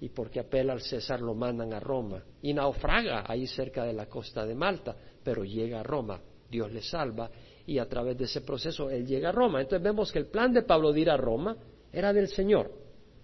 y 0.00 0.08
porque 0.08 0.40
apela 0.40 0.72
al 0.72 0.80
César 0.80 1.20
lo 1.20 1.34
mandan 1.34 1.74
a 1.74 1.80
Roma 1.80 2.22
y 2.40 2.54
naufraga 2.54 3.24
ahí 3.26 3.46
cerca 3.46 3.84
de 3.84 3.92
la 3.92 4.06
costa 4.06 4.46
de 4.46 4.54
Malta, 4.54 4.96
pero 5.22 5.44
llega 5.44 5.80
a 5.80 5.82
Roma, 5.82 6.20
Dios 6.50 6.72
le 6.72 6.80
salva 6.80 7.30
y 7.66 7.78
a 7.78 7.86
través 7.86 8.16
de 8.16 8.24
ese 8.24 8.40
proceso 8.40 8.88
él 8.88 9.06
llega 9.06 9.28
a 9.28 9.32
Roma. 9.32 9.60
Entonces 9.60 9.84
vemos 9.84 10.10
que 10.10 10.18
el 10.18 10.26
plan 10.26 10.52
de 10.52 10.62
Pablo 10.62 10.92
de 10.92 11.00
ir 11.00 11.10
a 11.10 11.16
Roma 11.16 11.56
era 11.92 12.12
del 12.12 12.28
Señor, 12.28 12.72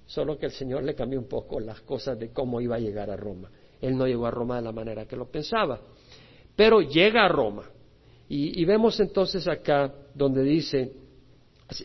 solo 0.05 0.39
que 0.39 0.47
el 0.47 0.53
Señor 0.53 0.85
le 0.85 0.95
cambió 0.95 1.19
un 1.19 1.29
poco 1.29 1.59
las 1.61 1.81
cosas 1.81 2.19
de 2.19 2.31
cómo 2.31 2.61
iba 2.61 2.77
a 2.77 2.81
llegar 2.81 3.11
a 3.11 3.17
Roma. 3.17 3.51
Él 3.81 3.97
no 3.97 4.07
llegó 4.07 4.27
a 4.27 4.31
Roma 4.31 4.57
de 4.57 4.63
la 4.63 4.73
manera 4.73 5.07
que 5.07 5.17
lo 5.17 5.31
pensaba, 5.31 5.81
pero 6.55 6.81
llega 6.81 7.25
a 7.25 7.29
Roma. 7.29 7.65
Y, 8.29 8.65
vemos 8.65 8.99
entonces 8.99 9.47
acá 9.47 9.93
donde 10.13 10.43
dice, 10.43 10.93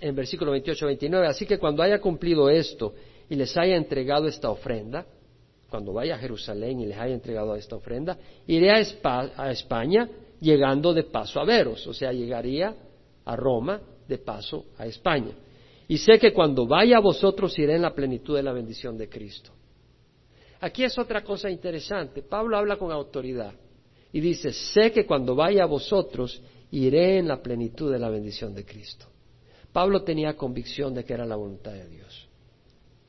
en 0.01 0.15
versículo 0.15 0.55
28-29, 0.55 1.27
así 1.27 1.45
que 1.45 1.59
cuando 1.59 1.83
haya 1.83 2.01
cumplido 2.01 2.49
esto 2.49 2.95
y 3.29 3.35
les 3.35 3.55
haya 3.57 3.75
entregado 3.75 4.27
esta 4.27 4.49
ofrenda, 4.49 5.05
cuando 5.69 5.93
vaya 5.93 6.15
a 6.15 6.17
Jerusalén 6.17 6.79
y 6.79 6.87
les 6.87 6.97
haya 6.97 7.13
entregado 7.13 7.55
esta 7.55 7.75
ofrenda, 7.75 8.17
iré 8.47 8.71
a, 8.71 9.51
España 9.51 10.09
llegando 10.39 10.93
de 10.93 11.03
paso 11.03 11.39
a 11.39 11.45
veros, 11.45 11.85
o 11.85 11.93
sea, 11.93 12.11
llegaría 12.11 12.75
a 13.23 13.35
Roma 13.35 13.79
de 14.07 14.17
paso 14.17 14.65
a 14.79 14.87
España. 14.87 15.33
Y 15.87 15.97
sé 15.97 16.17
que 16.17 16.33
cuando 16.33 16.65
vaya 16.65 16.97
a 16.97 17.01
vosotros 17.01 17.57
iré 17.59 17.75
en 17.75 17.83
la 17.83 17.93
plenitud 17.93 18.35
de 18.35 18.43
la 18.43 18.51
bendición 18.51 18.97
de 18.97 19.07
Cristo. 19.07 19.51
Aquí 20.61 20.83
es 20.83 20.97
otra 20.99 21.23
cosa 21.23 21.49
interesante. 21.49 22.21
Pablo 22.21 22.55
habla 22.55 22.77
con 22.77 22.91
autoridad 22.91 23.53
y 24.13 24.19
dice, 24.19 24.53
sé 24.53 24.91
que 24.91 25.07
cuando 25.07 25.35
vaya 25.35 25.63
a 25.63 25.67
vosotros 25.67 26.39
iré 26.69 27.17
en 27.17 27.27
la 27.27 27.41
plenitud 27.41 27.91
de 27.91 27.97
la 27.97 28.09
bendición 28.09 28.53
de 28.53 28.63
Cristo. 28.63 29.07
Pablo 29.73 30.03
tenía 30.03 30.37
convicción 30.37 30.93
de 30.93 31.03
que 31.03 31.13
era 31.13 31.25
la 31.25 31.35
voluntad 31.35 31.71
de 31.71 31.87
Dios. 31.87 32.27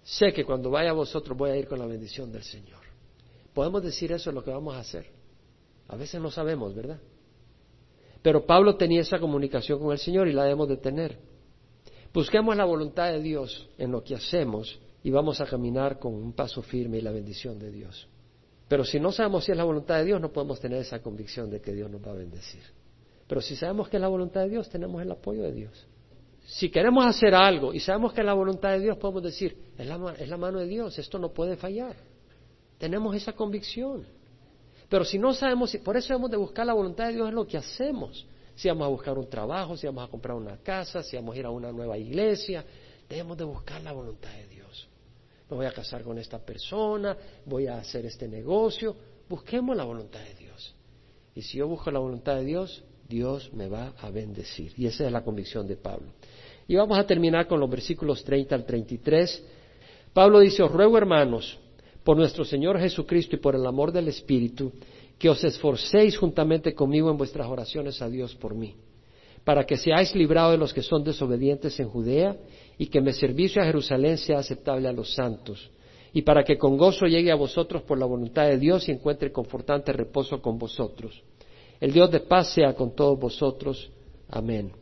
Sé 0.03 0.33
que 0.33 0.45
cuando 0.45 0.71
vaya 0.71 0.91
a 0.91 0.95
vosotros 0.95 1.37
voy 1.37 1.51
a 1.51 1.57
ir 1.57 1.69
con 1.69 1.79
la 1.79 1.87
bendición 1.87 2.33
del 2.33 2.43
Señor. 2.43 2.81
Podemos 3.53 3.83
decir 3.83 4.11
eso 4.13 4.31
es 4.31 4.35
lo 4.35 4.43
que 4.43 4.51
vamos 4.51 4.75
a 4.75 4.81
hacer. 4.81 5.07
A 5.89 5.97
veces 5.97 6.23
no 6.23 6.31
sabemos, 6.31 6.75
¿verdad? 6.75 7.01
Pero 8.23 8.47
Pablo 8.47 8.77
tenía 8.77 9.03
esa 9.03 9.19
comunicación 9.19 9.79
con 9.79 9.93
el 9.93 9.99
Señor 9.99 10.27
y 10.27 10.33
la 10.33 10.45
debemos 10.45 10.69
de 10.69 10.79
tener. 10.79 11.19
Busquemos 12.15 12.57
la 12.57 12.65
voluntad 12.65 13.13
de 13.13 13.21
Dios 13.21 13.69
en 13.77 13.91
lo 13.93 14.03
que 14.03 14.15
hacemos 14.15 14.79
y 15.03 15.11
vamos 15.11 15.41
a 15.41 15.47
caminar 15.47 15.99
con 15.99 16.15
un 16.15 16.33
paso 16.33 16.63
firme 16.63 16.99
y 16.99 17.01
la 17.01 17.11
bendición 17.11 17.59
de 17.59 17.71
Dios. 17.71 18.09
Pero 18.69 18.85
si 18.85 18.99
no 18.99 19.13
sabemos 19.13 19.45
si 19.45 19.53
es 19.53 19.59
la 19.59 19.65
voluntad 19.65 19.99
de 19.99 20.05
Dios, 20.05 20.21
no 20.21 20.33
podemos 20.33 20.61
tener 20.61 20.81
esa 20.81 21.03
convicción 21.03 21.51
de 21.51 21.61
que 21.61 21.73
Dios 21.73 21.91
nos 21.91 22.01
va 22.01 22.13
a 22.13 22.15
bendecir. 22.15 22.63
Pero 23.27 23.41
si 23.41 23.57
sabemos 23.57 23.89
que 23.89 23.97
es 23.97 24.01
la 24.01 24.09
voluntad 24.09 24.43
de 24.43 24.51
Dios, 24.51 24.69
tenemos 24.69 25.03
el 25.03 25.11
apoyo 25.11 25.43
de 25.43 25.53
Dios. 25.53 25.87
Si 26.47 26.71
queremos 26.71 27.05
hacer 27.07 27.35
algo 27.35 27.73
y 27.73 27.81
sabemos 27.81 28.13
que 28.13 28.21
es 28.21 28.27
la 28.27 28.35
voluntad 28.35 28.71
de 28.71 28.81
Dios, 28.81 28.97
podemos 28.99 29.23
decir, 29.23 29.57
es 29.79 29.87
la, 29.87 30.37
mano 30.37 30.59
de 30.59 30.67
Dios, 30.67 30.99
esto 30.99 31.19
no 31.19 31.33
puede 31.33 31.57
fallar. 31.57 31.97
Tenemos 32.79 33.15
esa 33.15 33.33
convicción. 33.33 34.05
Pero 34.89 35.05
si 35.05 35.19
no 35.19 35.33
sabemos, 35.33 35.75
por 35.85 35.97
eso 35.97 36.15
hemos 36.15 36.31
de 36.31 36.37
buscar 36.37 36.67
la 36.67 36.75
voluntad 36.75 37.07
de 37.07 37.15
Dios 37.15 37.29
en 37.29 37.35
lo 37.35 37.47
que 37.47 37.57
hacemos. 37.57 38.27
Si 38.55 38.69
vamos 38.69 38.87
a 38.87 38.89
buscar 38.89 39.17
un 39.17 39.29
trabajo, 39.29 39.77
si 39.77 39.87
vamos 39.87 40.05
a 40.05 40.11
comprar 40.11 40.37
una 40.37 40.59
casa, 40.59 41.03
si 41.03 41.17
vamos 41.17 41.35
a 41.35 41.39
ir 41.39 41.47
a 41.47 41.51
una 41.51 41.73
nueva 41.73 41.97
iglesia, 41.97 42.65
debemos 43.09 43.39
de 43.39 43.45
buscar 43.45 43.81
la 43.83 43.93
voluntad 43.93 44.31
de 44.31 44.47
Dios. 44.49 44.62
Me 45.53 45.57
voy 45.57 45.67
a 45.67 45.73
casar 45.73 46.03
con 46.03 46.17
esta 46.17 46.39
persona, 46.39 47.15
voy 47.45 47.67
a 47.67 47.77
hacer 47.77 48.07
este 48.07 48.27
negocio. 48.27 48.97
Busquemos 49.29 49.77
la 49.77 49.85
voluntad 49.85 50.21
de 50.21 50.35
Dios. 50.35 50.75
Y 51.35 51.43
si 51.43 51.59
yo 51.59 51.69
busco 51.69 51.91
la 51.91 51.99
voluntad 51.99 52.37
de 52.37 52.45
Dios, 52.47 52.83
Dios 53.07 53.53
me 53.53 53.69
va 53.69 53.93
a 54.01 54.09
bendecir. 54.09 54.73
Y 54.79 54.87
esa 54.87 55.05
es 55.05 55.13
la 55.13 55.23
convicción 55.23 55.67
de 55.67 55.77
Pablo. 55.77 56.07
Y 56.67 56.77
vamos 56.77 56.97
a 56.97 57.07
terminar 57.07 57.47
con 57.49 57.61
los 57.61 57.69
versículos 57.69 58.25
30 58.25 58.55
al 58.55 58.65
33. 58.65 59.45
Pablo 60.15 60.41
dice, 60.41 60.63
os 60.63 60.73
ruego 60.73 60.97
hermanos, 60.97 61.59
por 62.03 62.17
nuestro 62.17 62.47
Señor 62.47 62.81
Jesucristo 62.81 63.37
y 63.37 63.39
por 63.39 63.55
el 63.55 63.67
amor 63.67 63.93
del 63.93 64.09
Espíritu, 64.09 64.73
que 65.19 65.29
os 65.29 65.45
esforcéis 65.45 66.17
juntamente 66.17 66.73
conmigo 66.75 67.11
en 67.11 67.19
vuestras 67.19 67.47
oraciones 67.47 68.01
a 68.01 68.09
Dios 68.09 68.35
por 68.37 68.55
mí, 68.55 68.75
para 69.45 69.67
que 69.67 69.77
seáis 69.77 70.15
librados 70.15 70.53
de 70.53 70.59
los 70.59 70.73
que 70.73 70.83
son 70.83 71.05
desobedientes 71.05 71.79
en 71.79 71.91
Judea 71.91 72.39
y 72.83 72.87
que 72.89 73.01
mi 73.01 73.13
servicio 73.13 73.63
a 73.63 73.65
Jerusalén 73.65 74.19
sea 74.19 74.41
aceptable 74.41 74.89
a 74.89 74.93
los 74.93 75.15
santos, 75.15 75.71
y 76.13 76.23
para 76.23 76.43
que 76.43 76.59
con 76.59 76.77
gozo 76.77 77.07
llegue 77.07 77.31
a 77.31 77.37
vosotros 77.37 77.83
por 77.83 77.97
la 77.97 78.07
voluntad 78.07 78.49
de 78.49 78.59
Dios 78.59 78.89
y 78.89 78.91
encuentre 78.91 79.31
confortante 79.31 79.93
reposo 79.93 80.43
con 80.43 80.59
vosotros. 80.59 81.23
El 81.79 81.93
Dios 81.93 82.11
de 82.11 82.19
paz 82.19 82.53
sea 82.53 82.75
con 82.75 82.97
todos 82.97 83.21
vosotros. 83.21 83.89
Amén. 84.29 84.73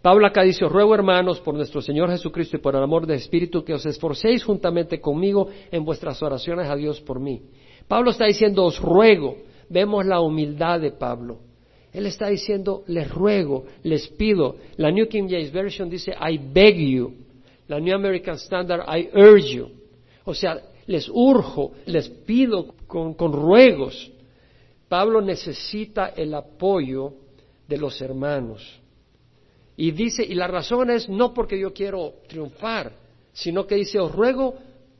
Pablo 0.00 0.28
acá 0.28 0.44
dice, 0.44 0.64
os 0.64 0.70
ruego 0.70 0.94
hermanos, 0.94 1.40
por 1.40 1.56
nuestro 1.56 1.82
Señor 1.82 2.08
Jesucristo 2.08 2.56
y 2.56 2.60
por 2.60 2.76
el 2.76 2.84
amor 2.84 3.04
del 3.04 3.16
Espíritu, 3.16 3.64
que 3.64 3.74
os 3.74 3.84
esforcéis 3.84 4.44
juntamente 4.44 5.00
conmigo 5.00 5.48
en 5.72 5.84
vuestras 5.84 6.22
oraciones 6.22 6.68
a 6.68 6.76
Dios 6.76 7.00
por 7.00 7.18
mí. 7.18 7.42
Pablo 7.88 8.12
está 8.12 8.26
diciendo, 8.26 8.64
os 8.64 8.78
ruego. 8.78 9.38
Vemos 9.68 10.06
la 10.06 10.20
humildad 10.20 10.78
de 10.78 10.92
Pablo. 10.92 11.40
Él 11.94 12.06
está 12.06 12.28
diciendo, 12.28 12.82
les 12.88 13.08
ruego, 13.08 13.66
les 13.84 14.08
pido. 14.08 14.56
La 14.76 14.90
New 14.90 15.06
King 15.06 15.28
James 15.30 15.52
Version 15.52 15.88
dice, 15.88 16.10
I 16.10 16.38
beg 16.38 16.76
you. 16.76 17.14
La 17.68 17.78
New 17.78 17.94
American 17.94 18.34
Standard, 18.34 18.82
I 18.88 19.08
urge 19.14 19.54
you. 19.54 19.70
O 20.24 20.34
sea, 20.34 20.60
les 20.86 21.08
urjo, 21.08 21.70
les 21.86 22.08
pido 22.08 22.74
con, 22.88 23.14
con 23.14 23.32
ruegos. 23.32 24.10
Pablo 24.88 25.20
necesita 25.22 26.08
el 26.16 26.34
apoyo 26.34 27.14
de 27.68 27.78
los 27.78 28.02
hermanos. 28.02 28.80
Y 29.76 29.92
dice, 29.92 30.24
y 30.24 30.34
la 30.34 30.48
razón 30.48 30.90
es 30.90 31.08
no 31.08 31.32
porque 31.32 31.58
yo 31.58 31.72
quiero 31.72 32.14
triunfar, 32.26 32.92
sino 33.32 33.68
que 33.68 33.76
dice, 33.76 34.00
os 34.00 34.12
ruego 34.12 34.56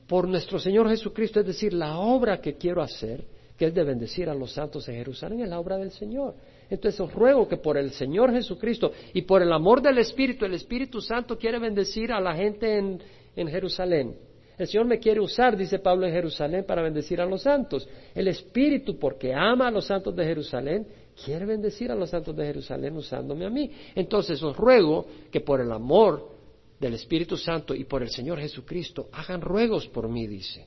por 0.07 0.29
nuestro 0.29 0.61
Señor 0.61 0.89
Jesucristo, 0.89 1.41
es 1.41 1.47
decir, 1.47 1.73
la 1.73 1.99
obra 1.99 2.41
que 2.41 2.55
quiero 2.55 2.83
hacer, 2.83 3.25
que 3.59 3.67
es 3.67 3.75
de 3.75 3.83
bendecir 3.83 4.29
a 4.29 4.35
los 4.35 4.53
santos 4.53 4.89
en 4.89 4.95
Jerusalén, 4.95 5.41
es 5.41 5.49
la 5.49 5.59
obra 5.59 5.77
del 5.77 5.91
Señor. 5.91 6.35
Entonces 6.71 7.01
os 7.01 7.13
ruego 7.13 7.47
que 7.47 7.57
por 7.57 7.77
el 7.77 7.91
Señor 7.91 8.33
Jesucristo 8.33 8.93
y 9.13 9.23
por 9.23 9.43
el 9.43 9.53
amor 9.53 9.83
del 9.83 9.99
Espíritu, 9.99 10.45
el 10.45 10.55
Espíritu 10.55 11.01
Santo 11.01 11.39
quiere 11.39 11.59
bendecir 11.59 12.13
a 12.13 12.21
la 12.21 12.35
gente 12.35 12.79
en, 12.79 13.49
Jerusalén. 13.49 14.17
El 14.57 14.69
Señor 14.69 14.87
me 14.87 14.99
quiere 14.99 15.21
usar, 15.21 15.57
dice 15.57 15.81
Pablo 15.81 16.07
en 16.07 16.13
Jerusalén, 16.13 16.65
para 16.65 16.83
bendecir 16.83 17.21
a 17.21 17.27
los 17.27 17.43
santos. 17.43 17.89
El 18.15 18.29
Espíritu, 18.29 18.99
porque 18.99 19.35
ama 19.35 19.69
a 19.69 19.71
los 19.71 19.87
santos 19.87 20.15
de 20.15 20.25
Jerusalén, 20.25 20.87
quiere 21.25 21.45
bendecir 21.45 21.91
a 21.91 21.95
los 21.95 22.11
santos 22.11 22.37
de 22.37 22.47
Jerusalén 22.47 22.97
usándome 22.97 23.45
a 23.45 23.51
mí. 23.51 23.71
Entonces 23.95 24.43
os 24.43 24.57
ruego 24.57 25.07
que 25.31 25.41
por 25.41 25.61
el 25.61 25.73
amor 25.73 26.31
del 26.79 26.95
Espíritu 26.95 27.37
Santo 27.37 27.75
y 27.75 27.85
por 27.85 28.03
el 28.03 28.11
Señor 28.11 28.39
Jesucristo 28.39 29.09
hagan 29.13 29.41
ruegos 29.41 29.89
por 29.89 30.09
mí, 30.09 30.27
dice. 30.27 30.67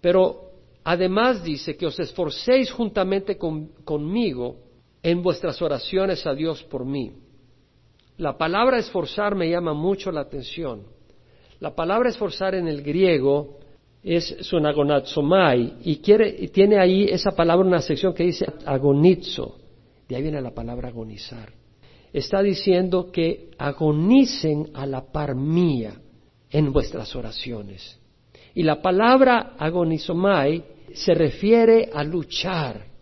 Pero 0.00 0.52
además 0.84 1.42
dice 1.44 1.76
que 1.76 1.86
os 1.86 1.98
esforcéis 2.00 2.70
juntamente 2.70 3.36
conmigo 3.36 4.65
en 5.06 5.22
vuestras 5.22 5.62
oraciones 5.62 6.26
a 6.26 6.34
Dios 6.34 6.64
por 6.64 6.84
mí. 6.84 7.12
La 8.16 8.36
palabra 8.36 8.78
esforzar 8.78 9.36
me 9.36 9.48
llama 9.48 9.72
mucho 9.72 10.10
la 10.10 10.22
atención. 10.22 10.82
La 11.60 11.76
palabra 11.76 12.08
esforzar 12.08 12.56
en 12.56 12.66
el 12.66 12.82
griego 12.82 13.60
es 14.02 14.36
quiere, 15.98 16.34
y 16.36 16.48
tiene 16.48 16.80
ahí 16.80 17.04
esa 17.04 17.30
palabra 17.30 17.64
una 17.64 17.80
sección 17.82 18.14
que 18.14 18.24
dice 18.24 18.46
agonizo. 18.64 19.58
De 20.08 20.16
ahí 20.16 20.22
viene 20.22 20.40
la 20.40 20.50
palabra 20.50 20.88
agonizar. 20.88 21.52
Está 22.12 22.42
diciendo 22.42 23.12
que 23.12 23.50
agonicen 23.58 24.70
a 24.74 24.86
la 24.86 25.12
par 25.12 25.36
mía 25.36 26.00
en 26.50 26.72
vuestras 26.72 27.14
oraciones. 27.14 27.96
Y 28.54 28.64
la 28.64 28.82
palabra 28.82 29.54
agonizomai 29.56 30.64
se 30.94 31.14
refiere 31.14 31.90
a 31.94 32.02
luchar, 32.02 32.95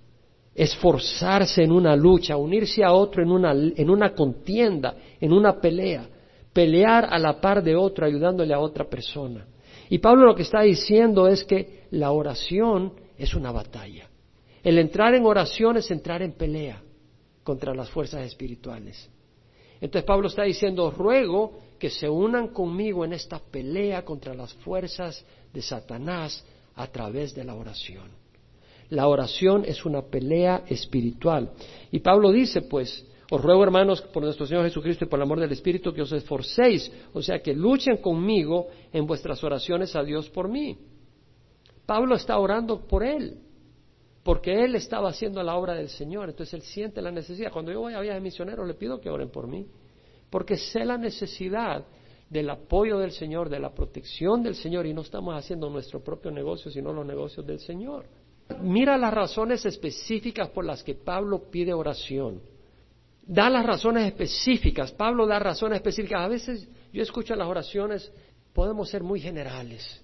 esforzarse 0.55 1.63
en 1.63 1.73
una 1.73 1.97
lucha, 1.97 2.37
unirse 2.37 2.85
a 2.85 2.93
otro 2.93 3.23
en 3.23 3.31
una, 3.31 3.53
en 3.53 3.91
una 3.91 4.15
contienda, 4.15 4.95
en 5.21 5.33
una 5.33 5.61
pelea, 5.61 6.09
pelear 6.53 7.07
a 7.11 7.19
la 7.19 7.41
par 7.41 7.63
de 7.63 7.75
otro, 7.75 8.07
ayudándole 8.07 8.55
a 8.55 8.61
otra 8.61 8.85
persona. 8.85 9.47
Y 9.89 9.99
Pablo 9.99 10.27
lo 10.27 10.35
que 10.35 10.43
está 10.43 10.63
diciendo 10.63 11.29
es 11.29 11.45
que 11.45 11.85
la 11.91 12.13
oración 12.13 12.95
es 13.19 13.35
una 13.35 13.51
batalla. 13.51 14.09
El 14.63 14.79
entrar 14.79 15.15
en 15.15 15.27
oración 15.27 15.77
es 15.77 15.91
entrar 15.91 16.23
en 16.23 16.33
pelea 16.33 16.83
contra 17.43 17.75
las 17.75 17.91
fuerzas 17.91 18.25
espirituales. 18.25 19.11
Entonces 19.81 20.07
Pablo 20.07 20.29
está 20.29 20.45
diciendo, 20.45 20.91
ruego 20.91 21.59
que 21.79 21.91
se 21.91 22.09
unan 22.09 22.49
conmigo 22.49 23.05
en 23.05 23.13
esta 23.13 23.39
pelea 23.39 24.05
contra 24.05 24.33
las 24.33 24.55
fuerzas 24.55 25.23
de 25.53 25.61
Satanás 25.61 26.45
a 26.77 26.87
través 26.87 27.35
de 27.35 27.45
la 27.45 27.55
oración. 27.55 28.24
La 28.95 29.09
oración 29.09 29.65
es 29.65 29.85
una 29.85 30.03
pelea 30.03 30.63
espiritual. 30.69 31.51
Y 31.91 31.99
Pablo 31.99 32.31
dice, 32.31 32.63
pues, 32.63 33.05
os 33.29 33.43
ruego 33.43 33.65
hermanos 33.65 34.01
por 34.01 34.23
nuestro 34.23 34.47
Señor 34.47 34.63
Jesucristo 34.63 35.05
y 35.05 35.09
por 35.09 35.19
el 35.19 35.25
amor 35.25 35.41
del 35.41 35.51
Espíritu 35.51 35.93
que 35.93 36.03
os 36.03 36.13
esforcéis, 36.13 36.93
o 37.13 37.21
sea, 37.21 37.41
que 37.41 37.55
luchen 37.55 37.97
conmigo 37.97 38.69
en 38.93 39.05
vuestras 39.05 39.43
oraciones 39.43 39.97
a 39.97 40.05
Dios 40.05 40.31
por 40.31 40.49
mí. 40.49 40.79
Pablo 41.85 42.15
está 42.15 42.39
orando 42.39 42.87
por 42.87 43.03
él 43.03 43.39
porque 44.23 44.65
él 44.65 44.77
estaba 44.77 45.11
haciendo 45.11 45.43
la 45.43 45.57
obra 45.57 45.75
del 45.75 45.89
Señor, 45.89 46.31
entonces 46.31 46.55
él 46.55 46.63
siente 46.63 47.03
la 47.03 47.11
necesidad. 47.11 47.51
Cuando 47.53 47.73
yo 47.73 47.81
voy 47.81 47.95
a 47.95 48.01
viajes 48.01 48.23
misioneros 48.23 48.67
le 48.67 48.75
pido 48.75 49.01
que 49.01 49.11
oren 49.11 49.29
por 49.29 49.49
mí, 49.49 49.67
porque 50.31 50.57
sé 50.57 50.85
la 50.85 50.97
necesidad 50.97 51.85
del 52.31 52.49
apoyo 52.49 52.99
del 52.99 53.11
Señor, 53.11 53.49
de 53.51 53.59
la 53.59 53.75
protección 53.75 54.43
del 54.43 54.55
Señor 54.55 54.87
y 54.87 54.95
no 54.95 55.01
estamos 55.01 55.35
haciendo 55.35 55.69
nuestro 55.69 56.03
propio 56.03 56.31
negocio, 56.31 56.71
sino 56.71 56.93
los 56.93 57.05
negocios 57.05 57.45
del 57.45 57.59
Señor. 57.59 58.07
Mira 58.61 58.97
las 58.99 59.13
razones 59.13 59.65
específicas 59.65 60.51
por 60.51 60.65
las 60.65 60.83
que 60.83 60.95
Pablo 60.95 61.51
pide 61.51 61.73
oración. 61.73 62.43
Da 63.27 63.49
las 63.49 63.65
razones 63.65 64.07
específicas. 64.07 64.93
Pablo 64.93 65.27
da 65.27 65.39
razones 65.39 65.77
específicas. 65.77 66.21
A 66.21 66.29
veces 66.29 66.69
yo 66.93 67.03
escucho 67.03 67.35
las 67.35 67.49
oraciones, 67.49 68.13
podemos 68.53 68.91
ser 68.91 69.03
muy 69.03 69.21
generales. 69.21 70.03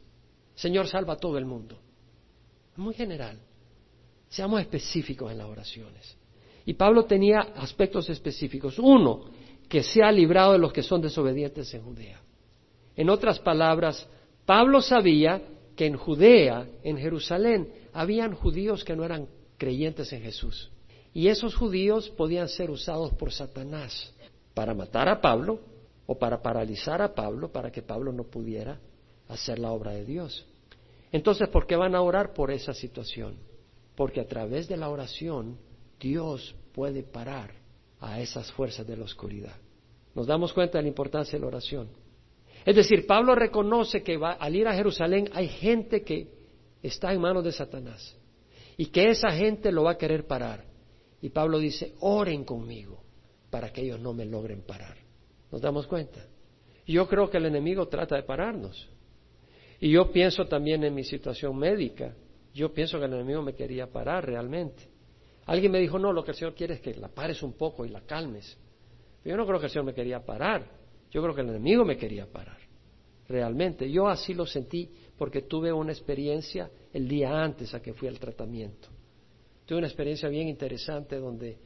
Señor, 0.54 0.86
salva 0.86 1.14
a 1.14 1.18
todo 1.18 1.36
el 1.36 1.44
mundo. 1.44 1.78
Muy 2.76 2.94
general. 2.94 3.38
Seamos 4.28 4.60
específicos 4.60 5.30
en 5.30 5.38
las 5.38 5.46
oraciones. 5.46 6.16
Y 6.64 6.74
Pablo 6.74 7.04
tenía 7.04 7.40
aspectos 7.56 8.08
específicos. 8.08 8.78
Uno, 8.78 9.24
que 9.68 9.82
sea 9.82 10.10
librado 10.10 10.52
de 10.52 10.58
los 10.58 10.72
que 10.72 10.82
son 10.82 11.00
desobedientes 11.00 11.72
en 11.74 11.82
Judea. 11.82 12.20
En 12.96 13.10
otras 13.10 13.38
palabras, 13.38 14.06
Pablo 14.46 14.80
sabía 14.80 15.42
que 15.80 15.86
en 15.86 15.96
Judea, 15.96 16.68
en 16.82 16.98
Jerusalén, 16.98 17.72
habían 17.94 18.34
judíos 18.34 18.84
que 18.84 18.94
no 18.94 19.02
eran 19.02 19.26
creyentes 19.56 20.12
en 20.12 20.20
Jesús. 20.20 20.70
Y 21.14 21.28
esos 21.28 21.54
judíos 21.54 22.10
podían 22.10 22.50
ser 22.50 22.70
usados 22.70 23.14
por 23.14 23.32
Satanás 23.32 24.12
para 24.52 24.74
matar 24.74 25.08
a 25.08 25.22
Pablo 25.22 25.58
o 26.04 26.18
para 26.18 26.42
paralizar 26.42 27.00
a 27.00 27.14
Pablo 27.14 27.50
para 27.50 27.72
que 27.72 27.80
Pablo 27.80 28.12
no 28.12 28.24
pudiera 28.24 28.78
hacer 29.26 29.58
la 29.58 29.72
obra 29.72 29.92
de 29.92 30.04
Dios. 30.04 30.44
Entonces, 31.12 31.48
¿por 31.48 31.66
qué 31.66 31.76
van 31.76 31.94
a 31.94 32.02
orar 32.02 32.34
por 32.34 32.50
esa 32.50 32.74
situación? 32.74 33.36
Porque 33.96 34.20
a 34.20 34.26
través 34.26 34.68
de 34.68 34.76
la 34.76 34.90
oración 34.90 35.56
Dios 35.98 36.54
puede 36.74 37.04
parar 37.04 37.52
a 38.00 38.20
esas 38.20 38.52
fuerzas 38.52 38.86
de 38.86 38.98
la 38.98 39.04
oscuridad. 39.04 39.56
Nos 40.14 40.26
damos 40.26 40.52
cuenta 40.52 40.76
de 40.76 40.82
la 40.82 40.88
importancia 40.88 41.38
de 41.38 41.40
la 41.40 41.46
oración. 41.46 41.88
Es 42.64 42.76
decir, 42.76 43.06
Pablo 43.06 43.34
reconoce 43.34 44.02
que 44.02 44.16
va, 44.16 44.32
al 44.32 44.54
ir 44.54 44.68
a 44.68 44.74
Jerusalén 44.74 45.30
hay 45.32 45.48
gente 45.48 46.02
que 46.02 46.28
está 46.82 47.12
en 47.12 47.20
manos 47.20 47.44
de 47.44 47.52
Satanás 47.52 48.16
y 48.76 48.86
que 48.86 49.08
esa 49.08 49.30
gente 49.30 49.72
lo 49.72 49.84
va 49.84 49.92
a 49.92 49.98
querer 49.98 50.26
parar. 50.26 50.64
Y 51.22 51.30
Pablo 51.30 51.58
dice, 51.58 51.94
oren 52.00 52.44
conmigo 52.44 53.02
para 53.50 53.72
que 53.72 53.82
ellos 53.82 54.00
no 54.00 54.12
me 54.12 54.24
logren 54.24 54.62
parar. 54.62 54.96
¿Nos 55.50 55.60
damos 55.60 55.86
cuenta? 55.86 56.24
Yo 56.86 57.06
creo 57.06 57.30
que 57.30 57.36
el 57.36 57.46
enemigo 57.46 57.88
trata 57.88 58.16
de 58.16 58.22
pararnos. 58.22 58.88
Y 59.80 59.90
yo 59.90 60.10
pienso 60.10 60.46
también 60.46 60.84
en 60.84 60.94
mi 60.94 61.04
situación 61.04 61.56
médica. 61.56 62.14
Yo 62.52 62.72
pienso 62.72 62.98
que 62.98 63.06
el 63.06 63.14
enemigo 63.14 63.42
me 63.42 63.54
quería 63.54 63.86
parar 63.86 64.26
realmente. 64.26 64.88
Alguien 65.46 65.72
me 65.72 65.78
dijo, 65.78 65.98
no, 65.98 66.12
lo 66.12 66.22
que 66.22 66.32
el 66.32 66.36
Señor 66.36 66.54
quiere 66.54 66.74
es 66.74 66.80
que 66.80 66.94
la 66.94 67.08
pares 67.08 67.42
un 67.42 67.54
poco 67.54 67.84
y 67.84 67.88
la 67.88 68.02
calmes. 68.02 68.58
Pero 69.22 69.34
yo 69.34 69.36
no 69.36 69.46
creo 69.46 69.58
que 69.58 69.66
el 69.66 69.72
Señor 69.72 69.86
me 69.86 69.94
quería 69.94 70.24
parar. 70.24 70.79
Yo 71.10 71.22
creo 71.22 71.34
que 71.34 71.40
el 71.40 71.50
enemigo 71.50 71.84
me 71.84 71.96
quería 71.96 72.26
parar. 72.26 72.58
Realmente. 73.28 73.90
Yo 73.90 74.08
así 74.08 74.34
lo 74.34 74.46
sentí 74.46 74.90
porque 75.16 75.42
tuve 75.42 75.72
una 75.72 75.92
experiencia 75.92 76.70
el 76.92 77.06
día 77.06 77.42
antes 77.42 77.74
a 77.74 77.80
que 77.80 77.92
fui 77.92 78.08
al 78.08 78.18
tratamiento. 78.18 78.88
Tuve 79.66 79.78
una 79.78 79.86
experiencia 79.86 80.28
bien 80.28 80.48
interesante 80.48 81.16
donde 81.16 81.58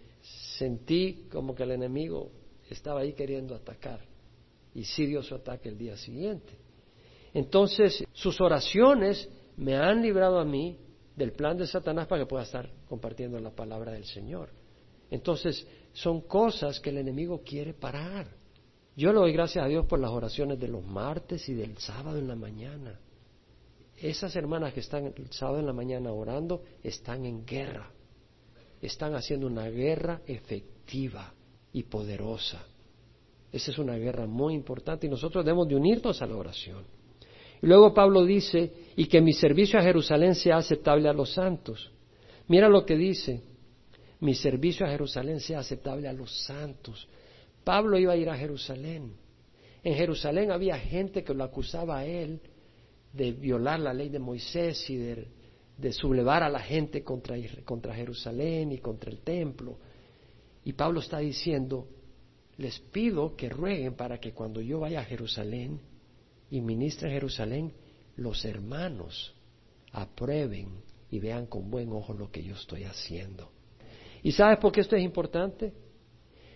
sentí 0.58 1.26
como 1.30 1.54
que 1.54 1.62
el 1.62 1.70
enemigo 1.72 2.30
estaba 2.68 3.00
ahí 3.00 3.12
queriendo 3.12 3.54
atacar 3.54 4.00
y 4.74 4.84
sí 4.84 5.06
dio 5.06 5.22
su 5.22 5.34
ataque 5.34 5.68
el 5.68 5.78
día 5.78 5.96
siguiente. 5.96 6.52
Entonces, 7.32 8.04
sus 8.12 8.40
oraciones 8.40 9.28
me 9.56 9.76
han 9.76 10.02
librado 10.02 10.38
a 10.38 10.44
mí 10.44 10.78
del 11.16 11.32
plan 11.32 11.56
de 11.56 11.66
Satanás 11.66 12.06
para 12.06 12.22
que 12.22 12.28
pueda 12.28 12.42
estar 12.42 12.68
compartiendo 12.88 13.38
la 13.38 13.50
palabra 13.50 13.92
del 13.92 14.04
Señor. 14.04 14.50
Entonces, 15.10 15.66
son 15.92 16.22
cosas 16.22 16.80
que 16.80 16.90
el 16.90 16.98
enemigo 16.98 17.42
quiere 17.44 17.72
parar. 17.72 18.28
Yo 18.96 19.12
le 19.12 19.18
doy 19.18 19.32
gracias 19.32 19.64
a 19.64 19.68
Dios 19.68 19.86
por 19.86 19.98
las 19.98 20.10
oraciones 20.10 20.58
de 20.60 20.68
los 20.68 20.84
martes 20.84 21.48
y 21.48 21.54
del 21.54 21.76
sábado 21.78 22.18
en 22.18 22.28
la 22.28 22.36
mañana. 22.36 22.98
Esas 24.00 24.34
hermanas 24.36 24.72
que 24.72 24.80
están 24.80 25.06
el 25.06 25.32
sábado 25.32 25.60
en 25.60 25.66
la 25.66 25.72
mañana 25.72 26.12
orando 26.12 26.62
están 26.82 27.24
en 27.24 27.44
guerra. 27.44 27.90
Están 28.80 29.14
haciendo 29.14 29.46
una 29.46 29.68
guerra 29.68 30.20
efectiva 30.26 31.32
y 31.72 31.84
poderosa. 31.84 32.64
Esa 33.50 33.70
es 33.70 33.78
una 33.78 33.96
guerra 33.96 34.26
muy 34.26 34.54
importante 34.54 35.06
y 35.06 35.10
nosotros 35.10 35.44
debemos 35.44 35.68
de 35.68 35.76
unirnos 35.76 36.20
a 36.20 36.26
la 36.26 36.36
oración. 36.36 36.84
Y 37.62 37.66
luego 37.66 37.94
Pablo 37.94 38.24
dice, 38.24 38.72
y 38.96 39.06
que 39.06 39.20
mi 39.20 39.32
servicio 39.32 39.78
a 39.78 39.82
Jerusalén 39.82 40.34
sea 40.34 40.58
aceptable 40.58 41.08
a 41.08 41.12
los 41.12 41.32
santos. 41.32 41.90
Mira 42.48 42.68
lo 42.68 42.84
que 42.84 42.96
dice, 42.96 43.42
mi 44.20 44.34
servicio 44.34 44.84
a 44.86 44.90
Jerusalén 44.90 45.40
sea 45.40 45.60
aceptable 45.60 46.08
a 46.08 46.12
los 46.12 46.44
santos. 46.44 47.08
Pablo 47.64 47.98
iba 47.98 48.12
a 48.12 48.16
ir 48.16 48.28
a 48.28 48.36
Jerusalén. 48.36 49.14
En 49.82 49.94
Jerusalén 49.94 50.50
había 50.50 50.78
gente 50.78 51.24
que 51.24 51.34
lo 51.34 51.44
acusaba 51.44 51.98
a 51.98 52.06
él 52.06 52.40
de 53.12 53.32
violar 53.32 53.80
la 53.80 53.92
ley 53.92 54.08
de 54.08 54.18
Moisés 54.18 54.88
y 54.90 54.96
de, 54.96 55.92
sublevar 55.92 56.42
a 56.42 56.48
la 56.48 56.60
gente 56.60 57.02
contra, 57.02 57.36
contra 57.64 57.94
Jerusalén 57.94 58.72
y 58.72 58.78
contra 58.78 59.10
el 59.10 59.20
templo. 59.20 59.78
Y 60.64 60.72
Pablo 60.72 61.00
está 61.00 61.18
diciendo, 61.18 61.88
les 62.56 62.78
pido 62.78 63.34
que 63.36 63.48
rueguen 63.48 63.94
para 63.94 64.18
que 64.18 64.32
cuando 64.32 64.60
yo 64.60 64.80
vaya 64.80 65.00
a 65.00 65.04
Jerusalén 65.04 65.80
y 66.50 66.60
ministre 66.60 67.08
en 67.08 67.14
Jerusalén, 67.14 67.72
los 68.16 68.44
hermanos 68.44 69.34
aprueben 69.92 70.68
y 71.10 71.18
vean 71.18 71.46
con 71.46 71.70
buen 71.70 71.92
ojo 71.92 72.12
lo 72.12 72.30
que 72.30 72.42
yo 72.42 72.54
estoy 72.54 72.84
haciendo. 72.84 73.50
¿Y 74.22 74.32
sabes 74.32 74.58
por 74.58 74.72
qué 74.72 74.80
esto 74.80 74.96
es 74.96 75.02
importante? 75.02 75.72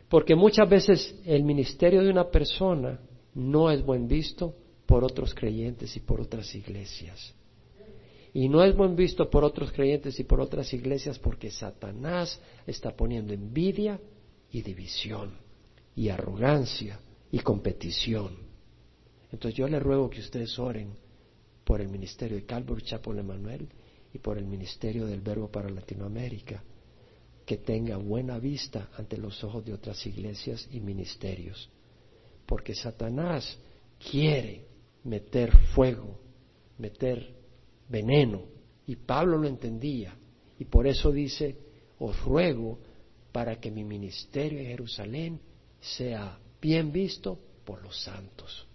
Porque 0.09 0.35
muchas 0.35 0.69
veces 0.69 1.15
el 1.25 1.45
ministerio 1.45 2.03
de 2.03 2.11
una 2.11 2.31
persona 2.31 3.01
no 3.35 3.71
es 3.71 3.85
buen 3.85 4.09
visto 4.09 4.55
por 4.87 5.05
otros 5.05 5.35
creyentes 5.35 5.95
y 5.97 6.01
por 6.01 6.21
otras 6.21 6.55
iglesias. 6.55 7.35
Y 8.33 8.49
no 8.49 8.63
es 8.63 8.75
buen 8.77 8.97
visto 8.97 9.29
por 9.29 9.45
otros 9.45 9.73
creyentes 9.73 10.19
y 10.21 10.25
por 10.25 10.41
otras 10.41 10.73
iglesias 10.73 11.19
porque 11.19 11.51
Satanás 11.51 12.41
está 12.67 12.97
poniendo 12.97 13.33
envidia 13.33 14.01
y 14.51 14.63
división 14.63 15.33
y 15.95 16.09
arrogancia 16.09 17.01
y 17.31 17.41
competición. 17.41 18.37
Entonces 19.31 19.59
yo 19.59 19.69
le 19.69 19.79
ruego 19.79 20.09
que 20.09 20.21
ustedes 20.21 20.59
oren 20.59 20.93
por 21.65 21.81
el 21.81 21.89
ministerio 21.89 22.37
de 22.37 22.47
Calvary 22.47 22.83
Chapel 22.83 23.19
Emanuel 23.19 23.69
y 24.13 24.19
por 24.19 24.39
el 24.39 24.47
ministerio 24.47 25.07
del 25.07 25.21
Verbo 25.21 25.51
para 25.51 25.69
Latinoamérica, 25.69 26.63
que 27.49 27.57
tenga 27.57 27.97
buena 27.97 28.39
vista 28.39 28.91
ante 28.99 29.17
los 29.17 29.43
ojos 29.43 29.65
de 29.65 29.73
otras 29.73 30.05
iglesias 30.05 30.69
y 30.71 30.81
ministerios, 30.81 31.71
porque 32.45 32.75
Satanás 32.75 33.59
quiere 34.11 34.67
meter 35.05 35.57
fuego, 35.75 36.19
meter 36.77 37.35
veneno. 37.89 38.43
Y 38.87 38.97
Pablo 38.97 39.39
lo 39.39 39.49
entendía. 39.49 40.15
Y 40.59 40.67
por 40.67 40.87
eso 40.87 41.11
dice, 41.11 41.57
os 41.99 42.21
ruego 42.23 42.81
para 43.33 43.59
que 43.59 43.71
mi 43.71 43.83
ministerio 43.83 44.59
en 44.59 44.67
Jerusalén 44.67 45.41
sea 45.81 46.39
bien 46.61 46.93
visto 46.93 47.39
por 47.65 47.83
los 47.83 47.99
santos. 47.99 48.67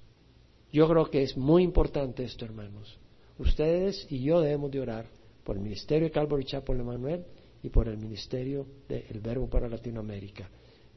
Yo 0.71 0.89
creo 0.89 1.11
que 1.11 1.21
es 1.21 1.37
muy 1.37 1.61
importante 1.61 2.23
esto, 2.23 2.43
hermanos. 2.43 2.97
Ustedes 3.37 4.07
y 4.09 4.23
yo 4.23 4.41
debemos 4.41 4.71
de 4.71 4.79
orar 4.79 5.05
por 5.43 5.57
el 5.57 5.61
ministerio 5.61 6.07
de 6.07 6.11
Calvary 6.11 6.45
Chapel 6.45 6.79
Emanuel 6.79 7.23
y 7.63 7.69
por 7.69 7.87
el 7.87 7.97
ministerio 7.97 8.67
del 8.87 9.21
Verbo 9.21 9.49
para 9.49 9.69
Latinoamérica, 9.69 10.49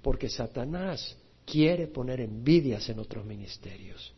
porque 0.03 0.29
Satanás 0.29 1.17
quiere 1.45 1.87
poner 1.87 2.21
envidias 2.21 2.89
en 2.89 2.99
otros 2.99 3.25
ministerios 3.25 4.13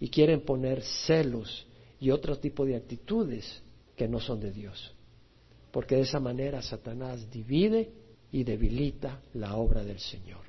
y 0.00 0.08
quieren 0.08 0.40
poner 0.40 0.82
celos 0.82 1.66
y 2.00 2.10
otro 2.10 2.38
tipo 2.38 2.64
de 2.64 2.76
actitudes 2.76 3.62
que 3.94 4.08
no 4.08 4.18
son 4.18 4.40
de 4.40 4.50
Dios. 4.50 4.94
Porque 5.70 5.96
de 5.96 6.02
esa 6.02 6.18
manera 6.18 6.62
Satanás 6.62 7.30
divide 7.30 7.92
y 8.32 8.42
debilita 8.42 9.20
la 9.34 9.56
obra 9.56 9.84
del 9.84 10.00
Señor. 10.00 10.40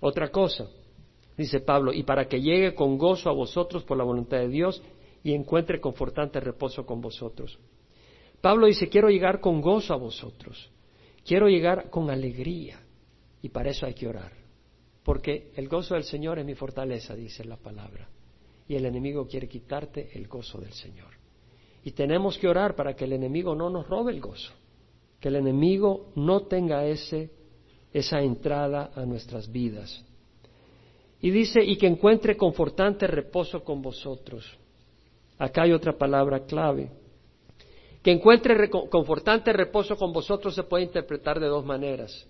Otra 0.00 0.30
cosa, 0.30 0.68
dice 1.36 1.60
Pablo, 1.60 1.92
y 1.92 2.02
para 2.02 2.26
que 2.26 2.40
llegue 2.40 2.74
con 2.74 2.96
gozo 2.96 3.28
a 3.28 3.34
vosotros 3.34 3.84
por 3.84 3.98
la 3.98 4.04
voluntad 4.04 4.38
de 4.38 4.48
Dios 4.48 4.82
y 5.22 5.34
encuentre 5.34 5.80
confortante 5.80 6.40
reposo 6.40 6.86
con 6.86 7.02
vosotros. 7.02 7.58
Pablo 8.40 8.66
dice, 8.66 8.88
quiero 8.88 9.08
llegar 9.08 9.40
con 9.40 9.60
gozo 9.60 9.92
a 9.94 9.96
vosotros, 9.96 10.70
quiero 11.24 11.48
llegar 11.48 11.90
con 11.90 12.10
alegría, 12.10 12.80
y 13.42 13.48
para 13.48 13.70
eso 13.70 13.86
hay 13.86 13.94
que 13.94 14.08
orar, 14.08 14.32
porque 15.02 15.52
el 15.56 15.68
gozo 15.68 15.94
del 15.94 16.04
Señor 16.04 16.38
es 16.38 16.46
mi 16.46 16.54
fortaleza, 16.54 17.14
dice 17.14 17.44
la 17.44 17.56
palabra 17.56 18.08
y 18.70 18.76
el 18.76 18.86
enemigo 18.86 19.26
quiere 19.26 19.48
quitarte 19.48 20.10
el 20.12 20.28
gozo 20.28 20.60
del 20.60 20.72
Señor. 20.72 21.08
Y 21.82 21.90
tenemos 21.90 22.38
que 22.38 22.46
orar 22.46 22.76
para 22.76 22.94
que 22.94 23.04
el 23.04 23.14
enemigo 23.14 23.52
no 23.52 23.68
nos 23.68 23.88
robe 23.88 24.12
el 24.12 24.20
gozo, 24.20 24.52
que 25.18 25.26
el 25.26 25.34
enemigo 25.34 26.12
no 26.14 26.42
tenga 26.42 26.86
ese, 26.86 27.30
esa 27.92 28.22
entrada 28.22 28.92
a 28.94 29.04
nuestras 29.04 29.50
vidas. 29.50 30.04
Y 31.20 31.32
dice, 31.32 31.64
y 31.64 31.78
que 31.78 31.88
encuentre 31.88 32.36
confortante 32.36 33.08
reposo 33.08 33.64
con 33.64 33.82
vosotros. 33.82 34.46
Acá 35.36 35.62
hay 35.62 35.72
otra 35.72 35.98
palabra 35.98 36.44
clave. 36.44 36.92
Que 38.02 38.10
encuentre 38.10 38.70
confortante 38.70 39.52
reposo 39.52 39.96
con 39.96 40.12
vosotros 40.12 40.54
se 40.54 40.62
puede 40.62 40.84
interpretar 40.84 41.38
de 41.38 41.46
dos 41.46 41.64
maneras. 41.64 42.26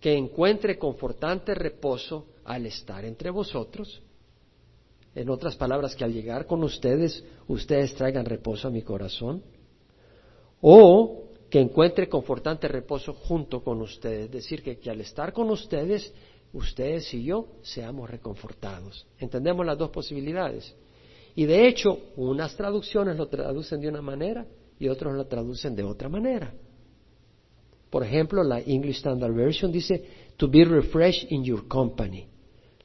Que 0.00 0.14
encuentre 0.14 0.78
confortante 0.78 1.54
reposo 1.54 2.26
al 2.44 2.66
estar 2.66 3.04
entre 3.04 3.30
vosotros 3.30 4.02
En 5.14 5.28
otras 5.28 5.56
palabras, 5.56 5.96
que 5.96 6.04
al 6.04 6.12
llegar 6.12 6.46
con 6.46 6.62
ustedes, 6.62 7.24
ustedes 7.48 7.94
traigan 7.94 8.24
reposo 8.24 8.68
a 8.68 8.70
mi 8.70 8.82
corazón. 8.82 9.42
O 10.60 11.24
que 11.50 11.60
encuentre 11.60 12.08
confortante 12.08 12.68
reposo 12.68 13.12
junto 13.12 13.62
con 13.62 13.80
ustedes. 13.82 14.26
Es 14.26 14.30
decir, 14.30 14.62
que, 14.62 14.78
que 14.78 14.90
al 14.90 15.00
estar 15.00 15.32
con 15.32 15.50
ustedes, 15.50 16.14
ustedes 16.52 17.12
y 17.12 17.24
yo 17.24 17.48
seamos 17.62 18.08
reconfortados. 18.08 19.06
¿Entendemos 19.18 19.66
las 19.66 19.76
dos 19.76 19.90
posibilidades? 19.90 20.74
Y 21.40 21.46
de 21.46 21.66
hecho, 21.66 21.98
unas 22.16 22.54
traducciones 22.54 23.16
lo 23.16 23.26
traducen 23.26 23.80
de 23.80 23.88
una 23.88 24.02
manera 24.02 24.46
y 24.78 24.88
otros 24.88 25.14
lo 25.14 25.26
traducen 25.26 25.74
de 25.74 25.82
otra 25.82 26.06
manera. 26.06 26.52
Por 27.88 28.04
ejemplo, 28.04 28.44
la 28.44 28.60
English 28.60 28.98
Standard 28.98 29.32
Version 29.32 29.72
dice, 29.72 30.04
to 30.36 30.48
be 30.48 30.66
refreshed 30.66 31.32
in 31.32 31.42
your 31.42 31.66
company. 31.66 32.28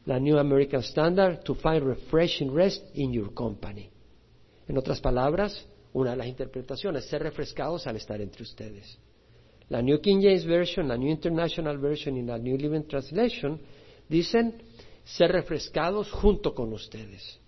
La 0.05 0.21
New 0.21 0.39
American 0.39 0.81
Standard, 0.83 1.43
to 1.43 1.53
find 1.55 1.83
refreshing 1.83 2.55
rest 2.55 2.81
in 2.93 3.11
your 3.11 3.33
company. 3.33 3.89
En 4.69 4.77
otras 4.77 5.01
palabras, 5.01 5.67
una 5.91 6.11
de 6.11 6.15
las 6.15 6.27
interpretaciones, 6.27 7.03
ser 7.09 7.23
refrescados 7.23 7.85
al 7.87 7.97
estar 7.97 8.21
entre 8.21 8.43
ustedes. 8.43 8.97
La 9.67 9.81
New 9.81 9.99
King 9.99 10.21
James 10.21 10.45
Version, 10.45 10.87
la 10.87 10.95
New 10.95 11.09
International 11.09 11.77
Version 11.77 12.15
y 12.15 12.21
la 12.21 12.37
New 12.37 12.55
Living 12.55 12.87
Translation 12.87 13.59
dicen 14.07 14.63
ser 15.03 15.33
refrescados 15.33 16.09
junto 16.09 16.55
con 16.55 16.71
ustedes. 16.71 17.41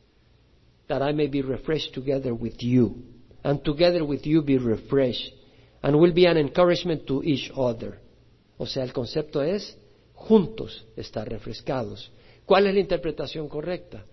That 0.87 1.01
I 1.01 1.13
may 1.13 1.27
be 1.27 1.41
refreshed 1.41 1.93
together 1.93 2.33
with 2.33 2.61
you, 2.61 3.03
and 3.43 3.63
together 3.63 4.03
with 4.03 4.25
you 4.25 4.41
be 4.41 4.57
refreshed, 4.57 5.33
and 5.83 5.99
will 5.99 6.13
be 6.13 6.25
an 6.25 6.37
encouragement 6.37 7.05
to 7.07 7.21
each 7.23 7.51
other. 7.55 7.99
O 8.57 8.65
sea, 8.65 8.83
el 8.83 8.93
concepto 8.93 9.41
es 9.41 9.77
juntos 10.13 10.85
estar 10.95 11.29
refrescados. 11.29 12.11
¿Cuál 12.45 12.67
es 12.67 12.73
la 12.73 12.79
interpretación 12.79 13.47
correcta? 13.49 14.05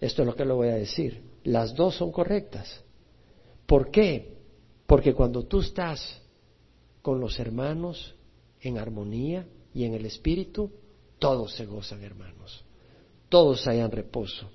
Esto 0.00 0.22
es 0.22 0.26
lo 0.26 0.34
que 0.34 0.44
le 0.44 0.52
voy 0.52 0.68
a 0.68 0.74
decir. 0.74 1.22
Las 1.44 1.74
dos 1.74 1.96
son 1.96 2.12
correctas. 2.12 2.82
¿Por 3.66 3.90
qué? 3.90 4.36
Porque 4.86 5.12
cuando 5.14 5.44
tú 5.44 5.60
estás 5.60 6.20
con 7.02 7.20
los 7.20 7.38
hermanos 7.38 8.14
en 8.60 8.78
armonía 8.78 9.46
y 9.74 9.84
en 9.84 9.94
el 9.94 10.06
espíritu, 10.06 10.70
todos 11.18 11.54
se 11.54 11.66
gozan, 11.66 12.02
hermanos. 12.02 12.64
Todos 13.28 13.66
hayan 13.66 13.90
reposo. 13.90 14.50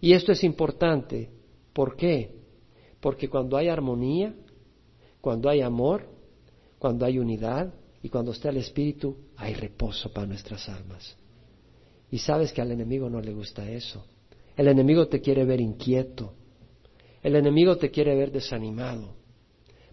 Y 0.00 0.12
esto 0.12 0.32
es 0.32 0.44
importante. 0.44 1.30
¿Por 1.72 1.96
qué? 1.96 2.34
Porque 3.00 3.28
cuando 3.28 3.56
hay 3.56 3.68
armonía, 3.68 4.34
cuando 5.20 5.48
hay 5.48 5.60
amor, 5.60 6.08
cuando 6.78 7.04
hay 7.04 7.18
unidad 7.18 7.72
y 8.02 8.08
cuando 8.08 8.32
está 8.32 8.50
el 8.50 8.58
espíritu, 8.58 9.16
hay 9.36 9.54
reposo 9.54 10.12
para 10.12 10.26
nuestras 10.26 10.68
almas. 10.68 11.16
Y 12.10 12.18
sabes 12.18 12.52
que 12.52 12.62
al 12.62 12.72
enemigo 12.72 13.10
no 13.10 13.20
le 13.20 13.32
gusta 13.32 13.68
eso. 13.70 14.04
El 14.56 14.68
enemigo 14.68 15.06
te 15.08 15.20
quiere 15.20 15.44
ver 15.44 15.60
inquieto. 15.60 16.32
El 17.22 17.36
enemigo 17.36 17.76
te 17.76 17.90
quiere 17.90 18.14
ver 18.14 18.32
desanimado. 18.32 19.14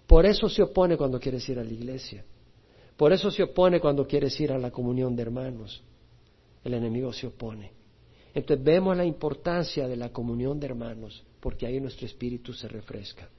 Por 0.08 0.26
eso 0.26 0.48
se 0.48 0.62
opone 0.62 0.98
cuando 0.98 1.20
quieres 1.20 1.48
ir 1.50 1.60
a 1.60 1.64
la 1.64 1.72
iglesia. 1.72 2.24
Por 2.96 3.12
eso 3.12 3.30
se 3.32 3.44
opone 3.44 3.80
cuando 3.80 4.08
quieres 4.08 4.40
ir 4.40 4.52
a 4.52 4.58
la 4.58 4.72
comunión 4.72 5.16
de 5.16 5.24
hermanos. 5.24 5.84
El 6.64 6.76
enemigo 6.76 7.12
se 7.12 7.28
opone. 7.28 7.72
Entonces 8.36 8.66
vemos 8.66 8.98
la 8.98 9.06
importancia 9.06 9.88
de 9.88 9.96
la 9.96 10.10
comunión 10.10 10.60
de 10.60 10.68
hermanos, 10.68 11.24
porque 11.40 11.66
ahí 11.66 11.80
nuestro 11.80 12.06
espíritu 12.06 12.52
se 12.52 12.68
refresca. 12.68 13.30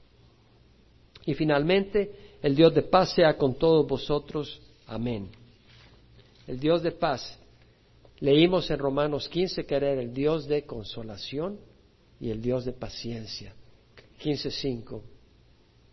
Y 1.23 1.35
finalmente, 1.35 2.37
el 2.41 2.55
Dios 2.55 2.73
de 2.73 2.81
paz 2.81 3.13
sea 3.13 3.37
con 3.37 3.55
todos 3.55 3.87
vosotros. 3.87 4.59
Amén. 4.87 5.29
El 6.47 6.59
Dios 6.59 6.81
de 6.81 6.91
paz. 6.91 7.37
Leímos 8.19 8.71
en 8.71 8.79
Romanos 8.79 9.29
15 9.29 9.65
que 9.67 9.75
era 9.75 9.93
el 9.93 10.11
Dios 10.11 10.47
de 10.47 10.65
consolación 10.65 11.59
y 12.19 12.31
el 12.31 12.41
Dios 12.41 12.65
de 12.65 12.73
paciencia. 12.73 13.53
15.5. 14.23 15.01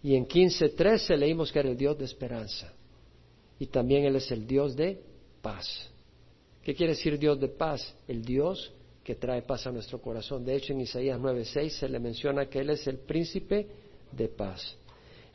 Y 0.03 0.15
en 0.15 0.27
15.13 0.27 1.17
leímos 1.19 1.53
que 1.53 1.59
era 1.59 1.69
el 1.69 1.77
Dios 1.77 1.99
de 1.99 2.07
esperanza. 2.07 2.73
Y 3.59 3.67
también 3.67 4.05
Él 4.07 4.17
es 4.17 4.31
el 4.31 4.47
Dios 4.47 4.75
de 4.75 5.03
paz. 5.43 5.91
¿Qué 6.63 6.75
quiere 6.75 6.95
decir 6.95 7.19
Dios 7.19 7.39
de 7.39 7.49
paz? 7.49 7.95
El 8.09 8.25
Dios 8.25 8.73
que 9.05 9.15
trae 9.15 9.43
paz 9.43 9.67
a 9.67 9.71
nuestro 9.71 10.01
corazón. 10.01 10.45
De 10.45 10.57
hecho, 10.57 10.73
en 10.73 10.81
Isaías 10.81 11.21
9.6 11.21 11.69
se 11.69 11.89
le 11.89 12.01
menciona 12.01 12.47
que 12.47 12.61
Él 12.61 12.71
es 12.71 12.87
el 12.87 12.99
príncipe 12.99 13.67
de 14.11 14.29
paz. 14.29 14.77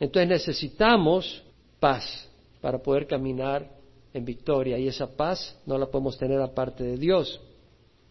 Entonces 0.00 0.28
necesitamos 0.28 1.42
paz 1.78 2.28
para 2.60 2.78
poder 2.78 3.06
caminar 3.06 3.70
en 4.12 4.24
victoria 4.24 4.76
y 4.76 4.88
esa 4.88 5.06
paz 5.16 5.56
no 5.66 5.78
la 5.78 5.86
podemos 5.86 6.18
tener 6.18 6.40
aparte 6.40 6.82
de 6.82 6.96
Dios. 6.96 7.40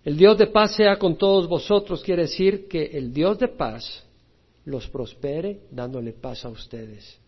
El 0.05 0.15
Dios 0.15 0.37
de 0.37 0.47
paz 0.47 0.75
sea 0.75 0.97
con 0.97 1.17
todos 1.17 1.47
vosotros 1.47 2.01
quiere 2.03 2.21
decir 2.23 2.67
que 2.69 2.85
el 2.85 3.11
Dios 3.11 3.37
de 3.37 3.49
paz 3.49 4.05
los 4.65 4.87
prospere 4.87 5.61
dándole 5.71 6.13
paz 6.13 6.45
a 6.45 6.49
ustedes, 6.49 7.19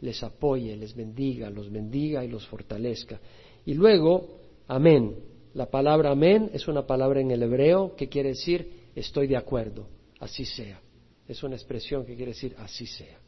les 0.00 0.22
apoye, 0.22 0.76
les 0.76 0.94
bendiga, 0.94 1.50
los 1.50 1.70
bendiga 1.70 2.24
y 2.24 2.28
los 2.28 2.46
fortalezca. 2.46 3.18
Y 3.66 3.74
luego, 3.74 4.38
amén. 4.68 5.31
La 5.54 5.66
palabra 5.66 6.10
amén 6.10 6.50
es 6.52 6.68
una 6.68 6.86
palabra 6.86 7.20
en 7.20 7.30
el 7.30 7.42
hebreo 7.42 7.94
que 7.96 8.08
quiere 8.08 8.30
decir 8.30 8.82
estoy 8.94 9.26
de 9.26 9.36
acuerdo, 9.36 9.86
así 10.20 10.44
sea. 10.44 10.80
Es 11.28 11.42
una 11.42 11.56
expresión 11.56 12.04
que 12.04 12.16
quiere 12.16 12.32
decir 12.32 12.54
así 12.58 12.86
sea. 12.86 13.18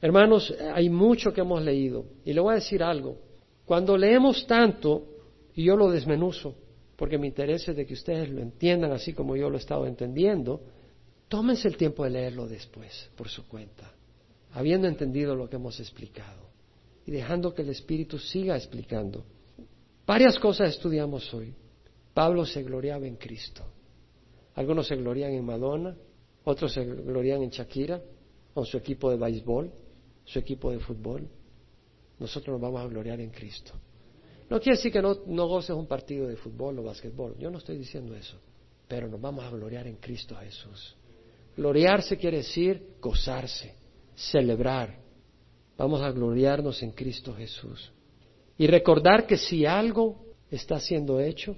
Hermanos, 0.00 0.54
hay 0.74 0.90
mucho 0.90 1.32
que 1.32 1.40
hemos 1.40 1.62
leído 1.62 2.04
y 2.24 2.32
le 2.32 2.40
voy 2.40 2.52
a 2.52 2.56
decir 2.56 2.82
algo. 2.82 3.18
Cuando 3.64 3.96
leemos 3.96 4.46
tanto, 4.46 5.04
y 5.54 5.64
yo 5.64 5.76
lo 5.76 5.90
desmenuzo, 5.90 6.54
porque 6.96 7.18
me 7.18 7.26
interesa 7.26 7.72
de 7.72 7.86
que 7.86 7.94
ustedes 7.94 8.28
lo 8.28 8.40
entiendan 8.40 8.92
así 8.92 9.12
como 9.12 9.36
yo 9.36 9.48
lo 9.48 9.56
he 9.56 9.60
estado 9.60 9.86
entendiendo, 9.86 10.60
Tómense 11.28 11.66
el 11.66 11.76
tiempo 11.76 12.04
de 12.04 12.10
leerlo 12.10 12.46
después, 12.46 13.10
por 13.16 13.28
su 13.28 13.48
cuenta, 13.48 13.90
habiendo 14.52 14.86
entendido 14.86 15.34
lo 15.34 15.48
que 15.48 15.56
hemos 15.56 15.80
explicado 15.80 16.46
y 17.04 17.10
dejando 17.10 17.52
que 17.52 17.62
el 17.62 17.70
Espíritu 17.70 18.18
siga 18.18 18.56
explicando. 18.56 19.24
Varias 20.06 20.38
cosas 20.38 20.70
estudiamos 20.70 21.32
hoy. 21.34 21.52
Pablo 22.14 22.46
se 22.46 22.62
gloriaba 22.62 23.06
en 23.06 23.16
Cristo. 23.16 23.64
Algunos 24.54 24.86
se 24.86 24.96
glorían 24.96 25.32
en 25.32 25.44
Madonna, 25.44 25.96
otros 26.44 26.72
se 26.72 26.84
glorían 26.84 27.42
en 27.42 27.50
Shakira, 27.50 28.00
con 28.54 28.64
su 28.64 28.78
equipo 28.78 29.10
de 29.10 29.16
béisbol, 29.16 29.70
su 30.24 30.38
equipo 30.38 30.70
de 30.70 30.78
fútbol. 30.78 31.28
Nosotros 32.18 32.54
nos 32.54 32.60
vamos 32.60 32.80
a 32.80 32.86
gloriar 32.86 33.20
en 33.20 33.30
Cristo. 33.30 33.72
No 34.48 34.60
quiere 34.60 34.78
decir 34.78 34.92
que 34.92 35.02
no, 35.02 35.18
no 35.26 35.48
goces 35.48 35.76
un 35.76 35.86
partido 35.86 36.28
de 36.28 36.36
fútbol 36.36 36.78
o 36.78 36.84
básquetbol. 36.84 37.36
Yo 37.38 37.50
no 37.50 37.58
estoy 37.58 37.76
diciendo 37.76 38.14
eso. 38.14 38.38
Pero 38.88 39.08
nos 39.08 39.20
vamos 39.20 39.44
a 39.44 39.50
gloriar 39.50 39.86
en 39.88 39.96
Cristo 39.96 40.36
Jesús. 40.36 40.96
Gloriarse 41.56 42.16
quiere 42.16 42.38
decir 42.38 42.94
gozarse, 43.00 43.74
celebrar. 44.14 44.96
Vamos 45.76 46.00
a 46.00 46.10
gloriarnos 46.12 46.82
en 46.82 46.92
Cristo 46.92 47.34
Jesús. 47.34 47.92
Y 48.58 48.66
recordar 48.66 49.26
que 49.26 49.36
si 49.36 49.66
algo 49.66 50.16
está 50.50 50.80
siendo 50.80 51.20
hecho, 51.20 51.56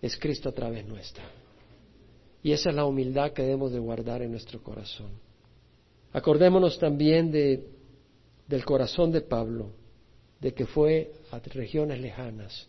es 0.00 0.16
Cristo 0.16 0.48
a 0.48 0.52
través 0.52 0.86
nuestra. 0.86 1.24
Y 2.42 2.52
esa 2.52 2.70
es 2.70 2.76
la 2.76 2.84
humildad 2.84 3.32
que 3.32 3.42
debemos 3.42 3.72
de 3.72 3.78
guardar 3.78 4.22
en 4.22 4.30
nuestro 4.30 4.62
corazón. 4.62 5.10
Acordémonos 6.12 6.78
también 6.78 7.30
de, 7.30 7.68
del 8.46 8.64
corazón 8.64 9.10
de 9.10 9.20
Pablo, 9.20 9.72
de 10.40 10.54
que 10.54 10.66
fue 10.66 11.12
a 11.30 11.38
regiones 11.38 12.00
lejanas, 12.00 12.68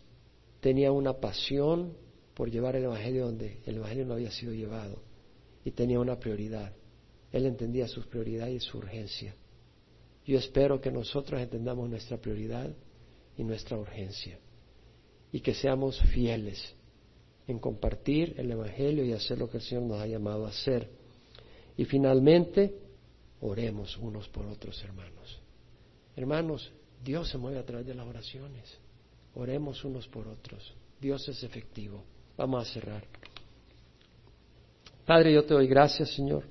tenía 0.60 0.90
una 0.90 1.14
pasión 1.14 1.94
por 2.34 2.50
llevar 2.50 2.76
el 2.76 2.84
Evangelio 2.84 3.26
donde 3.26 3.58
el 3.66 3.76
Evangelio 3.76 4.06
no 4.06 4.14
había 4.14 4.30
sido 4.30 4.52
llevado 4.52 5.02
y 5.64 5.70
tenía 5.70 6.00
una 6.00 6.18
prioridad. 6.18 6.72
Él 7.30 7.46
entendía 7.46 7.86
sus 7.88 8.06
prioridades 8.06 8.54
y 8.54 8.66
su 8.66 8.78
urgencia. 8.78 9.34
Yo 10.26 10.38
espero 10.38 10.80
que 10.80 10.90
nosotros 10.90 11.40
entendamos 11.40 11.88
nuestra 11.88 12.16
prioridad 12.18 12.70
y 13.38 13.44
nuestra 13.44 13.78
urgencia 13.78 14.38
y 15.32 15.40
que 15.40 15.54
seamos 15.54 15.98
fieles 16.12 16.74
en 17.46 17.58
compartir 17.58 18.34
el 18.36 18.50
Evangelio 18.50 19.04
y 19.04 19.12
hacer 19.12 19.38
lo 19.38 19.48
que 19.48 19.58
el 19.58 19.62
Señor 19.62 19.84
nos 19.84 20.00
ha 20.00 20.06
llamado 20.06 20.46
a 20.46 20.50
hacer. 20.50 20.90
Y 21.76 21.84
finalmente, 21.84 22.74
oremos 23.40 23.96
unos 23.96 24.28
por 24.28 24.44
otros, 24.46 24.82
hermanos. 24.82 25.40
Hermanos, 26.16 26.70
Dios 27.02 27.28
se 27.28 27.38
mueve 27.38 27.58
a 27.58 27.64
través 27.64 27.86
de 27.86 27.94
las 27.94 28.06
oraciones. 28.06 28.76
Oremos 29.34 29.84
unos 29.84 30.08
por 30.08 30.26
otros. 30.28 30.74
Dios 31.00 31.26
es 31.28 31.42
efectivo. 31.42 32.04
Vamos 32.36 32.68
a 32.68 32.72
cerrar. 32.72 33.04
Padre, 35.06 35.32
yo 35.32 35.44
te 35.44 35.54
doy 35.54 35.66
gracias, 35.66 36.10
Señor, 36.10 36.44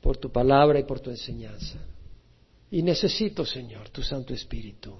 por 0.00 0.16
tu 0.18 0.30
palabra 0.30 0.78
y 0.78 0.84
por 0.84 1.00
tu 1.00 1.10
enseñanza. 1.10 1.78
Y 2.70 2.82
necesito, 2.82 3.46
Señor, 3.46 3.88
tu 3.90 4.02
Santo 4.02 4.34
Espíritu. 4.34 4.94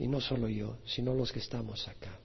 Y 0.00 0.08
no 0.08 0.18
solo 0.18 0.48
yo, 0.48 0.78
sino 0.86 1.14
los 1.14 1.30
que 1.30 1.40
estamos 1.40 1.86
acá. 1.86 2.18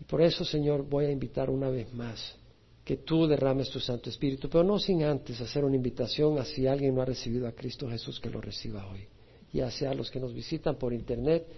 Y 0.00 0.04
por 0.04 0.22
eso, 0.22 0.44
Señor, 0.44 0.88
voy 0.88 1.06
a 1.06 1.10
invitar 1.10 1.50
una 1.50 1.68
vez 1.68 1.92
más 1.92 2.36
que 2.84 2.98
tú 2.98 3.26
derrames 3.26 3.68
tu 3.68 3.80
Santo 3.80 4.08
Espíritu, 4.08 4.48
pero 4.48 4.62
no 4.62 4.78
sin 4.78 5.02
antes 5.02 5.40
hacer 5.40 5.64
una 5.64 5.74
invitación 5.74 6.38
a 6.38 6.44
si 6.44 6.68
alguien 6.68 6.94
no 6.94 7.02
ha 7.02 7.04
recibido 7.04 7.48
a 7.48 7.52
Cristo 7.52 7.90
Jesús 7.90 8.20
que 8.20 8.30
lo 8.30 8.40
reciba 8.40 8.88
hoy. 8.88 9.08
Ya 9.52 9.68
sea 9.72 9.92
los 9.92 10.08
que 10.08 10.20
nos 10.20 10.32
visitan 10.32 10.76
por 10.76 10.92
internet, 10.92 11.48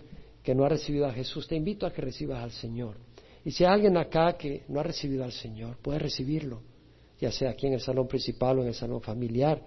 que 0.43 0.55
no 0.55 0.65
ha 0.65 0.71
recibido 0.71 1.05
a 1.05 1.13
Jesús, 1.13 1.47
te 1.47 1.55
invito 1.55 1.85
a 1.85 1.93
que 1.93 2.01
recibas 2.01 2.43
al 2.43 2.51
Señor 2.51 2.97
Y 3.45 3.51
si 3.51 3.65
hay 3.65 3.75
alguien 3.75 3.99
acá 3.99 4.39
que 4.39 4.65
no 4.69 4.81
ha 4.81 4.83
recibido 4.83 5.23
al 5.23 5.33
Señor, 5.33 5.77
puede 5.83 5.99
recibirlo, 5.99 6.63
ya 7.21 7.31
sea 7.31 7.51
aquí 7.51 7.67
en 7.67 7.75
el 7.75 7.81
salón 7.81 8.09
principal 8.09 8.59
o 8.59 8.63
en 8.63 8.69
el 8.69 8.75
salón 8.75 9.03
familiar. 9.03 9.63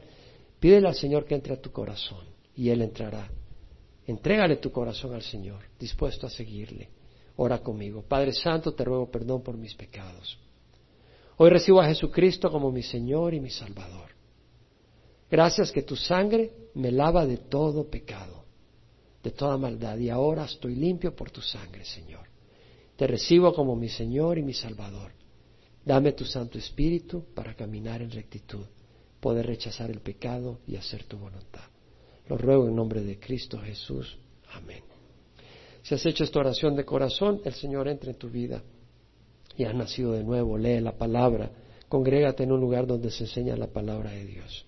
Pídele 0.60 0.88
al 0.88 0.96
Señor 0.96 1.26
que 1.26 1.36
entre 1.36 1.54
a 1.54 1.62
tu 1.62 1.72
corazón 1.72 2.26
y 2.56 2.70
Él 2.70 2.82
entrará. 2.82 3.30
Entrégale 4.08 4.58
tu 4.58 4.72
corazón 4.72 5.14
al 5.14 5.24
Señor, 5.24 5.66
dispuesto 5.80 6.28
a 6.28 6.30
seguirle. 6.30 6.90
Ora 7.38 7.60
conmigo. 7.60 8.04
Padre 8.04 8.34
Santo, 8.34 8.74
te 8.74 8.84
ruego 8.84 9.10
perdón 9.10 9.42
por 9.42 9.58
mis 9.58 9.74
pecados. 9.74 10.38
Hoy 11.38 11.50
recibo 11.50 11.82
a 11.82 11.88
Jesucristo 11.88 12.50
como 12.52 12.72
mi 12.72 12.84
Señor 12.84 13.34
y 13.34 13.40
mi 13.40 13.50
Salvador. 13.50 14.12
Gracias 15.30 15.72
que 15.72 15.82
tu 15.82 15.96
sangre 15.96 16.52
me 16.76 16.92
lava 16.92 17.26
de 17.26 17.38
todo 17.38 17.90
pecado, 17.90 18.46
de 19.24 19.32
toda 19.32 19.58
maldad, 19.58 19.98
y 19.98 20.10
ahora 20.10 20.46
estoy 20.46 20.76
limpio 20.76 21.16
por 21.16 21.32
tu 21.32 21.42
sangre, 21.42 21.84
Señor. 21.84 22.28
Te 22.96 23.08
recibo 23.08 23.54
como 23.54 23.76
mi 23.76 23.90
Señor 23.90 24.38
y 24.38 24.44
mi 24.44 24.54
Salvador. 24.54 25.12
Dame 25.84 26.14
tu 26.14 26.26
Santo 26.26 26.58
Espíritu 26.58 27.26
para 27.34 27.54
caminar 27.54 28.02
en 28.02 28.12
rectitud, 28.12 28.66
poder 29.20 29.48
rechazar 29.48 29.90
el 29.90 30.00
pecado 30.00 30.60
y 30.68 30.78
hacer 30.78 31.04
tu 31.04 31.18
voluntad. 31.18 31.75
Lo 32.28 32.38
ruego 32.38 32.68
en 32.68 32.76
nombre 32.76 33.02
de 33.02 33.20
Cristo 33.20 33.60
Jesús. 33.60 34.18
Amén. 34.52 34.84
Si 35.84 35.94
has 35.94 36.06
hecho 36.06 36.24
esta 36.24 36.40
oración 36.40 36.76
de 36.76 36.84
corazón, 36.84 37.42
el 37.46 37.54
Señor 37.54 37.88
entra 37.88 38.12
en 38.12 38.18
tu 38.18 38.30
vida 38.30 38.64
y 39.56 39.64
has 39.66 39.76
nacido 39.76 40.14
de 40.14 40.24
nuevo. 40.24 40.58
Lee 40.58 40.80
la 40.82 40.98
palabra. 40.98 41.52
Congrégate 41.88 42.44
en 42.44 42.52
un 42.52 42.60
lugar 42.60 42.88
donde 42.88 43.12
se 43.12 43.26
enseña 43.26 43.56
la 43.56 43.68
palabra 43.68 44.12
de 44.12 44.26
Dios. 44.26 44.66